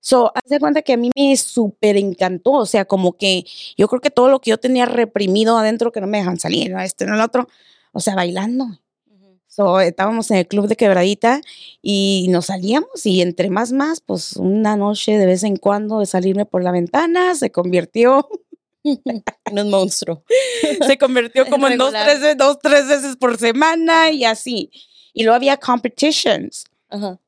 So, 0.00 0.32
haz 0.34 0.48
de 0.48 0.58
cuenta 0.58 0.82
que 0.82 0.94
a 0.94 0.96
mí 0.96 1.10
me 1.14 1.36
súper 1.36 1.96
encantó, 1.96 2.52
o 2.52 2.66
sea, 2.66 2.86
como 2.86 3.16
que 3.16 3.44
yo 3.76 3.86
creo 3.86 4.00
que 4.00 4.10
todo 4.10 4.30
lo 4.30 4.40
que 4.40 4.50
yo 4.50 4.58
tenía 4.58 4.86
reprimido 4.86 5.58
adentro 5.58 5.92
que 5.92 6.00
no 6.00 6.06
me 6.06 6.18
dejan 6.18 6.38
salir, 6.38 6.70
¿no? 6.70 6.80
este, 6.80 7.04
no 7.04 7.14
el 7.14 7.20
otro, 7.20 7.48
o 7.92 8.00
sea, 8.00 8.14
bailando. 8.14 8.66
So, 9.46 9.80
estábamos 9.80 10.30
en 10.30 10.38
el 10.38 10.46
club 10.46 10.68
de 10.68 10.76
quebradita 10.76 11.40
y 11.82 12.28
nos 12.30 12.46
salíamos 12.46 13.04
y 13.04 13.20
entre 13.20 13.50
más 13.50 13.72
más, 13.72 14.00
pues 14.00 14.36
una 14.36 14.76
noche 14.76 15.18
de 15.18 15.26
vez 15.26 15.42
en 15.42 15.56
cuando 15.56 15.98
de 15.98 16.06
salirme 16.06 16.46
por 16.46 16.62
la 16.62 16.70
ventana 16.70 17.34
se 17.34 17.50
convirtió 17.50 18.28
En 19.44 19.58
un 19.58 19.70
monstruo. 19.70 20.24
se 20.86 20.98
convirtió 20.98 21.46
como 21.50 21.68
en 21.68 21.78
dos 21.78 21.92
tres, 21.92 22.36
dos, 22.36 22.58
tres 22.60 22.88
veces 22.88 23.16
por 23.16 23.38
semana 23.38 24.10
y 24.10 24.24
así. 24.24 24.70
Y 25.12 25.24
luego 25.24 25.36
había 25.36 25.56
competitions 25.56 26.64
Ajá. 26.88 27.18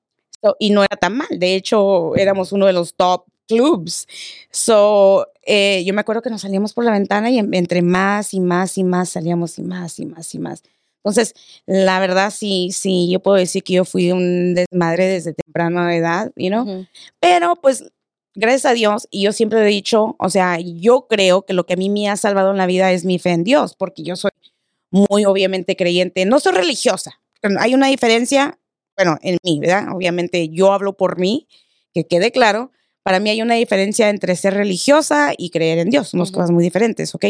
So, 0.43 0.57
y 0.59 0.71
no 0.71 0.83
era 0.85 0.97
tan 0.97 1.17
mal. 1.17 1.29
De 1.31 1.55
hecho, 1.55 2.17
éramos 2.17 2.53
uno 2.53 2.67
de 2.67 2.73
los 2.73 2.95
top 2.95 3.25
clubs. 3.49 4.07
So, 4.51 5.27
eh, 5.45 5.83
yo 5.85 5.95
me 5.95 6.01
acuerdo 6.01 6.23
que 6.23 6.31
nos 6.31 6.43
salíamos 6.43 6.73
por 6.75 6.85
la 6.85 6.93
ventana 6.93 7.31
y 7.31 7.39
en- 7.39 7.53
entre 7.55 7.83
más 7.83 8.35
y 8.35 8.41
más 8.41 8.79
y 8.79 8.85
más 8.85 9.09
salíamos 9.11 9.59
y 9.59 9.63
más 9.63 9.99
y 9.99 10.07
más 10.07 10.35
y 10.35 10.39
más. 10.39 10.63
Entonces, 11.05 11.35
la 11.67 11.99
verdad, 12.01 12.31
sí, 12.31 12.71
sí, 12.73 13.11
yo 13.11 13.21
puedo 13.21 13.37
decir 13.37 13.65
que 13.65 13.73
yo 13.75 13.85
fui 13.85 14.13
un 14.13 14.55
desmadre 14.55 15.07
desde 15.07 15.35
temprana 15.35 15.97
edad, 15.97 16.31
you 16.37 16.49
know? 16.49 16.63
Ujú. 16.63 16.87
Pero 17.21 17.57
pues, 17.57 17.85
gracias 18.35 18.67
a 18.67 18.75
Dios, 18.75 19.09
y 19.11 19.23
yo 19.23 19.33
siempre 19.33 19.61
he 19.61 19.67
dicho, 19.67 20.15
o 20.19 20.31
sea, 20.31 20.59
yo 20.61 21.07
creo 21.09 21.43
que 21.45 21.55
lo 21.55 21.67
que 21.67 21.75
a 21.75 21.77
mí 21.77 21.91
me 21.91 22.09
ha 22.09 22.17
salvado 22.17 22.53
en 22.53 22.57
la 22.57 22.67
vida 22.67 22.93
es 22.93 23.05
mi 23.05 23.19
fe 23.19 23.31
en 23.31 23.43
Dios, 23.45 23.75
porque 23.77 24.05
yo 24.05 24.15
soy 24.17 24.31
muy 24.91 25.25
obviamente 25.25 25.77
creyente, 25.77 26.25
no 26.27 26.39
soy 26.41 26.53
religiosa. 26.53 27.21
Hay 27.61 27.75
una 27.75 27.89
diferencia, 27.89 28.59
bueno, 28.97 29.19
en 29.23 29.39
mí, 29.45 29.59
¿verdad? 29.61 29.87
Obviamente 29.95 30.49
yo 30.49 30.73
hablo 30.73 30.95
por 30.97 31.19
mí, 31.19 31.47
que 31.95 32.07
quede 32.07 32.31
claro. 32.33 32.73
Para 33.03 33.19
mí 33.21 33.31
hay 33.31 33.43
una 33.43 33.55
diferencia 33.55 34.11
entre 34.11 34.37
ser 34.37 34.55
religiosa 34.55 35.33
y 35.37 35.51
creer 35.51 35.79
en 35.79 35.91
Dios, 35.91 36.09
son 36.09 36.21
dos 36.21 36.31
Ujú. 36.31 36.37
cosas 36.39 36.51
muy 36.53 36.63
diferentes, 36.65 37.15
¿ok? 37.15 37.25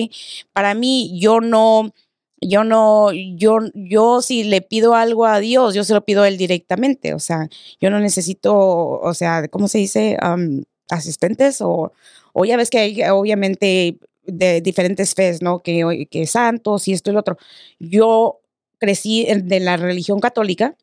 Para 0.52 0.74
mí, 0.74 1.18
yo 1.18 1.40
no, 1.40 1.92
yo 2.40 2.64
no, 2.64 3.12
yo, 3.12 3.58
yo 3.74 4.20
si 4.22 4.44
le 4.44 4.60
pido 4.62 4.94
algo 4.94 5.26
a 5.26 5.40
Dios, 5.40 5.74
yo 5.74 5.84
se 5.84 5.94
lo 5.94 6.04
pido 6.04 6.22
a 6.22 6.28
Él 6.28 6.36
directamente, 6.36 7.14
o 7.14 7.18
sea, 7.20 7.48
yo 7.80 7.90
no 7.90 8.00
necesito, 8.00 8.54
o 8.56 9.14
sea, 9.14 9.48
¿cómo 9.48 9.68
se 9.68 9.78
dice? 9.78 10.16
Am, 10.20 10.64
asistentes 10.90 11.60
o, 11.62 11.92
o 12.34 12.44
ya 12.44 12.56
ves 12.56 12.68
que 12.70 12.78
hay 12.78 13.02
obviamente 13.10 13.96
de 14.24 14.60
diferentes 14.60 15.14
fes, 15.14 15.40
¿no? 15.42 15.60
Que, 15.62 16.06
que 16.10 16.26
santos 16.26 16.86
y 16.88 16.92
esto 16.92 17.10
y 17.10 17.14
lo 17.14 17.20
otro. 17.20 17.38
Yo 17.78 18.40
crecí 18.78 19.24
en- 19.28 19.48
de 19.48 19.60
la 19.60 19.76
religión 19.76 20.20
católica, 20.20 20.76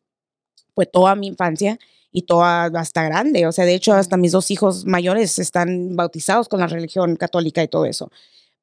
pues 0.79 0.89
toda 0.89 1.13
mi 1.15 1.27
infancia 1.27 1.77
y 2.09 2.21
toda 2.21 2.67
hasta 2.79 3.03
grande, 3.03 3.45
o 3.47 3.51
sea, 3.51 3.65
de 3.65 3.75
hecho 3.75 3.91
hasta 3.91 4.15
mis 4.15 4.31
dos 4.31 4.49
hijos 4.49 4.85
mayores 4.85 5.37
están 5.37 5.97
bautizados 5.97 6.47
con 6.47 6.61
la 6.61 6.67
religión 6.67 7.17
católica 7.17 7.61
y 7.61 7.67
todo 7.67 7.85
eso. 7.85 8.09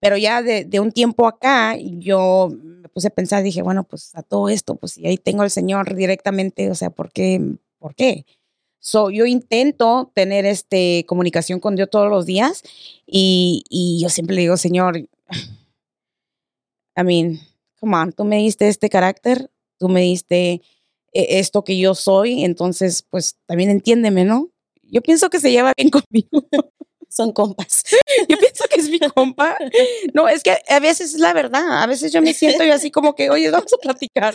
Pero 0.01 0.17
ya 0.17 0.41
de, 0.41 0.65
de 0.65 0.81
un 0.81 0.93
tiempo 0.93 1.27
acá, 1.27 1.77
yo 1.77 2.49
me 2.59 2.89
puse 2.89 3.09
a 3.09 3.11
pensar, 3.11 3.43
dije, 3.43 3.61
bueno, 3.61 3.85
pues 3.85 4.15
a 4.15 4.23
todo 4.23 4.49
esto, 4.49 4.77
pues 4.77 4.93
si 4.93 5.07
ahí 5.07 5.19
tengo 5.19 5.43
al 5.43 5.51
Señor 5.51 5.95
directamente, 5.95 6.71
o 6.71 6.75
sea, 6.75 6.89
¿por 6.89 7.13
qué? 7.13 7.39
¿Por 7.79 7.95
qué? 7.95 8.25
So, 8.79 9.11
yo 9.11 9.27
intento 9.27 10.11
tener 10.15 10.47
este, 10.47 11.05
comunicación 11.07 11.61
con 11.61 11.77
Dios 11.77 11.91
todos 11.91 12.09
los 12.09 12.25
días 12.25 12.63
y, 13.07 13.63
y 13.69 14.01
yo 14.01 14.09
siempre 14.09 14.37
le 14.37 14.41
digo, 14.41 14.57
Señor, 14.57 14.97
I 16.97 17.03
mean, 17.05 17.41
come 17.79 17.95
on, 17.95 18.13
tú 18.13 18.25
me 18.25 18.39
diste 18.39 18.69
este 18.69 18.89
carácter, 18.89 19.51
tú 19.77 19.91
me 19.91 20.01
diste 20.01 20.63
esto 21.17 21.65
que 21.65 21.79
yo 21.79 21.95
soy, 21.95 22.45
entonces, 22.45 23.05
pues 23.09 23.37
también 23.47 23.71
entiéndeme, 23.71 24.25
¿no? 24.25 24.51
Yo 24.83 25.03
pienso 25.03 25.31
que 25.31 25.41
se 25.41 25.51
lleva 25.51 25.73
bien 25.77 25.91
conmigo. 25.91 26.49
Son 27.09 27.33
compas. 27.33 27.83
Yo 28.29 28.37
pienso 28.37 28.65
que 28.69 28.81
es 28.81 28.91
mi 28.91 28.99
compa. 28.99 29.57
No, 30.13 30.29
es 30.29 30.43
que 30.43 30.59
a 30.69 30.81
veces 30.81 31.15
es 31.15 31.21
la 31.21 31.33
verdad. 31.33 31.83
A 31.83 31.87
veces 31.87 32.13
yo 32.13 32.21
me 32.21 32.35
siento 32.35 32.63
así 32.65 32.91
como 32.91 33.15
que, 33.15 33.31
oye, 33.31 33.51
vamos 33.51 33.73
a 33.73 33.79
platicar. 33.79 34.35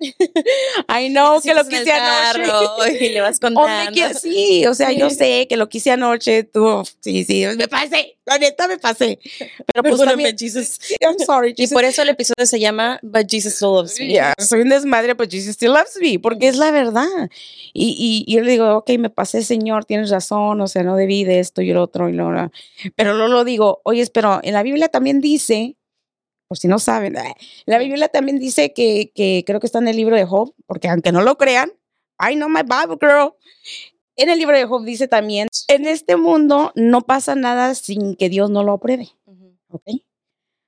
I 0.00 1.08
know 1.10 1.40
que 1.40 1.54
lo 1.54 1.62
el 1.62 1.68
quise 1.68 1.92
anoche. 1.92 3.04
Y 3.04 3.08
le 3.10 3.20
vas 3.20 3.40
contando. 3.40 3.90
quie- 3.92 4.14
sí, 4.14 4.66
o 4.66 4.74
sea, 4.74 4.92
yo 4.92 5.10
sé 5.10 5.46
que 5.48 5.56
lo 5.56 5.68
quise 5.68 5.90
anoche, 5.90 6.44
tú, 6.44 6.82
sí, 7.00 7.24
sí, 7.24 7.44
me 7.56 7.68
pasé, 7.68 8.16
la 8.24 8.38
neta 8.38 8.68
me 8.68 8.78
pasé. 8.78 9.18
Pero 9.38 9.82
pues 9.82 9.92
Perdóname, 9.94 10.24
también, 10.32 10.38
Jesus. 10.38 10.78
I'm 11.00 11.18
sorry, 11.18 11.50
Y 11.50 11.62
Jesus. 11.62 11.74
por 11.74 11.84
eso 11.84 12.02
el 12.02 12.10
episodio 12.10 12.46
se 12.46 12.60
llama 12.60 12.98
But 13.02 13.26
Jesus 13.30 13.54
Still 13.54 13.68
Loves 13.70 13.98
Me. 13.98 14.12
Ya, 14.12 14.34
soy 14.38 14.60
un 14.60 14.68
desmadre, 14.68 15.14
pero 15.14 15.28
Jesus 15.30 15.54
still 15.54 15.72
loves 15.72 15.98
me, 16.00 16.18
porque 16.18 16.48
es 16.48 16.56
la 16.56 16.70
verdad. 16.70 17.06
Y, 17.72 17.96
y, 17.98 18.24
y 18.30 18.36
yo 18.36 18.42
le 18.42 18.50
digo, 18.52 18.76
ok, 18.78 18.90
me 18.98 19.10
pasé, 19.10 19.42
Señor, 19.42 19.84
tienes 19.84 20.10
razón, 20.10 20.60
o 20.60 20.68
sea, 20.68 20.82
no 20.82 20.96
debí 20.96 21.24
de 21.24 21.40
esto 21.40 21.62
y 21.62 21.72
lo 21.72 21.82
otro 21.82 22.08
y 22.08 22.12
lo. 22.12 22.28
Pero 22.94 23.14
luego 23.14 23.32
lo 23.32 23.44
digo, 23.44 23.80
oye, 23.84 24.06
pero 24.12 24.40
en 24.42 24.52
la 24.54 24.62
Biblia 24.62 24.88
también 24.88 25.20
dice, 25.20 25.76
por 26.48 26.58
si 26.58 26.66
no 26.66 26.78
saben, 26.78 27.16
eh, 27.16 27.34
la 27.66 27.78
Biblia 27.78 28.08
también 28.08 28.38
dice 28.38 28.72
que, 28.72 29.12
que 29.14 29.44
creo 29.46 29.60
que 29.60 29.66
está 29.66 29.78
en 29.78 29.88
el 29.88 29.96
libro 29.96 30.16
de 30.16 30.24
Job, 30.24 30.54
porque 30.66 30.88
aunque 30.88 31.12
no 31.12 31.20
lo 31.22 31.36
crean, 31.36 31.70
I 32.18 32.34
know 32.34 32.48
my 32.48 32.62
Bible 32.62 32.98
girl. 33.00 33.34
En 34.16 34.30
el 34.30 34.38
libro 34.38 34.56
de 34.56 34.64
Job 34.64 34.84
dice 34.84 35.06
también, 35.06 35.48
en 35.68 35.86
este 35.86 36.16
mundo 36.16 36.72
no 36.74 37.02
pasa 37.02 37.34
nada 37.34 37.74
sin 37.74 38.16
que 38.16 38.28
Dios 38.28 38.50
no 38.50 38.64
lo 38.64 38.72
apruebe. 38.72 39.10
Ujú. 39.26 39.56
¿ok? 39.68 39.82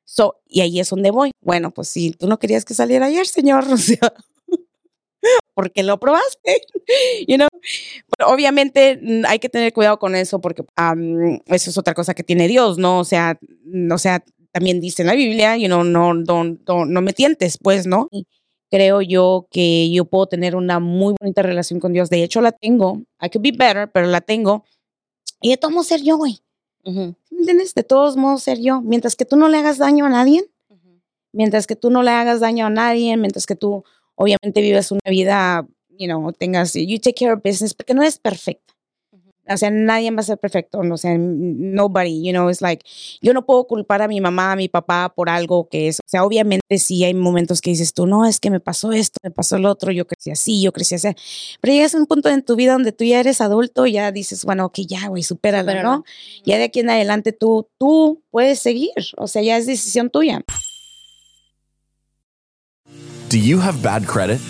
So, 0.05 0.41
y 0.47 0.61
ahí 0.61 0.81
es 0.81 0.91
donde 0.91 1.11
voy. 1.11 1.31
Bueno, 1.41 1.71
pues 1.71 1.89
si 1.89 2.13
tú 2.13 2.29
no 2.29 2.39
querías 2.39 2.65
que 2.65 2.75
saliera 2.75 3.07
ayer, 3.07 3.27
señor, 3.27 3.65
o 3.73 3.77
sea, 3.77 4.13
¿por 5.55 5.73
qué 5.73 5.83
lo 5.83 5.99
probaste? 5.99 6.63
You 7.29 7.37
know? 7.37 7.49
Pero 8.17 8.31
obviamente 8.31 8.99
mm, 9.01 9.25
hay 9.27 9.39
que 9.39 9.49
tener 9.49 9.73
cuidado 9.73 9.99
con 9.99 10.15
eso 10.15 10.41
porque 10.41 10.65
am, 10.77 11.41
eso 11.47 11.71
es 11.71 11.79
otra 11.79 11.95
cosa 11.95 12.15
que 12.15 12.25
tiene 12.25 12.49
Dios, 12.49 12.79
¿no? 12.79 12.99
O 13.01 13.05
sea, 13.05 13.39
mm, 13.65 13.93
o 13.93 13.99
sea, 13.99 14.25
también 14.53 14.81
dice 14.81 15.03
en 15.03 15.09
la 15.09 15.15
Biblia, 15.15 15.57
you 15.57 15.67
know, 15.67 15.85
no, 15.85 16.15
no, 16.15 16.45
no, 16.45 16.85
no 16.85 17.03
me 17.03 17.13
tientes, 17.13 17.59
pues, 17.59 17.87
¿no? 17.87 18.09
Y 18.11 18.27
creo 18.71 19.03
yo 19.03 19.47
que 19.51 19.91
yo 19.91 20.05
puedo 20.05 20.27
tener 20.27 20.57
una 20.57 20.79
muy 20.79 21.15
bonita 21.21 21.43
relación 21.43 21.81
con 21.81 21.93
Dios. 21.93 22.09
De 22.11 22.23
hecho, 22.23 22.41
la 22.41 22.53
tengo. 22.53 23.03
I 23.21 23.29
could 23.29 23.43
be 23.43 23.53
better, 23.53 23.91
pero 23.93 24.07
la 24.07 24.21
tengo. 24.21 24.65
Y 25.41 25.51
de 25.51 25.57
todo 25.57 25.71
modo 25.71 25.85
ser 25.85 26.03
yo, 26.03 26.17
güey. 26.17 26.41
¿Me 26.85 27.15
entiendes? 27.31 27.75
De 27.75 27.83
todos 27.83 28.17
modos 28.17 28.43
ser 28.43 28.61
yo. 28.61 28.81
Mientras 28.81 29.17
que 29.17 29.25
tú 29.25 29.37
no 29.37 29.49
le 29.49 29.59
hagas 29.59 29.79
daño 29.79 30.07
a 30.07 30.09
nadie, 30.09 30.49
mientras 31.33 31.67
que 31.67 31.77
tú 31.77 31.91
no 31.91 32.03
le 32.03 32.11
hagas 32.11 32.41
daño 32.41 32.67
a 32.67 32.71
nadie, 32.71 33.17
mientras 33.17 33.47
que 33.47 33.57
tú 33.57 33.85
obviamente 34.15 34.61
vives 34.61 34.91
una 34.91 35.01
vida, 35.07 35.67
you 35.99 36.07
know, 36.07 36.33
tengas, 36.33 36.75
you 36.75 36.99
take 36.99 37.15
care 37.15 37.33
of 37.33 37.43
business, 37.43 37.75
porque 37.75 37.95
no 37.95 38.03
es 38.03 38.19
perfecta. 38.19 38.70
O 39.53 39.57
sea, 39.57 39.71
nadie 39.71 40.11
va 40.13 40.21
a 40.21 40.23
ser 40.23 40.39
perfecto, 40.39 40.83
no, 40.85 40.95
o 40.95 40.97
sea, 40.97 41.17
nobody, 41.19 42.25
you 42.25 42.33
know, 42.33 42.49
it's 42.49 42.61
like, 42.61 42.85
yo 43.21 43.35
no 43.35 43.45
puedo 43.45 43.67
culpar 43.67 44.01
a 44.01 44.07
mi 44.09 44.21
mamá, 44.21 44.53
a 44.53 44.57
mi 44.57 44.69
papá 44.69 45.13
por 45.15 45.29
algo 45.29 45.69
que 45.69 45.89
es, 45.89 45.99
o 45.99 46.09
sea, 46.09 46.25
obviamente 46.25 46.79
sí 46.79 47.03
hay 47.05 47.15
momentos 47.15 47.61
que 47.61 47.71
dices 47.71 47.93
tú, 47.93 48.07
no, 48.07 48.27
es 48.27 48.39
que 48.39 48.51
me 48.51 48.61
pasó 48.61 48.93
esto, 48.93 49.19
me 49.25 49.33
pasó 49.33 49.59
lo 49.59 49.69
otro, 49.71 49.91
yo 49.91 50.07
crecí 50.07 50.31
así, 50.31 50.63
yo 50.63 50.73
crecí 50.73 50.95
así, 50.95 51.09
pero 51.61 51.75
llegas 51.75 51.95
a 51.95 51.99
un 51.99 52.07
punto 52.07 52.29
en 52.29 52.43
tu 52.43 52.55
vida 52.55 52.75
donde 52.75 52.93
tú 52.93 53.05
ya 53.05 53.19
eres 53.19 53.41
adulto 53.41 53.87
y 53.87 53.93
ya 53.93 54.13
dices, 54.13 54.45
bueno, 54.45 54.67
ok, 54.67 54.79
ya, 54.87 55.09
güey, 55.09 55.25
supéralo, 55.25 55.67
Pero 55.67 55.83
¿no? 55.83 56.05
Ya 56.45 56.57
de 56.57 56.65
aquí 56.65 56.81
en 56.81 56.91
adelante 56.91 57.33
tú, 57.33 57.69
tú 57.77 58.23
puedes 58.31 58.61
seguir, 58.61 58.93
o 59.17 59.27
sea, 59.27 59.43
ya 59.43 59.57
es 59.57 59.67
decisión 59.67 60.11
tuya. 60.11 60.45
Do 63.29 63.37
you 63.37 63.61
have 63.61 63.83
bad 63.83 64.07
credit? 64.07 64.41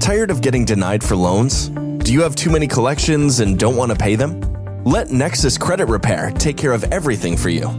Tired 0.00 0.30
of 0.30 0.40
getting 0.40 0.64
denied 0.64 1.02
for 1.02 1.16
loans? 1.16 1.70
Do 2.04 2.12
you 2.12 2.20
have 2.20 2.36
too 2.36 2.50
many 2.50 2.66
collections 2.66 3.40
and 3.40 3.58
don't 3.58 3.76
want 3.76 3.90
to 3.90 3.96
pay 3.96 4.14
them? 4.14 4.38
Let 4.84 5.10
Nexus 5.10 5.56
Credit 5.56 5.86
Repair 5.86 6.30
take 6.32 6.58
care 6.58 6.72
of 6.72 6.84
everything 6.92 7.34
for 7.34 7.48
you. 7.48 7.70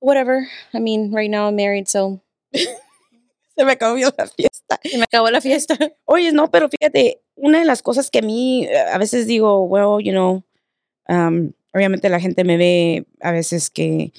whatever. 0.00 0.46
I 0.74 0.78
mean, 0.78 1.12
right 1.12 1.30
now 1.30 1.48
I'm 1.48 1.56
married, 1.56 1.88
so 1.88 2.20
Se 3.56 3.64
me 3.66 3.72
acabó 3.72 3.96
la 3.98 4.26
fiesta. 4.26 4.80
se 4.82 4.96
me 4.96 5.04
acabó 5.04 5.30
la 5.30 5.40
fiesta. 5.40 5.76
Oye, 6.06 6.32
no, 6.32 6.50
pero 6.50 6.68
fíjate, 6.68 7.20
una 7.36 7.58
de 7.58 7.64
las 7.64 7.82
cosas 7.82 8.10
que 8.10 8.20
a 8.20 8.22
mí 8.22 8.64
eh, 8.64 8.78
a 8.78 8.98
veces 8.98 9.26
digo, 9.26 9.64
well, 9.64 10.02
you 10.02 10.10
know, 10.10 10.42
um, 11.08 11.52
obviamente 11.74 12.08
la 12.08 12.18
gente 12.18 12.44
me 12.44 12.56
ve 12.56 13.06
a 13.20 13.30
veces 13.30 13.68
que 13.68 14.04
eh, 14.04 14.12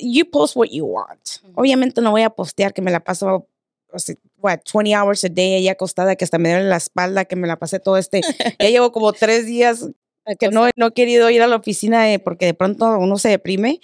you 0.00 0.28
post 0.28 0.56
what 0.56 0.68
you 0.70 0.84
want. 0.84 1.40
Ujú. 1.44 1.52
Obviamente 1.60 2.00
no 2.00 2.10
voy 2.10 2.22
a 2.22 2.30
postear 2.30 2.74
que 2.74 2.82
me 2.82 2.90
la 2.90 3.00
paso, 3.00 3.46
o 3.92 3.98
sea, 3.98 4.16
what, 4.38 4.60
20 4.72 4.92
hours 4.94 5.24
a 5.24 5.28
day 5.28 5.54
ahí 5.54 5.68
acostada, 5.68 6.16
que 6.16 6.24
hasta 6.24 6.38
me 6.38 6.50
duele 6.50 6.68
la 6.68 6.76
espalda, 6.78 7.26
que 7.26 7.36
me 7.36 7.46
la 7.46 7.56
pasé 7.58 7.78
todo 7.78 7.96
este, 7.96 8.22
ya 8.58 8.68
llevo 8.68 8.90
como 8.90 9.12
tres 9.12 9.46
días 9.46 9.88
que 10.36 10.48
no, 10.48 10.68
no 10.76 10.86
he 10.86 10.92
querido 10.92 11.30
ir 11.30 11.42
a 11.42 11.46
la 11.46 11.56
oficina 11.56 12.12
eh, 12.12 12.18
porque 12.18 12.46
de 12.46 12.54
pronto 12.54 12.98
uno 12.98 13.18
se 13.18 13.28
deprime 13.30 13.80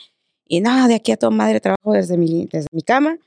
y 0.47 0.61
nada, 0.61 0.89
de 0.89 0.95
aquí 0.97 1.13
a 1.13 1.17
toda 1.17 1.31
madre 1.31 1.61
trabajo 1.61 1.93
desde 1.93 2.17
mi, 2.17 2.47
desde 2.53 2.69
mi 2.73 2.83
cama. 2.83 3.19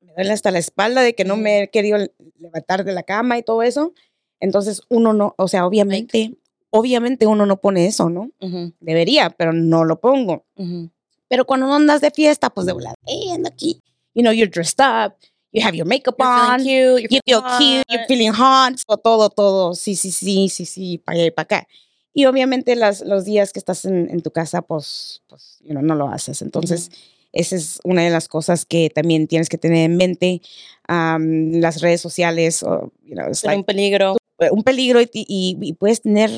Me 0.00 0.12
duele 0.14 0.32
hasta 0.32 0.50
la 0.50 0.58
espalda 0.58 1.02
de 1.02 1.14
que 1.14 1.24
no 1.24 1.36
me 1.36 1.62
he 1.64 1.68
querido 1.70 1.98
le- 1.98 2.12
levantar 2.38 2.84
de 2.84 2.92
la 2.92 3.02
cama 3.02 3.38
y 3.38 3.42
todo 3.42 3.62
eso. 3.62 3.92
Entonces 4.40 4.82
uno 4.88 5.12
no, 5.12 5.34
o 5.38 5.48
sea, 5.48 5.66
obviamente, 5.66 6.34
obviamente 6.70 7.26
uno 7.26 7.46
no 7.46 7.56
pone 7.60 7.86
eso, 7.86 8.08
¿no? 8.10 8.30
Ujú, 8.40 8.72
Debería, 8.80 9.30
pero 9.30 9.52
no 9.52 9.84
lo 9.84 9.98
pongo. 10.00 10.44
ujú. 10.56 10.90
Pero 11.28 11.44
cuando 11.44 11.66
no 11.66 11.74
andas 11.74 12.00
de 12.00 12.10
fiesta, 12.12 12.50
pues 12.50 12.66
de 12.66 12.72
volada, 12.72 12.94
hey, 13.06 13.30
ando 13.34 13.48
aquí. 13.48 13.80
You 14.14 14.22
know, 14.22 14.32
you're 14.32 14.50
dressed 14.50 14.78
up, 14.80 15.14
you 15.52 15.60
have 15.66 15.76
your 15.76 15.86
makeup 15.86 16.14
You're 16.18 16.28
feeling 16.28 16.50
on, 16.52 16.58
cute. 16.60 17.02
You're 17.02 17.08
you 17.10 17.20
feel 17.26 17.42
feeling 17.58 17.82
cute, 17.82 17.84
you're 17.88 18.06
feeling 18.06 18.32
hot, 18.32 18.74
todo, 19.02 19.28
todo, 19.30 19.74
sí, 19.74 19.96
sí, 19.96 20.10
sí, 20.12 20.48
sí, 20.48 20.64
sí, 20.64 20.98
para 20.98 21.16
allá 21.18 21.26
y 21.26 21.30
para 21.32 21.42
acá. 21.44 21.68
Y 22.18 22.24
obviamente 22.24 22.76
las, 22.76 23.02
los 23.02 23.26
días 23.26 23.52
que 23.52 23.58
estás 23.58 23.84
en, 23.84 24.08
en 24.10 24.22
tu 24.22 24.30
casa, 24.30 24.62
pues, 24.62 25.22
pues 25.28 25.58
you 25.60 25.72
know, 25.72 25.82
no 25.82 25.94
lo 25.94 26.08
haces. 26.08 26.40
Entonces, 26.40 26.90
esa 27.32 27.56
es 27.56 27.78
una 27.84 28.02
de 28.02 28.08
las 28.08 28.26
cosas 28.26 28.64
que 28.64 28.88
también 28.88 29.26
tienes 29.26 29.50
que 29.50 29.58
tener 29.58 29.84
en 29.90 29.98
mente. 29.98 30.40
Am, 30.88 31.52
las 31.60 31.82
redes 31.82 32.00
sociales, 32.00 32.62
o, 32.62 32.90
you 33.04 33.14
know, 33.16 33.26
like 33.42 33.56
un 33.58 33.64
peligro. 33.64 34.16
un 34.50 34.62
peligro 34.62 35.02
y, 35.02 35.10
y- 35.12 35.58
y 35.60 35.72
puedes 35.74 36.00
tener, 36.00 36.30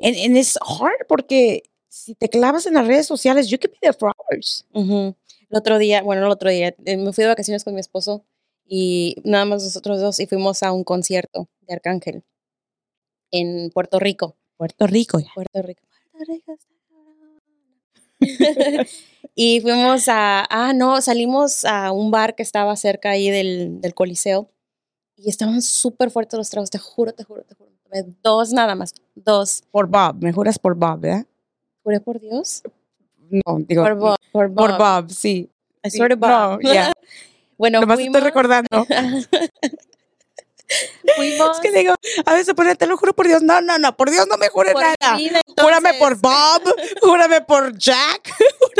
and, 0.00 0.16
and 0.16 0.36
it's 0.36 0.58
hard 0.60 1.06
porque 1.08 1.62
si 1.88 2.16
te 2.16 2.28
clavas 2.28 2.66
en 2.66 2.74
las 2.74 2.84
redes 2.88 3.06
sociales, 3.06 3.46
you 3.48 3.56
could 3.58 3.70
be 3.70 3.78
there 3.80 3.92
for 3.96 4.12
hours. 4.18 4.66
Ujú. 4.72 5.14
El 5.48 5.56
otro 5.58 5.78
día, 5.78 6.02
bueno, 6.02 6.22
no 6.22 6.26
el 6.26 6.32
otro 6.32 6.50
día, 6.50 6.74
eh, 6.84 6.96
me 6.96 7.12
fui 7.12 7.22
de 7.22 7.28
vacaciones 7.28 7.62
con 7.62 7.72
mi 7.74 7.78
esposo 7.80 8.24
y 8.66 9.14
nada 9.22 9.44
más 9.44 9.62
nosotros 9.62 10.00
dos 10.00 10.18
y 10.18 10.26
fuimos 10.26 10.64
a 10.64 10.72
un 10.72 10.82
concierto 10.82 11.48
de 11.68 11.74
Arcángel 11.74 12.24
en 13.30 13.70
Puerto 13.70 14.00
Rico. 14.00 14.36
Puerto 14.56 14.86
Rico. 14.86 15.18
ya. 15.18 15.28
Puerto 15.34 15.62
Rico. 15.62 15.82
Puerto 16.12 16.32
Rico 16.32 16.58
y 19.34 19.60
fuimos 19.60 20.08
a, 20.08 20.44
ah, 20.48 20.72
no, 20.72 21.00
salimos 21.02 21.64
a 21.64 21.92
un 21.92 22.10
bar 22.10 22.34
que 22.34 22.42
estaba 22.42 22.74
cerca 22.76 23.10
ahí 23.10 23.28
del, 23.30 23.80
del 23.80 23.94
Coliseo 23.94 24.48
y 25.16 25.28
estaban 25.28 25.60
súper 25.62 26.10
fuertes 26.10 26.38
los 26.38 26.48
tragos, 26.48 26.70
te 26.70 26.78
juro, 26.78 27.12
te 27.12 27.24
juro, 27.24 27.42
te 27.42 27.54
juro. 27.54 27.70
Dos 28.22 28.52
nada 28.52 28.74
más, 28.74 28.92
dos. 29.14 29.62
Por 29.70 29.86
Bob, 29.88 30.16
me 30.20 30.32
juras 30.32 30.58
por 30.58 30.74
Bob, 30.74 31.00
¿verdad? 31.00 31.26
Juré 31.82 32.00
por 32.00 32.18
Dios. 32.20 32.62
No, 33.30 33.58
digo, 33.60 33.82
Por 33.84 33.94
Bob, 33.94 34.16
por 34.32 34.48
Bob. 34.48 34.56
por 34.68 34.78
Bob, 34.78 35.10
sí. 35.10 35.50
I 35.84 35.90
Sí, 35.90 35.98
swear 35.98 36.10
to 36.10 36.16
Bob. 36.16 36.60
No, 36.62 36.70
bueno, 37.58 37.80
Nomás 37.80 37.98
estoy 37.98 38.12
fuimos- 38.12 38.22
recordando. 38.24 38.86
fuimos 41.16 41.56
Es 41.56 41.60
que 41.60 41.70
digo, 41.78 41.94
a 42.26 42.34
veces 42.34 42.54
pone, 42.54 42.74
te 42.76 42.86
lo 42.86 42.96
juro 42.96 43.14
por 43.14 43.26
Dios. 43.26 43.42
No, 43.42 43.60
no, 43.60 43.78
no, 43.78 43.96
por 43.96 44.10
Dios 44.10 44.26
no 44.28 44.36
me 44.36 44.48
jures 44.48 44.72
por 44.72 44.82
nada. 44.82 45.16
vida, 45.16 45.40
Júrame 45.60 45.94
por. 45.94 46.16
Bob, 46.20 46.62
júrame 47.02 47.40
por 47.42 47.76
Jack, 47.78 48.32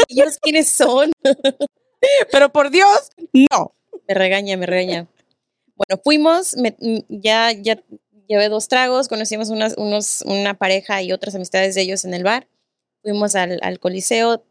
ellos 0.09 0.39
quiénes 0.41 0.69
son. 0.69 1.13
pero 2.33 2.51
por 2.53 2.71
Dios, 2.71 3.11
no. 3.33 3.75
Me 4.09 4.15
regaña, 4.15 4.57
me 4.57 4.67
regaña. 4.67 5.07
Bueno, 5.77 6.01
fuimos, 6.03 6.57
me- 6.57 6.77
mm, 6.79 6.99
ya, 7.09 7.53
ya 7.53 7.83
llevé 8.29 8.49
dos 8.49 8.69
tragos, 8.69 9.09
conocimos 9.09 9.51
unas, 9.51 9.75
unos, 9.77 10.23
una 10.27 10.55
pareja 10.55 11.03
y 11.03 11.13
otras 11.13 11.35
amistades 11.35 11.75
de 11.75 11.83
ellos 11.83 12.05
en 12.05 12.15
el 12.15 12.23
bar. 12.23 12.49
Fuimos 13.03 13.35
al, 13.35 13.59
al 13.63 13.79
coliseo, 13.81 14.45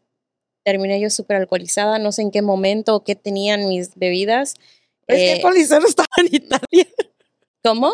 terminé 0.64 1.00
yo 1.00 1.10
súper 1.10 1.36
alcoholizada, 1.36 1.98
no 1.98 2.12
sé 2.12 2.22
en 2.22 2.30
qué 2.30 2.42
momento 2.42 2.94
o 2.94 3.04
qué 3.04 3.14
tenían 3.16 3.68
mis 3.68 3.94
bebidas. 3.96 4.54
Es 5.06 5.16
que 5.16 5.32
Eh, 5.32 5.36
el 5.36 5.42
Coliseo 5.42 5.80
no 5.80 5.86
estaba 5.86 6.08
en 6.18 6.26
Italia. 6.34 6.86
¿Cómo? 7.64 7.90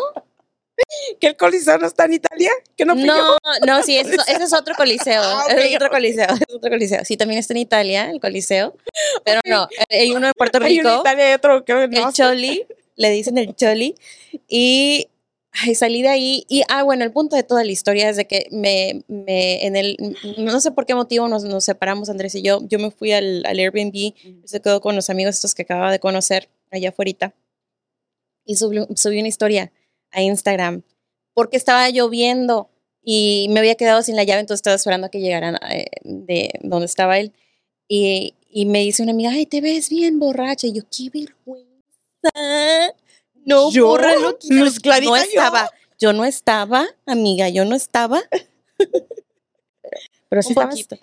Que 1.19 1.27
el 1.27 1.37
Coliseo 1.37 1.77
no 1.77 1.87
está 1.87 2.05
en 2.05 2.13
Italia. 2.13 2.51
Que 2.75 2.85
no. 2.85 2.95
No, 2.95 3.37
no, 3.65 3.83
sí, 3.83 3.97
ese, 3.97 4.15
es- 4.15 4.21
ese 4.27 4.43
es 4.43 4.53
otro 4.53 4.75
coliseo. 4.75 5.21
Ah, 5.23 5.45
es 5.49 5.75
otro 5.75 5.89
coliseo, 5.89 6.25
es 6.25 6.55
otro 6.55 6.69
coliseo. 6.69 7.05
Sí, 7.05 7.17
también 7.17 7.39
está 7.39 7.53
en 7.53 7.59
Italia, 7.59 8.09
el 8.09 8.19
coliseo. 8.19 8.75
Pero 9.23 9.39
no, 9.45 9.67
hay 9.89 10.11
uno 10.11 10.27
de 10.27 10.33
Puerto 10.33 10.59
Hay 10.61 10.79
uno 10.79 10.89
en 10.89 10.95
Rico. 10.95 11.01
Italia 11.07 11.31
y 11.31 11.33
otro, 11.33 11.63
que 11.63 11.73
no. 11.73 12.07
el 12.07 12.13
Choli, 12.13 12.65
le 12.95 13.09
dicen 13.11 13.37
el 13.37 13.55
Choli. 13.55 13.95
Y 14.49 15.07
ay, 15.51 15.75
salí 15.75 16.01
de 16.01 16.09
ahí. 16.09 16.45
Y, 16.49 16.63
ah, 16.67 16.83
bueno, 16.83 17.03
el 17.05 17.11
punto 17.11 17.35
de 17.35 17.43
toda 17.43 17.63
la 17.63 17.71
historia 17.71 18.09
es 18.09 18.17
de 18.17 18.25
que 18.25 18.47
me, 18.51 19.03
me 19.07 19.65
en 19.65 19.75
el, 19.75 19.97
no 20.37 20.59
sé 20.59 20.71
por 20.71 20.85
qué 20.85 20.95
motivo 20.95 21.27
nos, 21.27 21.43
nos 21.43 21.63
separamos, 21.63 22.09
Andrés 22.09 22.35
y 22.35 22.41
yo. 22.41 22.59
Yo 22.63 22.79
me 22.79 22.91
fui 22.91 23.11
al, 23.13 23.43
al 23.45 23.57
Airbnb, 23.59 24.13
se 24.45 24.61
quedó 24.61 24.81
con 24.81 24.95
los 24.95 25.09
amigos 25.09 25.35
estos 25.35 25.53
que 25.55 25.61
acababa 25.61 25.91
de 25.91 25.99
conocer 25.99 26.49
allá 26.71 26.89
afuera. 26.89 27.33
Y 28.51 28.55
subí, 28.57 28.79
subí 28.95 29.19
una 29.19 29.29
historia 29.29 29.71
a 30.11 30.21
Instagram 30.21 30.83
porque 31.33 31.55
estaba 31.55 31.89
lloviendo 31.89 32.69
y 33.01 33.47
me 33.49 33.61
había 33.61 33.75
quedado 33.75 34.03
sin 34.03 34.17
la 34.17 34.23
llave, 34.25 34.41
entonces 34.41 34.59
estaba 34.59 34.75
esperando 34.75 35.07
a 35.07 35.09
que 35.09 35.21
llegaran 35.21 35.55
eh, 35.69 35.85
de 36.03 36.51
donde 36.61 36.85
estaba 36.85 37.17
él. 37.17 37.31
Y, 37.87 38.35
y 38.49 38.65
me 38.65 38.79
dice 38.79 39.03
una 39.03 39.13
amiga, 39.13 39.31
ay, 39.31 39.45
te 39.45 39.61
ves 39.61 39.89
bien 39.89 40.19
borracha. 40.19 40.67
Y 40.67 40.73
yo, 40.73 40.83
qué 40.91 41.09
vergüenza. 41.09 41.69
No, 43.45 43.71
¿Yo? 43.71 43.87
bórralo, 43.87 44.37
quítalo". 44.37 44.65
Luz 44.65 44.79
clarita 44.79 45.09
no 45.09 45.15
estaba. 45.15 45.69
Yo 45.97 46.13
no 46.13 46.25
estaba, 46.25 46.87
amiga, 47.05 47.47
yo 47.49 47.63
no 47.63 47.75
estaba. 47.75 48.21
Pero 50.29 50.41
sí 50.41 50.49
un 50.49 50.51
estabas- 50.51 50.69
poquito. 50.69 50.97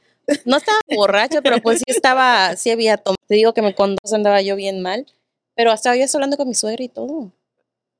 No 0.45 0.59
estaba 0.59 0.79
borracha, 0.95 1.41
pero 1.41 1.57
pues 1.63 1.79
sí 1.79 1.85
estaba, 1.87 2.55
sí 2.57 2.71
había 2.71 2.99
tomado. 2.99 3.17
Te 3.27 3.35
digo 3.37 3.55
que 3.55 3.63
me 3.63 3.75
con 3.75 3.97
dos 3.97 4.13
andaba 4.13 4.43
yo 4.43 4.57
bien 4.57 4.83
mal, 4.83 5.07
pero 5.55 5.73
hasta 5.73 5.91
hoy 5.91 6.03
estoy 6.03 6.19
hablando 6.19 6.37
con 6.37 6.49
mi 6.49 6.55
suegra 6.55 6.85
y 6.85 6.89
todo. 6.91 7.33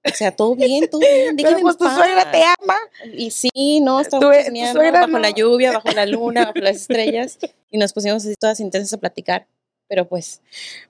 O 0.05 0.15
sea, 0.15 0.35
todo 0.35 0.55
bien, 0.55 0.89
todo 0.89 1.01
bien. 1.01 1.37
Pero 1.37 1.59
pues 1.61 1.77
tu 1.77 1.85
paz. 1.85 1.97
suegra 1.97 2.31
te 2.31 2.43
ama. 2.43 2.77
Y 3.13 3.31
sí, 3.31 3.81
no, 3.81 4.01
estábamos 4.01 4.37
suegra 4.73 5.07
bajo 5.07 5.19
la 5.19 5.31
lluvia, 5.31 5.73
bajo 5.73 5.91
la 5.91 6.07
luna, 6.07 6.47
bajo 6.47 6.59
las 6.61 6.77
estrellas. 6.83 7.39
Y 7.71 7.79
nos 7.79 7.93
pusimos 7.93 8.25
así 8.25 8.35
todas 8.39 8.61
intensas 8.61 8.93
a 8.93 8.99
platicar. 8.99 9.47
Pero 9.89 10.07
pues, 10.07 10.43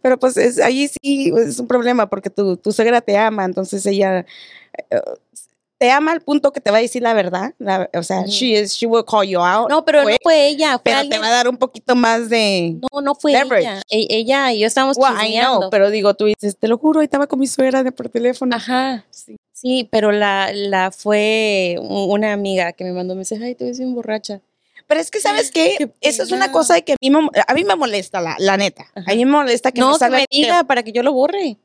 Pero 0.02 0.18
pues 0.18 0.36
es, 0.36 0.58
ahí 0.58 0.88
sí 0.88 1.32
es 1.36 1.58
un 1.60 1.68
problema 1.68 2.10
porque 2.10 2.30
tu, 2.30 2.56
tu 2.56 2.72
suegra 2.72 3.00
te 3.00 3.16
ama, 3.16 3.44
entonces 3.44 3.86
ella 3.86 4.26
eh, 4.90 5.00
te 5.78 5.90
ama 5.92 6.10
al 6.12 6.20
punto 6.20 6.52
que 6.52 6.60
te 6.60 6.70
va 6.70 6.78
a 6.78 6.80
decir 6.80 7.02
la 7.02 7.14
verdad. 7.14 7.54
la- 7.58 7.88
o 7.94 8.02
sea, 8.02 8.24
she, 8.26 8.58
is, 8.60 8.72
she 8.76 8.86
will 8.86 9.04
call 9.04 9.24
you 9.24 9.38
out. 9.40 9.70
no, 9.70 9.84
pero 9.84 10.02
fue, 10.02 10.12
no 10.12 10.18
fue 10.22 10.48
ella, 10.48 10.72
fue 10.72 10.80
pero 10.84 11.08
te 11.08 11.18
va 11.18 11.28
a 11.28 11.30
dar 11.30 11.48
un 11.48 11.56
poquito 11.56 11.94
más 11.94 12.28
de... 12.28 12.76
No, 12.92 13.00
no 13.00 13.14
fue 13.14 13.32
leverage. 13.32 13.60
ella. 13.62 13.82
E- 13.88 14.06
ella 14.10 14.52
y 14.52 14.60
yo 14.60 14.66
estábamos 14.66 14.96
Well, 14.96 15.14
I 15.24 15.38
know, 15.38 15.70
pero 15.70 15.90
digo, 15.90 16.14
tú 16.14 16.24
dices, 16.26 16.56
te 16.58 16.66
lo 16.68 16.78
juro, 16.78 17.00
ahí 17.00 17.04
estaba 17.04 17.26
con 17.28 17.38
mi 17.38 17.46
suegra 17.46 17.82
de 17.82 17.92
por 17.92 18.08
teléfono. 18.08 18.54
Ajá. 18.56 19.04
Sí. 19.10 19.36
Sí, 19.52 19.88
pero 19.90 20.12
la, 20.12 20.50
la 20.52 20.90
fue 20.92 21.76
una 21.80 22.32
amiga 22.32 22.72
que 22.72 22.84
me 22.84 22.92
mandó 22.92 23.14
un 23.14 23.18
mensaje, 23.18 23.44
ay, 23.44 23.54
te 23.54 23.64
ves 23.64 23.78
bien 23.78 23.94
borracha. 23.94 24.40
Pero 24.86 25.00
es 25.00 25.10
que, 25.10 25.20
¿sabes 25.20 25.50
qué? 25.52 25.74
Qué 25.78 25.90
Eso 26.00 26.22
es 26.22 26.32
una 26.32 26.50
cosa 26.52 26.80
que 26.80 26.92
a 26.92 26.96
mí 27.00 27.10
me, 27.10 27.28
a 27.46 27.54
mí 27.54 27.64
me 27.64 27.76
molesta, 27.76 28.20
la, 28.20 28.36
la 28.38 28.56
neta. 28.56 28.86
Ajá. 28.94 29.10
A 29.12 29.14
mí 29.14 29.24
me 29.24 29.30
molesta 29.32 29.70
que 29.72 29.80
no, 29.80 29.88
me 29.88 29.92
que 29.94 29.98
salga 29.98 30.18
me 30.18 30.26
diga 30.30 30.64
para 30.64 30.82
que 30.82 30.92
yo 30.92 31.02
lo 31.02 31.12
borre. 31.12 31.56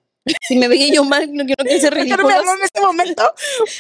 Si 0.47 0.55
me 0.57 0.67
veía 0.67 0.93
yo 0.93 1.03
mal, 1.03 1.27
no, 1.33 1.43
no 1.43 1.45
quiero 1.45 1.63
ser 1.79 1.93
¿Por 1.93 2.03
qué 2.03 2.09
no 2.09 2.17
ridículo. 2.17 2.27
me 2.27 2.33
habló 2.33 2.51
en 2.55 2.63
este 2.63 2.81
momento? 2.81 3.33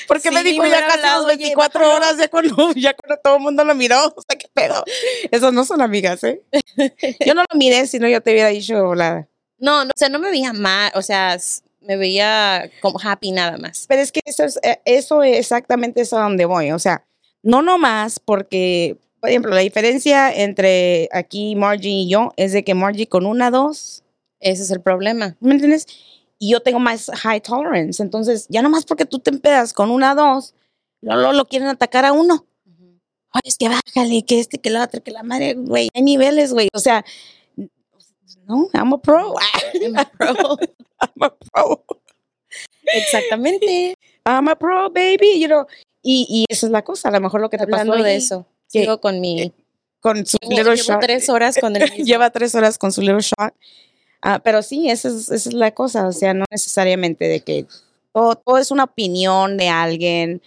Porque 0.07 0.31
me 0.31 0.41
Sí, 0.41 0.51
dijo 0.51 0.63
me 0.63 0.69
ya 0.69 0.77
hubiera 0.77 0.87
casi 0.87 1.01
las 1.01 1.19
oye, 1.21 1.37
24 1.37 1.79
bájalo. 1.79 1.95
horas, 1.97 2.17
ya 2.17 2.27
cuando, 2.29 2.71
ya 2.75 2.93
cuando 2.93 3.21
todo 3.23 3.35
el 3.37 3.41
mundo 3.41 3.63
lo 3.63 3.75
miró. 3.75 3.97
O 4.07 4.21
sea, 4.27 4.37
qué 4.37 4.47
pedo. 4.53 4.83
Esas 5.31 5.53
no 5.53 5.63
son 5.65 5.81
amigas, 5.81 6.23
¿eh? 6.23 6.41
Yo 7.25 7.33
no 7.33 7.43
lo 7.49 7.57
miré, 7.57 7.87
sino 7.87 8.07
yo 8.07 8.21
te 8.21 8.31
hubiera 8.31 8.49
dicho 8.49 8.93
la... 8.95 9.27
No, 9.57 9.85
no, 9.85 9.91
o 9.91 9.97
sea, 9.97 10.09
no 10.09 10.19
me 10.19 10.29
veía 10.31 10.51
mal, 10.51 10.91
o 10.95 11.01
sea, 11.01 11.37
me 11.81 11.95
veía 11.95 12.69
como 12.81 12.99
happy 13.01 13.31
nada 13.31 13.57
más. 13.57 13.85
Pero 13.87 14.01
es 14.01 14.11
que 14.11 14.19
eso 14.25 14.43
es, 14.43 14.59
eh, 14.63 14.81
eso 14.83 15.23
es 15.23 15.37
exactamente 15.37 16.01
es 16.01 16.11
a 16.11 16.19
donde 16.19 16.43
voy. 16.45 16.71
O 16.71 16.79
sea, 16.79 17.05
no 17.43 17.61
nomás 17.61 18.19
porque, 18.19 18.97
por 19.21 19.29
ejemplo, 19.29 19.51
la 19.53 19.61
diferencia 19.61 20.33
entre 20.33 21.07
aquí 21.13 21.55
Margie 21.55 21.89
y 21.91 22.09
yo 22.09 22.33
es 22.35 22.51
de 22.51 22.65
que 22.65 22.73
Margie 22.73 23.07
con 23.07 23.25
una, 23.25 23.51
dos, 23.51 24.03
Ese 24.41 24.63
es 24.63 24.71
el 24.71 24.81
problema. 24.81 25.37
¿me 25.39 25.53
entiendes? 25.53 25.87
Y 26.39 26.51
yo 26.51 26.59
tengo 26.61 26.79
más 26.79 27.09
high 27.21 27.41
tolerance. 27.41 28.01
Entonces, 28.03 28.47
ya 28.49 28.61
nomás 28.61 28.85
porque 28.85 29.05
tú 29.05 29.19
te 29.19 29.29
empedas 29.29 29.73
con 29.73 29.91
una, 29.91 30.13
dos, 30.15 30.53
no 31.01 31.15
lo, 31.15 31.31
lo 31.33 31.45
quieren 31.45 31.67
atacar 31.69 32.05
a 32.05 32.11
uno. 32.13 32.45
Ay, 33.31 33.41
es 33.45 33.57
que 33.57 33.67
bájale, 33.69 34.23
que 34.25 34.39
este, 34.39 34.59
que 34.59 34.69
la 34.69 34.83
otra, 34.83 34.99
que 34.99 35.11
la 35.11 35.23
madre, 35.23 35.55
güey. 35.55 35.89
Hay 35.93 36.01
niveles, 36.03 36.53
güey. 36.53 36.67
O 36.73 36.79
sea, 36.79 37.03
no, 38.45 38.69
I'm 38.73 38.93
a 38.93 38.97
pro. 39.01 39.33
I'm 39.81 39.97
a 39.97 40.05
pro. 40.05 40.57
I'm 40.99 41.21
a 41.23 41.29
pro. 41.35 41.85
Exactamente. 42.85 43.95
I'm 44.25 44.47
a 44.49 44.55
pro, 44.55 44.89
baby. 44.89 45.39
You 45.39 45.47
know, 45.47 45.65
y, 46.01 46.25
y 46.29 46.45
esa 46.49 46.67
es 46.67 46.71
la 46.71 46.83
cosa. 46.83 47.09
A 47.09 47.11
lo 47.11 47.21
mejor 47.21 47.41
lo 47.41 47.49
que 47.49 47.57
te 47.57 47.65
pasó 47.67 47.81
Hablando 47.81 48.03
de 48.03 48.11
ahí 48.11 48.17
eso, 48.17 48.45
que- 48.71 48.81
sigo 48.81 48.99
con 49.01 49.19
mi. 49.19 49.51
con 49.99 50.25
su 50.25 50.37
Llevo, 50.41 50.51
little 50.57 50.75
llevo 50.75 50.87
shot. 50.93 51.01
tres 51.01 51.29
horas 51.29 51.57
con 51.59 51.75
el 51.75 51.81
mismo. 51.91 52.05
Lleva 52.05 52.29
tres 52.29 52.53
horas 52.55 52.77
con 52.77 52.91
su 52.91 53.01
little 53.01 53.21
shot. 53.21 53.53
Ah, 54.25 54.39
pero 54.41 54.61
sí, 54.63 54.89
esa 54.89 55.09
es, 55.09 55.29
esa 55.29 55.49
es 55.49 55.53
la 55.53 55.71
cosa. 55.71 56.07
O 56.07 56.13
sea, 56.13 56.33
no 56.33 56.45
necesariamente 56.49 57.25
de 57.27 57.41
que 57.41 57.65
todo, 58.13 58.35
todo 58.35 58.57
es 58.57 58.71
una 58.71 58.85
opinión 58.85 59.57
de 59.57 59.67
alguien. 59.67 60.41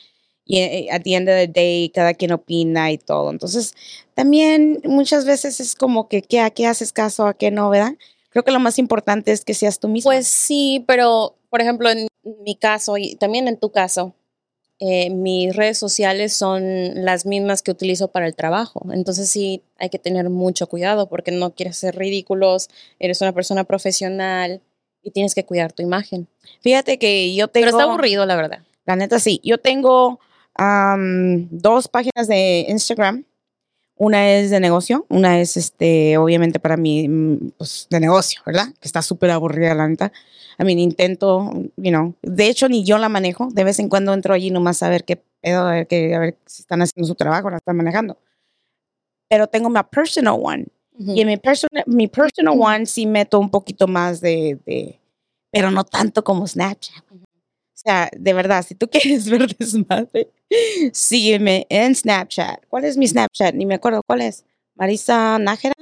Y 0.47 0.61
eh, 0.61 0.89
at 0.91 1.03
the 1.03 1.15
end 1.15 1.29
of 1.29 1.35
the 1.35 1.49
day, 1.49 1.91
cada 1.91 2.15
quien 2.15 2.33
opina 2.33 2.91
y 2.91 2.99
todo. 2.99 3.31
Entonces, 3.31 3.75
también 4.15 4.81
muchas 4.85 5.27
veces 5.27 5.61
es 5.61 5.75
como 5.75 6.09
que, 6.09 6.23
¿qué, 6.23 6.41
¿a 6.41 6.51
qué 6.51 6.67
haces 6.67 6.93
caso? 6.93 7.27
¿A 7.27 7.35
qué 7.35 7.51
no? 7.51 7.69
¿Verdad? 7.69 7.95
Creo 8.31 8.45
que 8.45 8.53
lo 8.53 8.61
más 8.61 8.79
importante 8.79 9.33
es 9.33 9.45
que 9.45 9.53
seas 9.55 9.79
tú 9.79 9.89
mismo. 9.89 10.11
Pues 10.11 10.27
sí, 10.29 10.83
pero 10.87 11.37
por 11.51 11.61
ejemplo, 11.61 11.91
en 11.91 12.09
mi 12.45 12.57
caso 12.57 12.97
y 12.97 13.17
también 13.17 13.47
en 13.49 13.59
tu 13.59 13.71
caso, 13.71 14.15
eh, 14.79 15.11
mis 15.11 15.57
redes 15.57 15.79
sociales 15.79 16.35
son 16.35 17.05
las 17.05 17.25
mismas 17.25 17.63
que 17.63 17.71
utilizo 17.71 18.09
para 18.09 18.27
el 18.27 18.35
trabajo. 18.35 18.87
Entonces 18.93 19.31
sí, 19.31 19.63
hay 19.79 19.89
que 19.89 19.99
tener 19.99 20.29
mucho 20.29 20.67
cuidado 20.67 21.09
porque 21.09 21.33
no 21.33 21.55
quieres 21.55 21.79
ser 21.79 21.97
ridículos, 21.97 22.69
eres 22.99 23.21
una 23.23 23.33
persona 23.33 23.65
profesional 23.65 24.61
y 25.03 25.13
tienes 25.13 25.35
que 25.35 25.45
cuidar 25.45 25.73
tu 25.73 25.83
imagen. 25.83 26.29
Fíjate 26.61 26.99
que 26.99 27.35
yo 27.35 27.49
tengo... 27.49 27.67
Pero 27.67 27.79
está 27.79 27.91
aburrido, 27.91 28.27
la 28.27 28.37
verdad. 28.37 28.61
La 28.85 28.97
neta 28.97 29.19
sí. 29.19 29.41
Yo 29.43 29.59
tengo 29.59 30.21
am, 30.55 31.49
dos 31.51 31.89
páginas 31.89 32.29
de 32.29 32.67
Instagram. 32.69 33.25
Una 33.99 34.31
es 34.31 34.51
de 34.51 34.61
negocio, 34.61 35.07
una 35.09 35.41
es 35.41 35.57
este, 35.57 36.19
obviamente 36.19 36.61
para 36.61 36.77
mí, 36.77 37.09
mm, 37.09 37.53
pues 37.57 37.87
de 37.91 37.99
negocio, 37.99 38.43
¿verdad? 38.45 38.67
Que 38.79 38.89
está 38.89 39.01
súper 39.01 39.31
aburrida, 39.31 39.75
la 39.75 39.89
neta. 39.89 40.13
A 40.59 40.65
mí 40.65 40.73
intento, 40.83 41.51
you 41.77 41.91
know, 41.91 42.15
de 42.23 42.49
hecho 42.49 42.69
ni 42.69 42.85
yo 42.85 42.99
la 42.99 43.09
manejo. 43.09 43.49
De 43.53 43.65
vez 43.65 43.79
en 43.79 43.89
cuando 43.89 44.13
entro 44.13 44.35
allí 44.35 44.51
nomás 44.51 44.83
a 44.83 44.91
ver 44.91 45.05
qué 45.05 45.23
pedo, 45.41 45.67
a 45.67 45.73
ver, 45.73 45.87
qué, 45.87 46.15
a 46.15 46.19
ver 46.19 46.37
si 46.47 46.63
están 46.63 46.83
haciendo 46.83 47.07
su 47.07 47.15
trabajo, 47.15 47.51
la 47.51 47.57
están 47.57 47.77
manejando. 47.77 48.19
Pero 49.31 49.47
tengo 49.49 49.69
mi 49.71 49.81
personal 49.91 50.39
one. 50.43 50.67
Y 50.99 51.21
en 51.21 51.27
mi 51.29 51.37
personal, 51.37 51.85
mi 51.87 52.09
personal 52.09 52.55
one 52.59 52.87
sí 52.87 53.07
meto 53.07 53.39
un 53.39 53.51
poquito 53.51 53.87
más 53.87 54.21
de, 54.21 54.59
de, 54.65 54.99
pero 55.51 55.71
no 55.71 55.85
tanto 55.85 56.25
como 56.25 56.47
Snapchat. 56.47 57.05
Sea, 57.79 58.11
de 58.17 58.33
verdad, 58.33 58.65
si 58.67 58.75
tú 58.75 58.89
quieres 58.91 59.29
ver 59.29 59.55
desmadre, 59.57 60.31
sígueme 60.93 61.67
en 61.69 61.95
Snapchat. 61.95 62.67
¿Cuál 62.69 62.85
es 62.85 62.97
mi 62.97 63.07
Snapchat? 63.07 63.55
Ni 63.55 63.67
me 63.67 63.75
acuerdo 63.77 64.03
cuál 64.07 64.23
es. 64.23 64.45
Marisa 64.75 65.39
Nájera. 65.39 65.75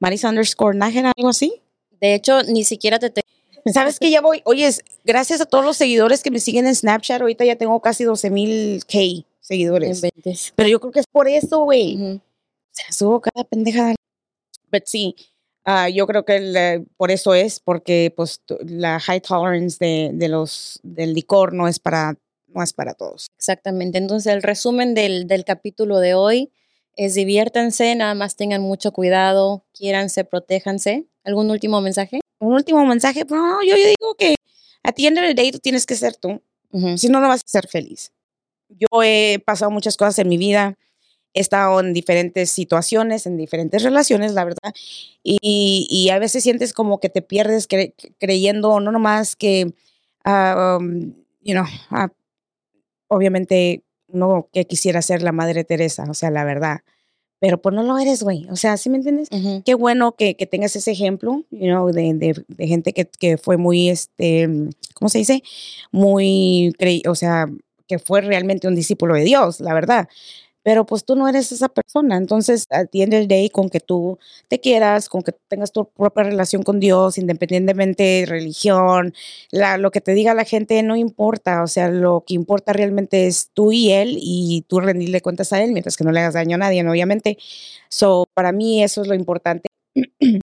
Marisa 0.00 0.28
underscore 0.28 0.76
Nájera, 0.76 1.12
algo 1.16 1.30
así. 1.30 1.62
De 2.00 2.14
hecho, 2.14 2.42
ni 2.44 2.64
siquiera 2.64 2.98
te... 2.98 3.10
te- 3.10 3.22
¿Sabes 3.72 3.98
que 3.98 4.10
ya 4.10 4.20
voy? 4.20 4.42
Oye, 4.44 4.68
gracias 5.04 5.40
a 5.40 5.46
todos 5.46 5.64
los 5.64 5.76
seguidores 5.76 6.22
que 6.22 6.30
me 6.30 6.40
siguen 6.40 6.66
en 6.66 6.74
Snapchat, 6.74 7.20
ahorita 7.22 7.44
ya 7.44 7.56
tengo 7.56 7.80
casi 7.80 8.04
12 8.04 8.30
mil 8.30 8.84
K 8.86 8.98
seguidores. 9.40 10.02
Pero 10.54 10.68
yo 10.68 10.80
creo 10.80 10.92
que 10.92 11.00
es 11.00 11.06
por 11.06 11.28
eso, 11.28 11.60
güey. 11.64 11.96
Ujú. 11.96 12.16
O 12.16 12.20
sea, 12.72 12.92
subo 12.92 13.20
cada 13.20 13.44
pendejada. 13.44 13.94
Pero 14.70 14.84
sí, 14.86 15.16
ah, 15.64 15.88
yo 15.88 16.06
creo 16.06 16.24
que 16.24 16.36
el, 16.36 16.86
por 16.96 17.10
eso 17.10 17.34
es, 17.34 17.60
porque 17.60 18.12
pues 18.16 18.40
la 18.60 19.00
high 19.00 19.20
tolerance 19.20 19.76
de, 19.78 20.10
de 20.12 20.28
los, 20.28 20.80
del 20.82 21.14
licor 21.14 21.52
no 21.52 21.68
es 21.68 21.78
para, 21.78 22.16
no 22.48 22.62
es 22.62 22.72
para 22.72 22.94
todos. 22.94 23.26
Exactamente. 23.36 23.98
Entonces, 23.98 24.32
el 24.32 24.42
resumen 24.42 24.94
del, 24.94 25.26
del 25.26 25.44
capítulo 25.44 25.98
de 25.98 26.14
hoy 26.14 26.52
es 26.96 27.14
diviértanse, 27.14 27.94
nada 27.94 28.14
más 28.14 28.36
tengan 28.36 28.62
mucho 28.62 28.92
cuidado, 28.92 29.64
quiéranse, 29.72 30.24
protéjanse. 30.24 31.06
¿Algún 31.24 31.50
último 31.50 31.80
mensaje? 31.80 32.20
Un 32.38 32.52
último 32.52 32.84
mensaje, 32.86 33.24
pues, 33.24 33.40
no, 33.40 33.62
yo, 33.62 33.76
yo 33.76 33.86
digo 33.86 34.14
que 34.16 34.34
a 34.82 34.92
ti 34.92 35.06
end 35.06 35.18
of 35.18 35.24
the 35.24 35.34
day 35.34 35.50
tú 35.50 35.58
tienes 35.58 35.86
que 35.86 35.96
ser 35.96 36.14
tú, 36.16 36.42
Ujú. 36.70 36.98
si 36.98 37.08
no, 37.08 37.20
no 37.20 37.28
vas 37.28 37.40
a 37.40 37.48
ser 37.48 37.66
feliz. 37.66 38.12
Yo 38.68 39.02
he 39.02 39.38
pasado 39.44 39.70
muchas 39.70 39.96
cosas 39.96 40.18
en 40.18 40.28
mi 40.28 40.36
vida, 40.36 40.76
he 41.34 41.40
estado 41.40 41.80
en 41.80 41.92
diferentes 41.92 42.50
situaciones, 42.50 43.26
en 43.26 43.36
diferentes 43.36 43.82
relaciones, 43.82 44.32
la 44.34 44.44
verdad, 44.44 44.72
y, 45.22 45.86
y 45.90 46.10
a 46.10 46.18
veces 46.18 46.42
sientes 46.44 46.72
como 46.72 47.00
que 47.00 47.08
te 47.10 47.22
pierdes 47.22 47.68
cre- 47.68 47.94
creyendo 48.18 48.80
no 48.80 48.92
nomás 48.92 49.36
que, 49.36 49.74
um, 50.26 51.12
you 51.42 51.54
know, 51.54 51.64
obviamente 53.08 53.82
no 54.08 54.48
que 54.52 54.66
quisiera 54.66 55.02
ser 55.02 55.22
la 55.22 55.32
Madre 55.32 55.64
Teresa, 55.64 56.04
o 56.08 56.14
sea, 56.14 56.30
la 56.30 56.44
verdad, 56.44 56.80
pero 57.40 57.60
pues 57.60 57.74
no 57.74 57.82
lo 57.82 57.98
eres, 57.98 58.22
güey, 58.22 58.46
o 58.50 58.56
sea, 58.56 58.76
¿sí 58.76 58.90
me 58.90 58.96
entiendes? 58.96 59.28
Qué 59.64 59.74
bueno 59.74 60.12
que, 60.16 60.36
que 60.36 60.46
tengas 60.46 60.76
ese 60.76 60.92
ejemplo, 60.92 61.44
you 61.50 61.66
know, 61.66 61.90
de, 61.92 62.14
de, 62.14 62.44
de 62.48 62.66
gente 62.68 62.92
que, 62.92 63.06
que 63.06 63.36
fue 63.38 63.56
muy, 63.56 63.88
este, 63.90 64.48
¿cómo 64.94 65.08
se 65.08 65.18
dice? 65.18 65.42
Muy, 65.92 66.72
cre- 66.78 67.06
o 67.08 67.14
sea, 67.14 67.46
que 67.86 67.98
fue 67.98 68.20
realmente 68.22 68.68
un 68.68 68.74
discípulo 68.74 69.14
de 69.14 69.24
Dios, 69.24 69.60
la 69.60 69.74
verdad. 69.74 70.08
Pero 70.64 70.86
pues 70.86 71.04
tú 71.04 71.14
no 71.14 71.28
eres 71.28 71.52
esa 71.52 71.68
persona. 71.68 72.16
Entonces, 72.16 72.66
the 72.68 73.02
end 73.02 73.14
of 73.14 73.20
the 73.20 73.26
day, 73.28 73.50
con 73.50 73.68
que 73.70 73.80
tú 73.80 74.18
te 74.48 74.60
quieras, 74.60 75.08
con 75.08 75.22
que 75.22 75.32
tengas 75.48 75.72
tu 75.72 75.86
propia 75.86 76.24
relación 76.24 76.62
con 76.64 76.80
Dios, 76.80 77.18
independientemente 77.18 78.02
de 78.02 78.26
religión, 78.26 79.14
la, 79.50 79.76
lo 79.78 79.90
que 79.90 80.00
te 80.00 80.12
diga 80.14 80.34
la 80.34 80.44
gente 80.44 80.82
no 80.82 80.96
importa. 80.96 81.62
O 81.62 81.66
sea, 81.68 81.88
lo 81.90 82.24
que 82.26 82.34
importa 82.34 82.72
realmente 82.72 83.26
es 83.26 83.50
tú 83.54 83.72
y 83.72 83.92
Él 83.92 84.16
y 84.20 84.64
tú 84.68 84.80
rendirle 84.80 85.20
cuentas 85.20 85.52
a 85.52 85.62
Él, 85.62 85.72
mientras 85.72 85.96
que 85.96 86.04
no 86.04 86.12
le 86.12 86.20
hagas 86.20 86.34
daño 86.34 86.56
a 86.56 86.58
nadie, 86.58 86.82
¿no? 86.82 86.92
obviamente. 86.92 87.38
So, 87.88 88.24
para 88.34 88.52
mí 88.52 88.82
eso 88.82 89.02
es 89.02 89.08
lo 89.08 89.14
importante. 89.14 89.68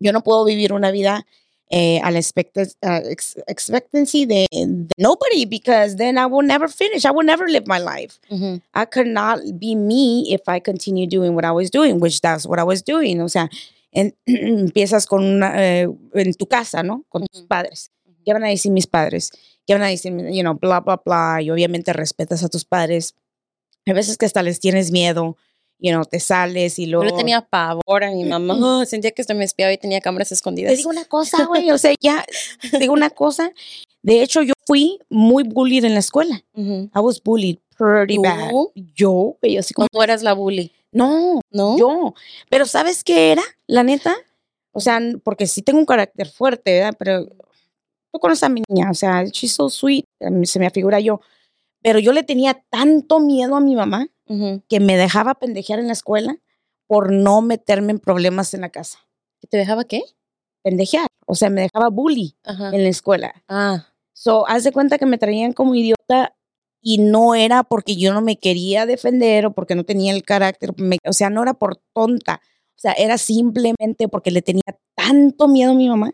Yo 0.00 0.12
no 0.12 0.22
puedo 0.22 0.44
vivir 0.44 0.72
una 0.72 0.90
vida 0.90 1.26
eh, 1.70 1.98
a 2.02 2.10
la 2.10 2.18
expecta- 2.18 2.62
uh, 2.82 3.08
ex- 3.10 3.36
expectancy 3.46 4.26
de, 4.26 4.46
de 4.52 4.86
nobody 4.98 5.44
because 5.46 5.96
then 5.96 6.18
I 6.18 6.26
will 6.26 6.46
never 6.46 6.68
finish. 6.68 7.04
I 7.04 7.10
will 7.10 7.24
never 7.26 7.48
live 7.48 7.66
my 7.66 7.78
life. 7.78 8.18
Ujú. 8.30 8.60
I 8.74 8.84
could 8.86 9.08
not 9.08 9.40
be 9.58 9.74
me 9.74 10.32
if 10.32 10.42
I 10.48 10.60
continue 10.60 11.06
doing 11.06 11.34
what 11.34 11.44
I 11.44 11.50
was 11.52 11.70
doing, 11.70 12.00
which 12.00 12.20
that's 12.20 12.46
what 12.46 12.58
I 12.58 12.64
was 12.64 12.82
doing. 12.82 13.20
O 13.22 13.28
sea, 13.28 13.48
en- 13.92 14.14
empiezas 14.26 15.06
con 15.06 15.24
una, 15.24 15.54
eh, 15.56 15.88
en 16.14 16.34
tu 16.34 16.46
casa, 16.46 16.82
¿no? 16.82 17.04
Con 17.08 17.26
tus 17.26 17.40
Ujú. 17.40 17.48
padres. 17.48 17.90
¿Qué 18.24 18.32
van 18.32 18.44
a 18.44 18.48
decir 18.48 18.70
mis 18.72 18.86
padres? 18.86 19.30
¿Qué 19.66 19.74
van 19.74 19.82
a 19.82 19.88
decir, 19.88 20.12
you 20.32 20.42
know, 20.42 20.54
bla, 20.54 20.80
bla, 20.80 21.00
bla? 21.04 21.40
Y 21.42 21.50
obviamente 21.50 21.92
respetas 21.92 22.42
a 22.44 22.48
tus 22.48 22.64
padres. 22.64 23.14
Hay 23.86 23.92
veces 23.94 24.16
que 24.16 24.24
hasta 24.26 24.42
les 24.42 24.60
tienes 24.60 24.90
miedo, 24.90 25.36
you 25.84 25.90
know, 25.92 26.02
te 26.06 26.18
sales 26.18 26.78
y 26.78 26.86
Yo 26.86 26.92
luego... 26.92 27.04
le 27.04 27.12
tenía 27.12 27.42
pavor 27.42 28.04
a 28.04 28.10
mi 28.10 28.24
mamá. 28.24 28.54
Sentía 28.86 29.10
que 29.10 29.22
se 29.22 29.34
me 29.34 29.44
espiaba 29.44 29.70
y 29.70 29.76
tenía 29.76 30.00
cámaras 30.00 30.32
escondidas. 30.32 30.72
Te 30.72 30.76
digo 30.78 30.88
una 30.88 31.04
cosa, 31.04 31.44
güey, 31.46 31.70
o 31.70 31.76
sea, 31.76 31.94
ya, 32.00 32.24
te 32.70 32.78
digo 32.78 32.94
una 32.94 33.10
cosa, 33.10 33.52
De 34.02 34.22
hecho, 34.22 34.40
yo 34.42 34.54
fui 34.66 34.98
muy 35.10 35.44
bullied 35.44 35.84
en 35.84 35.92
la 35.92 36.00
escuela. 36.00 36.42
Ujú. 36.54 36.90
I 36.94 36.98
was 37.00 37.22
bullied 37.22 37.58
pretty 37.76 38.16
bad. 38.16 38.48
¿Tú? 38.50 38.72
Yo, 38.94 39.36
yo 39.42 39.60
así 39.60 39.74
como, 39.74 39.84
¿O 39.86 39.88
tú 39.90 40.02
eras 40.02 40.22
la 40.22 40.32
bully? 40.32 40.72
no, 40.92 41.40
¿No? 41.50 41.76
yo. 41.76 42.14
Pero 42.48 42.64
¿sabes 42.64 43.04
qué 43.04 43.32
era? 43.32 43.42
La 43.66 43.82
neta. 43.82 44.16
O 44.72 44.80
sea, 44.80 45.00
porque 45.22 45.46
sí 45.46 45.60
tengo 45.62 45.78
un 45.80 45.86
carácter 45.86 46.28
fuerte, 46.28 46.72
¿verdad? 46.78 46.94
Pero 46.98 47.26
tú 48.12 48.18
conoces 48.20 48.42
a 48.44 48.48
mi 48.48 48.62
niña, 48.68 48.90
o 48.90 48.94
sea, 48.94 49.24
she's 49.24 49.52
so 49.52 49.68
sweet, 49.68 50.04
se 50.44 50.58
me 50.58 50.66
afigura 50.66 50.98
yo. 51.00 51.20
Pero 51.82 51.98
yo 51.98 52.12
le 52.12 52.22
tenía 52.22 52.64
tanto 52.70 53.20
miedo 53.20 53.54
a 53.56 53.60
mi 53.60 53.76
mamá 53.76 54.08
Que 54.68 54.80
me 54.80 54.96
dejaba 54.96 55.34
pendejear 55.34 55.78
en 55.78 55.86
la 55.86 55.92
escuela 55.92 56.36
por 56.86 57.12
no 57.12 57.40
meterme 57.42 57.92
en 57.92 57.98
problemas 57.98 58.54
en 58.54 58.62
la 58.62 58.70
casa. 58.70 58.98
¿Que 59.40 59.46
¿Te 59.48 59.56
dejaba 59.56 59.84
qué? 59.84 60.02
Pendejear, 60.62 61.06
o 61.26 61.34
sea, 61.34 61.50
me 61.50 61.62
dejaba 61.62 61.90
bully 61.90 62.36
Ajá. 62.44 62.70
en 62.74 62.82
la 62.82 62.88
escuela. 62.88 63.42
Ah, 63.48 63.86
So, 64.16 64.46
haz 64.48 64.62
de 64.64 64.72
cuenta 64.72 64.96
que 64.96 65.06
me 65.06 65.18
traían 65.18 65.52
como 65.52 65.74
idiota 65.74 66.34
y 66.80 66.98
no 66.98 67.34
era 67.34 67.64
porque 67.64 67.96
yo 67.96 68.12
no 68.14 68.20
me 68.22 68.36
quería 68.38 68.86
defender 68.86 69.46
o 69.46 69.52
porque 69.52 69.74
no 69.74 69.84
tenía 69.84 70.12
el 70.14 70.22
carácter, 70.22 70.70
me- 70.78 70.98
o 71.06 71.12
sea, 71.12 71.30
no 71.30 71.42
era 71.42 71.54
por 71.54 71.76
tonta, 71.92 72.40
o 72.44 72.78
sea, 72.78 72.92
era 72.92 73.18
simplemente 73.18 74.06
porque 74.08 74.30
le 74.30 74.40
tenía 74.40 74.62
tanto 74.94 75.48
miedo 75.48 75.72
a 75.72 75.74
mi 75.74 75.88
mamá 75.88 76.12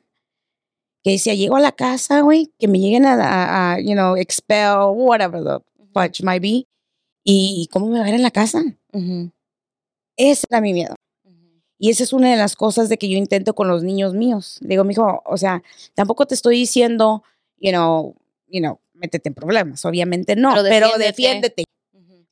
que 1.05 1.13
decía, 1.13 1.35
llego 1.35 1.57
a 1.57 1.61
la 1.61 1.73
casa, 1.73 2.21
güey, 2.23 2.53
que 2.59 2.69
me 2.69 2.79
lleguen 2.79 3.05
a, 3.07 3.15
a- 3.15 3.73
a, 3.75 3.81
you 3.81 3.93
know, 3.93 4.17
expel, 4.17 4.77
whatever 4.95 5.43
the 5.43 5.59
fudge 5.95 6.23
might 6.23 6.43
be, 6.43 6.67
y 7.25 7.69
cómo 7.73 7.87
me 7.89 7.99
va 7.99 8.03
a 8.03 8.07
ver 8.07 8.15
en 8.15 8.23
la 8.23 8.31
casa. 8.31 8.63
ujú, 8.93 9.31
Ese 10.17 10.47
era 10.51 10.61
mi 10.61 10.73
miedo. 10.73 10.95
Y 11.79 11.89
esa 11.91 12.03
es 12.03 12.13
una 12.13 12.31
de 12.31 12.37
las 12.37 12.57
cosas 12.57 12.91
de 12.91 12.99
que 12.99 13.09
yo 13.09 13.17
intento 13.17 13.55
con 13.55 13.67
los 13.67 13.83
niños 13.83 14.13
míos. 14.13 14.59
Le 14.61 14.69
digo, 14.71 14.85
mijo, 14.85 15.23
o 15.25 15.37
sea, 15.39 15.63
tampoco 15.95 16.27
te 16.27 16.35
estoy 16.35 16.57
diciendo, 16.57 17.23
you 17.57 17.71
know, 17.71 18.15
you 18.49 18.61
know, 18.61 18.81
métete 18.93 19.31
en 19.31 19.35
problemas. 19.35 19.85
Obviamente 19.87 20.37
no, 20.37 20.51
Pero 20.57 20.69
pero, 20.69 20.99
defiéndete. 20.99 21.65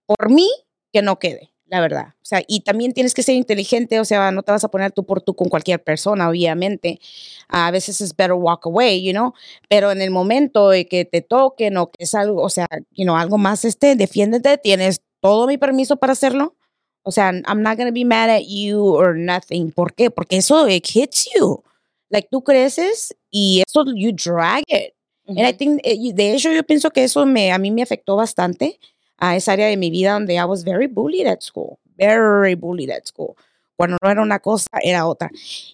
Por 0.05 0.30
mí, 0.30 0.51
que 0.93 1.01
no 1.01 1.18
quede, 1.18 1.51
la 1.66 1.80
verdad. 1.80 2.14
O 2.28 2.34
sea, 2.36 2.42
y 2.46 2.60
también 2.60 2.92
tienes 2.92 3.14
que 3.14 3.22
ser 3.22 3.36
inteligente, 3.36 3.98
o 4.00 4.04
sea, 4.04 4.30
no 4.32 4.42
te 4.42 4.52
vas 4.52 4.62
a 4.62 4.68
poner 4.68 4.92
tú 4.92 5.06
por 5.06 5.22
tú 5.22 5.34
con 5.34 5.48
cualquier 5.48 5.82
persona, 5.82 6.28
obviamente. 6.28 7.00
A 7.48 7.70
veces 7.70 8.02
es 8.02 8.14
better 8.14 8.34
walk 8.34 8.66
away, 8.66 9.02
you 9.02 9.12
know, 9.12 9.32
pero 9.66 9.90
en 9.92 10.02
el 10.02 10.10
momento 10.10 10.68
de 10.68 10.86
que 10.86 11.06
te 11.06 11.22
toquen 11.22 11.78
o 11.78 11.90
que 11.90 12.04
es 12.04 12.14
algo, 12.14 12.42
o 12.42 12.50
sea, 12.50 12.66
you 12.90 13.04
know, 13.04 13.16
algo 13.16 13.38
más, 13.38 13.64
este, 13.64 13.96
defiéndete, 13.96 14.58
tienes 14.58 15.00
todo 15.22 15.46
mi 15.46 15.56
permiso 15.56 15.96
para 15.96 16.12
hacerlo. 16.12 16.54
O 17.02 17.12
sea, 17.12 17.32
I'm 17.32 17.62
not 17.62 17.78
gonna 17.78 17.92
be 17.92 18.04
mad 18.04 18.28
at 18.28 18.42
you 18.46 18.78
or 18.78 19.16
nothing. 19.16 19.72
¿Por 19.72 19.94
qué? 19.94 20.10
Porque 20.10 20.36
eso 20.36 20.68
it 20.68 20.86
hits 20.94 21.30
you. 21.34 21.62
Like 22.10 22.28
tú 22.30 22.44
creces 22.44 23.16
y 23.30 23.62
eso 23.66 23.86
you 23.96 24.12
drag 24.12 24.64
it. 24.68 24.92
And 25.26 25.38
I 25.38 25.54
think, 25.54 25.80
eh, 25.82 26.12
de 26.12 26.34
hecho, 26.34 26.52
yo 26.52 26.62
pienso 26.62 26.90
que 26.90 27.04
eso 27.04 27.24
me, 27.24 27.52
a 27.52 27.58
mí 27.58 27.70
me 27.70 27.80
afectó 27.82 28.16
bastante 28.16 28.78
a 29.16 29.34
esa 29.34 29.52
área 29.52 29.68
de 29.68 29.78
mi 29.78 29.88
vida 29.90 30.12
donde 30.12 30.34
I 30.34 30.44
was 30.44 30.62
very 30.62 30.88
bullied 30.88 31.26
at 31.26 31.40
school. 31.40 31.78
Very 31.99 32.55
bullied 32.55 32.90
at 32.90 33.05
school. 33.07 33.34
Cuando 33.76 33.96
no 34.03 34.11
era 34.11 34.22
una 34.22 34.40
cosa, 34.40 34.68
era 34.82 35.07
otra. 35.07 35.30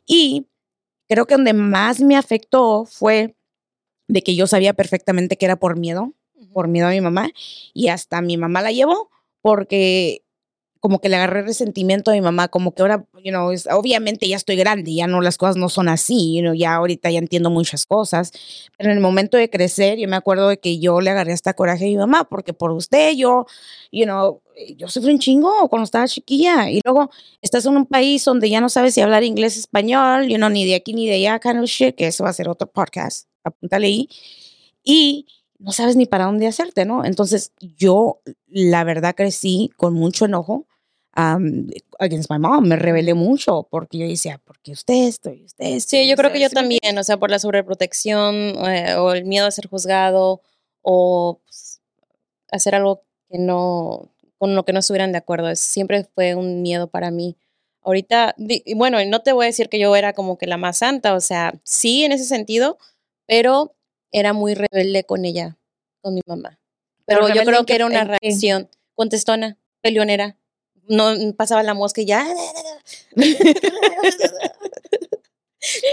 Y 0.06 0.46
creo 1.08 1.26
que 1.26 1.34
donde 1.34 1.52
más 1.54 2.00
me 2.00 2.16
afectó 2.16 2.86
fue 2.86 3.36
de 4.08 4.22
que 4.22 4.36
yo 4.36 4.46
sabía 4.46 4.74
perfectamente 4.74 5.36
que 5.36 5.46
era 5.46 5.56
por 5.56 5.78
miedo, 5.78 6.12
por 6.52 6.68
miedo 6.68 6.88
a 6.88 6.90
mi 6.90 7.00
mamá. 7.00 7.30
Y 7.74 7.88
hasta 7.88 8.20
mi 8.22 8.36
mamá 8.36 8.62
la 8.62 8.72
llevó 8.72 9.10
porque 9.42 10.23
como 10.84 10.98
que 10.98 11.08
le 11.08 11.16
agarré 11.16 11.40
resentimiento 11.40 12.10
a 12.10 12.14
mi 12.14 12.20
mamá, 12.20 12.48
como 12.48 12.74
que 12.74 12.82
ahora, 12.82 13.06
you 13.24 13.30
know, 13.30 13.50
obviamente 13.70 14.28
ya 14.28 14.36
estoy 14.36 14.56
grande, 14.56 14.92
ya 14.92 15.06
no, 15.06 15.22
las 15.22 15.38
cosas 15.38 15.56
no 15.56 15.70
son 15.70 15.88
así, 15.88 16.36
you 16.36 16.42
know, 16.42 16.52
ya 16.52 16.74
ahorita 16.74 17.10
ya 17.10 17.20
entiendo 17.20 17.48
muchas 17.48 17.86
cosas, 17.86 18.32
pero 18.76 18.90
en 18.90 18.96
el 18.98 19.00
momento 19.00 19.38
de 19.38 19.48
crecer, 19.48 19.98
yo 19.98 20.06
me 20.08 20.16
acuerdo 20.16 20.46
de 20.50 20.58
que 20.58 20.78
yo 20.78 21.00
le 21.00 21.08
agarré 21.08 21.32
hasta 21.32 21.54
coraje 21.54 21.86
a 21.86 21.88
mi 21.88 21.96
mamá, 21.96 22.24
porque 22.24 22.52
por 22.52 22.70
usted 22.70 23.14
yo, 23.14 23.46
you 23.92 24.04
know, 24.04 24.42
yo 24.76 24.88
sufrí 24.88 25.10
un 25.10 25.18
chingo 25.18 25.70
cuando 25.70 25.84
estaba 25.84 26.06
chiquilla, 26.06 26.70
y 26.70 26.82
luego 26.84 27.08
estás 27.40 27.64
en 27.64 27.78
un 27.78 27.86
país 27.86 28.22
donde 28.22 28.50
ya 28.50 28.60
no 28.60 28.68
sabes 28.68 28.92
si 28.92 29.00
hablar 29.00 29.24
inglés, 29.24 29.56
español, 29.56 30.28
you 30.28 30.36
know, 30.36 30.50
ni 30.50 30.66
de 30.66 30.74
aquí 30.74 30.92
ni 30.92 31.06
de 31.08 31.14
allá, 31.14 31.38
kind 31.38 31.60
of 31.60 31.64
shit, 31.64 31.94
que 31.94 32.08
eso 32.08 32.24
va 32.24 32.28
a 32.28 32.34
ser 32.34 32.46
otro 32.46 32.70
podcast, 32.70 33.26
apúntale 33.42 33.86
ahí, 33.86 34.10
y 34.82 35.28
no 35.58 35.72
sabes 35.72 35.96
ni 35.96 36.04
para 36.04 36.26
dónde 36.26 36.46
hacerte, 36.46 36.84
¿no? 36.84 37.06
Entonces 37.06 37.54
yo, 37.58 38.20
la 38.48 38.84
verdad, 38.84 39.14
crecí 39.14 39.70
con 39.78 39.94
mucho 39.94 40.26
enojo 40.26 40.66
um, 41.16 41.68
against 41.98 42.30
my 42.30 42.38
mom, 42.38 42.66
me 42.68 42.76
rebelé 42.76 43.14
mucho 43.14 43.66
porque 43.70 43.98
yo 43.98 44.06
decía, 44.06 44.38
¿por 44.44 44.58
qué 44.60 44.72
usted 44.72 44.94
esto? 45.08 45.30
y 45.32 45.44
usted 45.44 45.64
esto? 45.66 45.90
Sí, 45.90 46.08
yo 46.08 46.16
creo 46.16 46.32
que 46.32 46.40
yo 46.40 46.46
esto?" 46.46 46.56
también, 46.60 46.98
o 46.98 47.04
sea, 47.04 47.16
por 47.18 47.30
la 47.30 47.38
sobreprotección 47.38 48.34
eh, 48.68 48.94
o 48.96 49.12
el 49.12 49.24
miedo 49.24 49.46
a 49.46 49.50
ser 49.50 49.68
juzgado 49.68 50.42
o 50.82 51.40
pues, 51.44 51.80
hacer 52.50 52.74
algo 52.74 53.02
que 53.30 53.38
no, 53.38 54.10
con 54.38 54.54
lo 54.54 54.64
que 54.64 54.72
no 54.72 54.80
estuvieran 54.80 55.12
de 55.12 55.18
acuerdo. 55.18 55.48
Es- 55.50 55.60
siempre 55.60 56.04
fue 56.14 56.34
un 56.34 56.62
miedo 56.62 56.88
para 56.88 57.10
mí. 57.10 57.36
Ahorita, 57.82 58.34
y 58.38 58.74
bueno, 58.74 58.98
no 59.06 59.20
te 59.22 59.32
voy 59.32 59.44
a 59.44 59.48
decir 59.48 59.68
que 59.68 59.78
yo 59.78 59.94
era 59.96 60.14
como 60.14 60.38
que 60.38 60.46
la 60.46 60.56
más 60.56 60.78
santa, 60.78 61.14
o 61.14 61.20
sea, 61.20 61.54
sí 61.64 62.04
en 62.04 62.12
ese 62.12 62.24
sentido, 62.24 62.78
pero 63.26 63.74
era 64.12 64.32
muy 64.32 64.54
rebelde 64.54 65.04
con 65.04 65.24
ella, 65.26 65.58
con 66.02 66.14
mi 66.14 66.20
mamá. 66.26 66.58
Pero, 67.06 67.22
Pero 67.26 67.34
yo 67.34 67.44
creo 67.44 67.66
que 67.66 67.74
era 67.74 67.86
una 67.86 68.06
qué? 68.06 68.16
reacción 68.20 68.70
contestona, 68.94 69.58
peleonera. 69.82 70.38
No 70.88 71.14
pasaba 71.36 71.62
la 71.62 71.74
mosca 71.74 72.00
y 72.00 72.06
ya. 72.06 72.26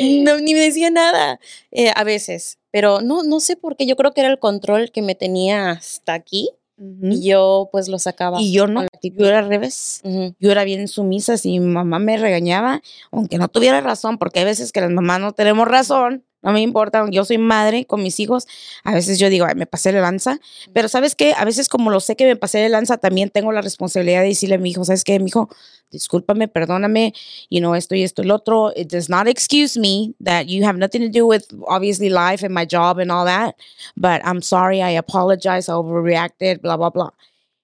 No, 0.02 0.38
ni 0.40 0.54
me 0.54 0.60
decía 0.60 0.90
nada 0.90 1.40
eh, 1.72 1.92
a 1.96 2.04
veces, 2.04 2.60
pero 2.72 3.02
no, 3.02 3.24
no 3.24 3.40
sé 3.40 3.56
por 3.56 3.78
qué. 3.78 3.86
Yo 3.86 3.96
creo 3.96 4.14
que 4.14 4.22
era 4.22 4.30
el 4.30 4.40
control 4.40 4.92
que 4.92 5.02
me 5.02 5.16
tenía 5.16 5.72
hasta 5.72 6.14
aquí 6.14 6.50
y 6.78 7.30
yo 7.30 7.70
pues 7.72 7.88
lo 7.88 8.00
sacaba. 8.00 8.42
Y 8.42 8.52
yo 8.52 8.66
no, 8.68 8.86
yo 9.04 9.28
era 9.28 9.40
al 9.40 9.48
revés. 9.48 10.02
Yo 10.40 10.52
era 10.52 10.64
bien 10.64 10.88
sumisa, 10.88 11.38
si 11.38 11.60
mi 11.60 11.68
mamá 11.68 12.00
me 12.00 12.18
regañaba, 12.18 12.82
aunque 13.12 13.38
no 13.38 13.48
tuviera 13.50 13.82
razón, 13.82 14.18
porque 14.18 14.40
hay 14.40 14.46
veces 14.46 14.72
que 14.72 14.82
las 14.82 14.90
mamás 14.90 15.20
no 15.20 15.32
tenemos 15.34 15.68
razón, 15.68 16.26
no 16.42 16.52
me 16.52 16.62
importa, 16.62 17.06
yo 17.12 17.26
soy 17.26 17.38
madre 17.38 17.86
con 17.86 18.02
mis 18.04 18.20
hijos, 18.20 18.48
a 18.84 18.94
veces 18.94 19.20
yo 19.20 19.30
digo, 19.30 19.46
"Ay, 19.48 19.56
me 19.56 19.66
pasé 19.68 19.92
de 19.92 20.02
lanza, 20.02 20.40
pero 20.74 20.88
¿sabes 20.90 21.16
qué? 21.16 21.34
A 21.38 21.46
veces 21.46 21.70
como 21.70 21.92
lo 21.92 22.00
sé 22.00 22.16
que 22.16 22.26
me 22.26 22.36
pasé 22.36 22.60
de 22.60 22.70
lanza, 22.70 22.98
también 22.98 23.30
tengo 23.30 23.52
la 23.52 23.62
responsabilidad 23.62 24.22
de 24.22 24.28
decirle 24.30 24.56
a 24.56 24.58
mi 24.58 24.72
hijo, 24.72 24.84
¿sabes 24.86 25.04
qué? 25.04 25.20
Mi 25.20 25.28
hijo, 25.30 25.50
discúlpame, 25.92 26.48
perdóname, 26.48 27.14
you 27.50 27.60
know, 27.60 27.76
esto 27.76 27.96
y 27.96 28.04
esto 28.04 28.24
lo 28.24 28.36
otro, 28.36 28.72
it 28.76 28.92
does 28.92 29.10
not 29.10 29.28
excuse 29.28 29.80
me 29.80 30.14
that 30.24 30.46
you 30.48 30.66
have 30.66 30.78
nothing 30.80 31.02
to 31.02 31.10
do 31.20 31.26
with 31.28 31.44
obviously 31.68 32.10
life 32.10 32.46
and 32.46 32.54
my 32.56 32.66
job 32.66 33.00
and 33.00 33.12
all 33.12 33.26
that, 33.26 33.56
but 33.96 34.22
I'm 34.26 34.42
sorry, 34.42 34.82
I 34.82 34.98
apologize, 34.98 35.70
I 35.70 35.74
overreacted, 35.74 36.62
bla, 36.62 36.78
blah 36.78 37.12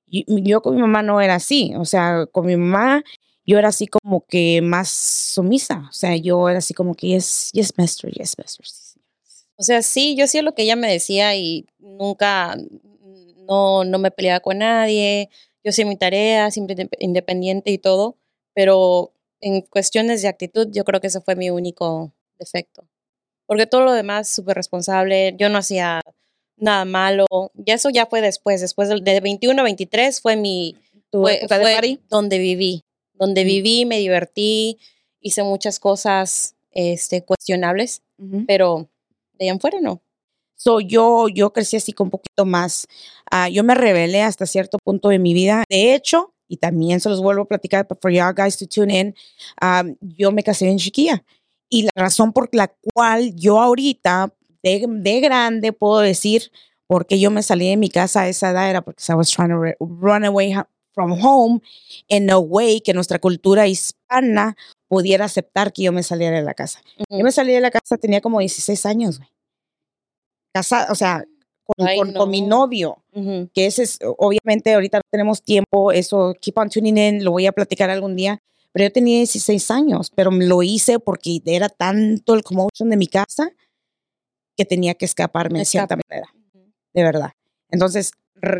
yo, 0.09 0.23
yo 0.27 0.61
con 0.61 0.75
mi 0.75 0.81
mamá 0.81 1.03
no 1.03 1.19
era 1.21 1.35
así, 1.35 1.73
o 1.77 1.85
sea, 1.85 2.25
con 2.31 2.45
mi 2.45 2.55
mamá 2.55 3.03
yo 3.47 3.57
era 3.57 3.69
así 3.69 3.87
como 3.87 4.25
que 4.27 4.61
más 4.61 4.89
sumisa, 4.89 5.87
o 5.89 5.93
sea, 5.93 6.15
yo 6.17 6.49
era 6.49 6.59
así 6.59 6.73
como 6.73 6.93
que 6.93 7.07
yes, 7.07 7.49
yes, 7.53 7.73
master, 7.77 8.11
yes, 8.11 8.37
master. 8.37 8.65
sí, 8.65 8.99
sí". 9.23 9.39
O 9.55 9.63
sea, 9.63 9.81
sí, 9.81 10.15
yo 10.15 10.25
hacía 10.25 10.41
lo 10.41 10.53
que 10.53 10.63
ella 10.63 10.75
me 10.75 10.91
decía 10.91 11.33
y 11.35 11.65
nunca, 11.79 12.55
no, 13.47 13.85
no 13.85 13.97
me 13.99 14.11
peleaba 14.11 14.41
con 14.41 14.59
nadie. 14.59 15.29
Yo 15.63 15.69
hacía 15.69 15.85
mi 15.85 15.95
tarea, 15.95 16.51
siempre 16.51 16.75
inde- 16.75 16.89
independiente 16.99 17.71
y 17.71 17.77
todo, 17.77 18.17
pero 18.53 19.13
en 19.39 19.61
cuestiones 19.61 20.21
de 20.21 20.27
actitud, 20.27 20.67
yo 20.71 20.83
creo 20.83 20.99
que 20.99 21.07
ese 21.07 21.21
fue 21.21 21.35
mi 21.35 21.49
único 21.49 22.11
defecto. 22.37 22.85
Porque 23.45 23.65
todo 23.65 23.81
lo 23.81 23.93
demás, 23.93 24.27
súper 24.27 24.57
responsable, 24.57 25.35
yo 25.39 25.47
no 25.49 25.57
hacía 25.57 26.01
nada 26.57 26.83
malo. 26.85 27.25
Y 27.65 27.71
eso 27.71 27.89
ya 27.89 28.05
fue 28.05 28.21
después, 28.21 28.59
después 28.59 28.89
de 28.89 29.19
21 29.21 29.61
a 29.61 29.63
23 29.63 30.21
fue 30.21 30.35
mi, 30.35 30.75
¿Tu 31.09 31.21
fue, 31.21 31.41
fue 31.47 31.99
donde 32.09 32.37
viví, 32.39 32.83
donde 33.17 33.43
viví, 33.43 33.85
me 33.85 33.99
divertí, 33.99 34.79
hice 35.21 35.43
muchas 35.43 35.79
cosas 35.79 36.55
este, 36.71 37.23
cuestionables, 37.23 38.03
pero 38.47 38.89
de 39.33 39.45
ahí 39.45 39.49
en 39.49 39.59
fuera 39.59 39.79
no. 39.81 40.01
So, 40.55 40.79
yo, 40.79 41.27
yo 41.29 41.53
crecí 41.53 41.77
así 41.77 41.93
con 41.93 42.07
un 42.07 42.11
poquito 42.11 42.45
más. 42.45 42.87
ah, 43.29 43.47
yo 43.49 43.63
me 43.63 43.75
rebelé 43.75 44.23
hasta 44.23 44.45
cierto 44.47 44.79
punto 44.83 45.09
de 45.09 45.19
mi 45.19 45.33
vida. 45.33 45.63
De 45.69 45.93
hecho, 45.93 46.33
y 46.47 46.57
también 46.57 46.99
se 46.99 47.09
los 47.09 47.21
vuelvo 47.21 47.43
a 47.43 47.47
platicar 47.47 47.87
for 48.01 48.11
you 48.11 48.23
guys 48.35 48.57
to 48.57 48.65
tune 48.67 48.97
in, 48.97 49.15
um, 49.61 49.95
yo 50.01 50.31
me 50.31 50.43
casé 50.43 50.67
en 50.69 50.77
chiquilla. 50.77 51.23
Y 51.69 51.83
la 51.83 51.91
razón 51.95 52.33
por 52.33 52.49
la 52.53 52.73
cual 52.93 53.35
yo 53.35 53.59
ahorita, 53.61 54.33
de, 54.63 54.85
de 54.87 55.19
grande, 55.19 55.73
puedo 55.73 55.99
decir 55.99 56.51
por 56.87 57.05
qué 57.05 57.19
yo 57.19 57.29
me 57.31 57.43
salí 57.43 57.69
de 57.69 57.77
mi 57.77 57.89
casa 57.89 58.21
a 58.21 58.29
esa 58.29 58.51
edad 58.51 58.69
era 58.69 58.81
porque 58.81 59.03
I 59.09 59.13
was 59.13 59.29
trying 59.29 59.49
to 59.49 59.59
run 59.79 60.23
away 60.25 60.53
from 60.97 61.11
home 61.23 61.59
in 62.07 62.27
a 62.31 62.39
way 62.39 62.81
que 62.81 62.91
nuestra 62.95 63.19
cultura 63.19 63.67
hispana 63.67 64.55
pudiera 64.87 65.25
aceptar 65.25 65.71
que 65.71 65.83
yo 65.83 65.91
me 65.91 66.01
saliera 66.01 66.37
de 66.37 66.43
la 66.43 66.55
casa. 66.55 66.81
Yo 67.07 67.23
me 67.23 67.31
salí 67.31 67.53
de 67.53 67.61
la 67.61 67.69
casa, 67.69 67.97
tenía 67.97 68.19
como 68.19 68.39
16 68.39 68.83
años, 68.87 69.19
güey. 69.19 69.29
O 70.89 70.95
sea, 70.95 71.23
con, 71.63 71.87
Ay, 71.87 71.99
con- 71.99 72.13
con 72.13 72.29
mi 72.31 72.41
no. 72.41 72.47
novio, 72.61 73.03
Ujú. 73.13 73.47
que 73.53 73.67
ese 73.67 73.83
es, 73.83 73.99
obviamente 74.17 74.73
ahorita 74.73 74.97
no 74.97 75.03
tenemos 75.11 75.43
tiempo, 75.43 75.91
eso, 75.91 76.33
keep 76.41 76.57
on 76.57 76.69
tuning 76.69 76.97
in, 76.97 77.23
lo 77.23 77.29
voy 77.31 77.45
a 77.45 77.51
platicar 77.51 77.91
algún 77.91 78.15
día, 78.15 78.39
pero 78.71 78.85
yo 78.87 78.91
tenía 78.91 79.17
16 79.17 79.69
años, 79.69 80.09
pero 80.15 80.31
lo 80.31 80.63
hice 80.63 80.97
porque 80.99 81.39
era 81.45 81.69
tanto 81.69 82.33
el 82.33 82.41
commotion 82.43 82.89
de 82.89 82.97
mi 82.97 83.05
casa 83.07 83.51
que 84.57 84.65
tenía 84.65 84.95
que 84.95 85.05
escaparme 85.05 85.59
de 85.59 85.65
cierta 85.65 85.95
manera, 86.09 86.27
de 86.93 87.03
verdad. 87.03 87.31
Entonces, 87.69 88.11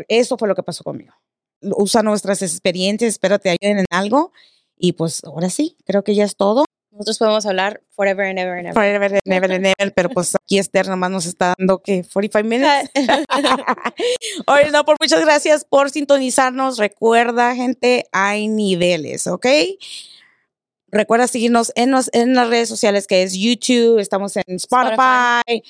eso 0.06 0.36
fue 0.38 0.46
lo 0.46 0.54
que 0.54 0.62
pasó 0.62 0.84
conmigo. 0.84 1.14
Usa 1.60 2.02
nuestras 2.02 2.42
experiencias, 2.42 3.10
espero 3.10 3.38
te 3.38 3.50
ayuden 3.50 3.80
en 3.80 3.86
algo. 3.90 4.32
Y 4.76 4.92
pues 4.92 5.22
ahora 5.24 5.50
sí, 5.50 5.76
creo 5.84 6.04
que 6.04 6.14
ya 6.14 6.24
es 6.24 6.36
todo. 6.36 6.64
Nosotros 6.90 7.18
podemos 7.18 7.46
hablar 7.46 7.80
forever 7.90 8.26
and 8.26 8.38
ever 8.38 8.58
and 8.58 8.66
ever. 8.66 8.74
Forever 8.74 9.20
and 9.24 9.32
ever 9.32 9.52
and 9.52 9.66
ever, 9.66 9.94
pero 9.94 10.08
pues 10.08 10.34
aquí 10.34 10.58
Esther 10.58 10.88
nomás 10.88 11.10
nos 11.10 11.26
está 11.26 11.54
dando 11.56 11.80
que 11.80 12.02
45 12.02 12.42
minutes. 12.48 12.90
Oye, 14.46 14.70
no, 14.72 14.84
por 14.84 14.96
muchas 15.00 15.20
gracias 15.20 15.64
por 15.64 15.90
sintonizarnos. 15.90 16.78
Recuerda, 16.78 17.54
gente, 17.54 18.06
hay 18.10 18.48
niveles, 18.48 19.28
¿ok? 19.28 19.46
Recuerda 20.90 21.28
seguirnos 21.28 21.70
en, 21.76 21.94
en 22.12 22.34
las 22.34 22.48
redes 22.48 22.68
sociales 22.68 23.06
que 23.06 23.22
es 23.22 23.34
YouTube, 23.34 23.98
estamos 23.98 24.36
en 24.36 24.56
Spotify, 24.56 25.62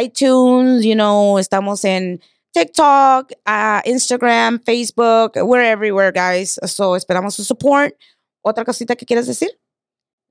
iTunes, 0.00 0.84
you 0.84 0.94
know, 0.94 1.38
estamos 1.38 1.84
en 1.84 2.22
TikTok, 2.52 3.32
uh, 3.46 3.80
Instagram, 3.84 4.62
Facebook, 4.62 5.36
we're 5.36 5.62
everywhere, 5.62 6.12
guys. 6.12 6.58
So 6.66 6.96
esperamos 6.96 7.34
su 7.34 7.44
support. 7.44 7.94
¿Otra 8.42 8.64
cosita 8.64 8.96
que 8.96 9.06
quieras 9.06 9.26
decir? 9.26 9.50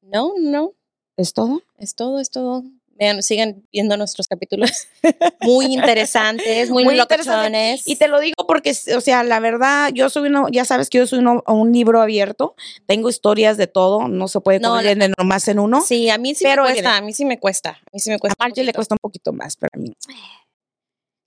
No, 0.01 0.33
no. 0.37 0.73
¿Es 1.17 1.33
todo? 1.33 1.61
Es 1.77 1.95
todo, 1.95 2.19
es 2.19 2.29
todo. 2.29 2.63
Vean, 2.99 3.23
sigan 3.23 3.63
viendo 3.71 3.97
nuestros 3.97 4.27
capítulos. 4.27 4.87
Muy 5.41 5.73
interesantes, 5.73 6.69
muy, 6.69 6.83
muy 6.83 6.99
interesantes. 6.99 7.87
Y 7.87 7.95
te 7.95 8.07
lo 8.07 8.19
digo 8.19 8.45
porque, 8.47 8.75
o 8.95 9.01
sea, 9.01 9.23
la 9.23 9.39
verdad, 9.39 9.89
yo 9.91 10.07
soy 10.11 10.29
uno, 10.29 10.49
ya 10.51 10.65
sabes 10.65 10.87
que 10.87 10.99
yo 10.99 11.07
soy 11.07 11.17
uno, 11.17 11.43
un 11.47 11.71
libro 11.71 11.99
abierto. 11.99 12.55
Tengo 12.85 13.09
historias 13.09 13.57
de 13.57 13.65
todo, 13.65 14.07
no 14.07 14.27
se 14.27 14.39
puede 14.39 14.59
no, 14.59 14.77
nomás 15.17 15.47
en 15.47 15.57
uno. 15.57 15.81
Sí, 15.81 16.11
a 16.11 16.19
mí 16.19 16.35
sí 16.35 16.45
me 16.45 16.55
cuesta, 16.55 16.97
a 16.97 17.01
mí 17.01 17.11
sí 17.11 17.25
me 17.25 17.39
cuesta. 17.39 17.71
A 17.71 17.89
mí 17.91 17.99
sí 17.99 18.11
me 18.11 18.19
cuesta. 18.19 18.35
A 18.37 18.45
Margie 18.45 18.63
le 18.63 18.71
cuesta 18.71 18.93
un 18.93 18.99
poquito 19.01 19.33
más, 19.33 19.57
pero 19.57 19.71
a 19.73 19.79
mí. 19.79 19.93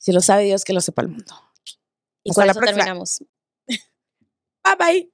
Si 0.04 0.12
lo 0.12 0.20
sabe 0.20 0.44
Dios, 0.44 0.64
que 0.64 0.74
lo 0.74 0.82
sepa 0.82 1.00
el 1.00 1.08
mundo. 1.08 1.34
Y 2.22 2.34
con 2.34 2.44
eso 2.44 2.60
terminamos. 2.60 3.24
Bye 3.66 4.76
bye. 4.78 5.13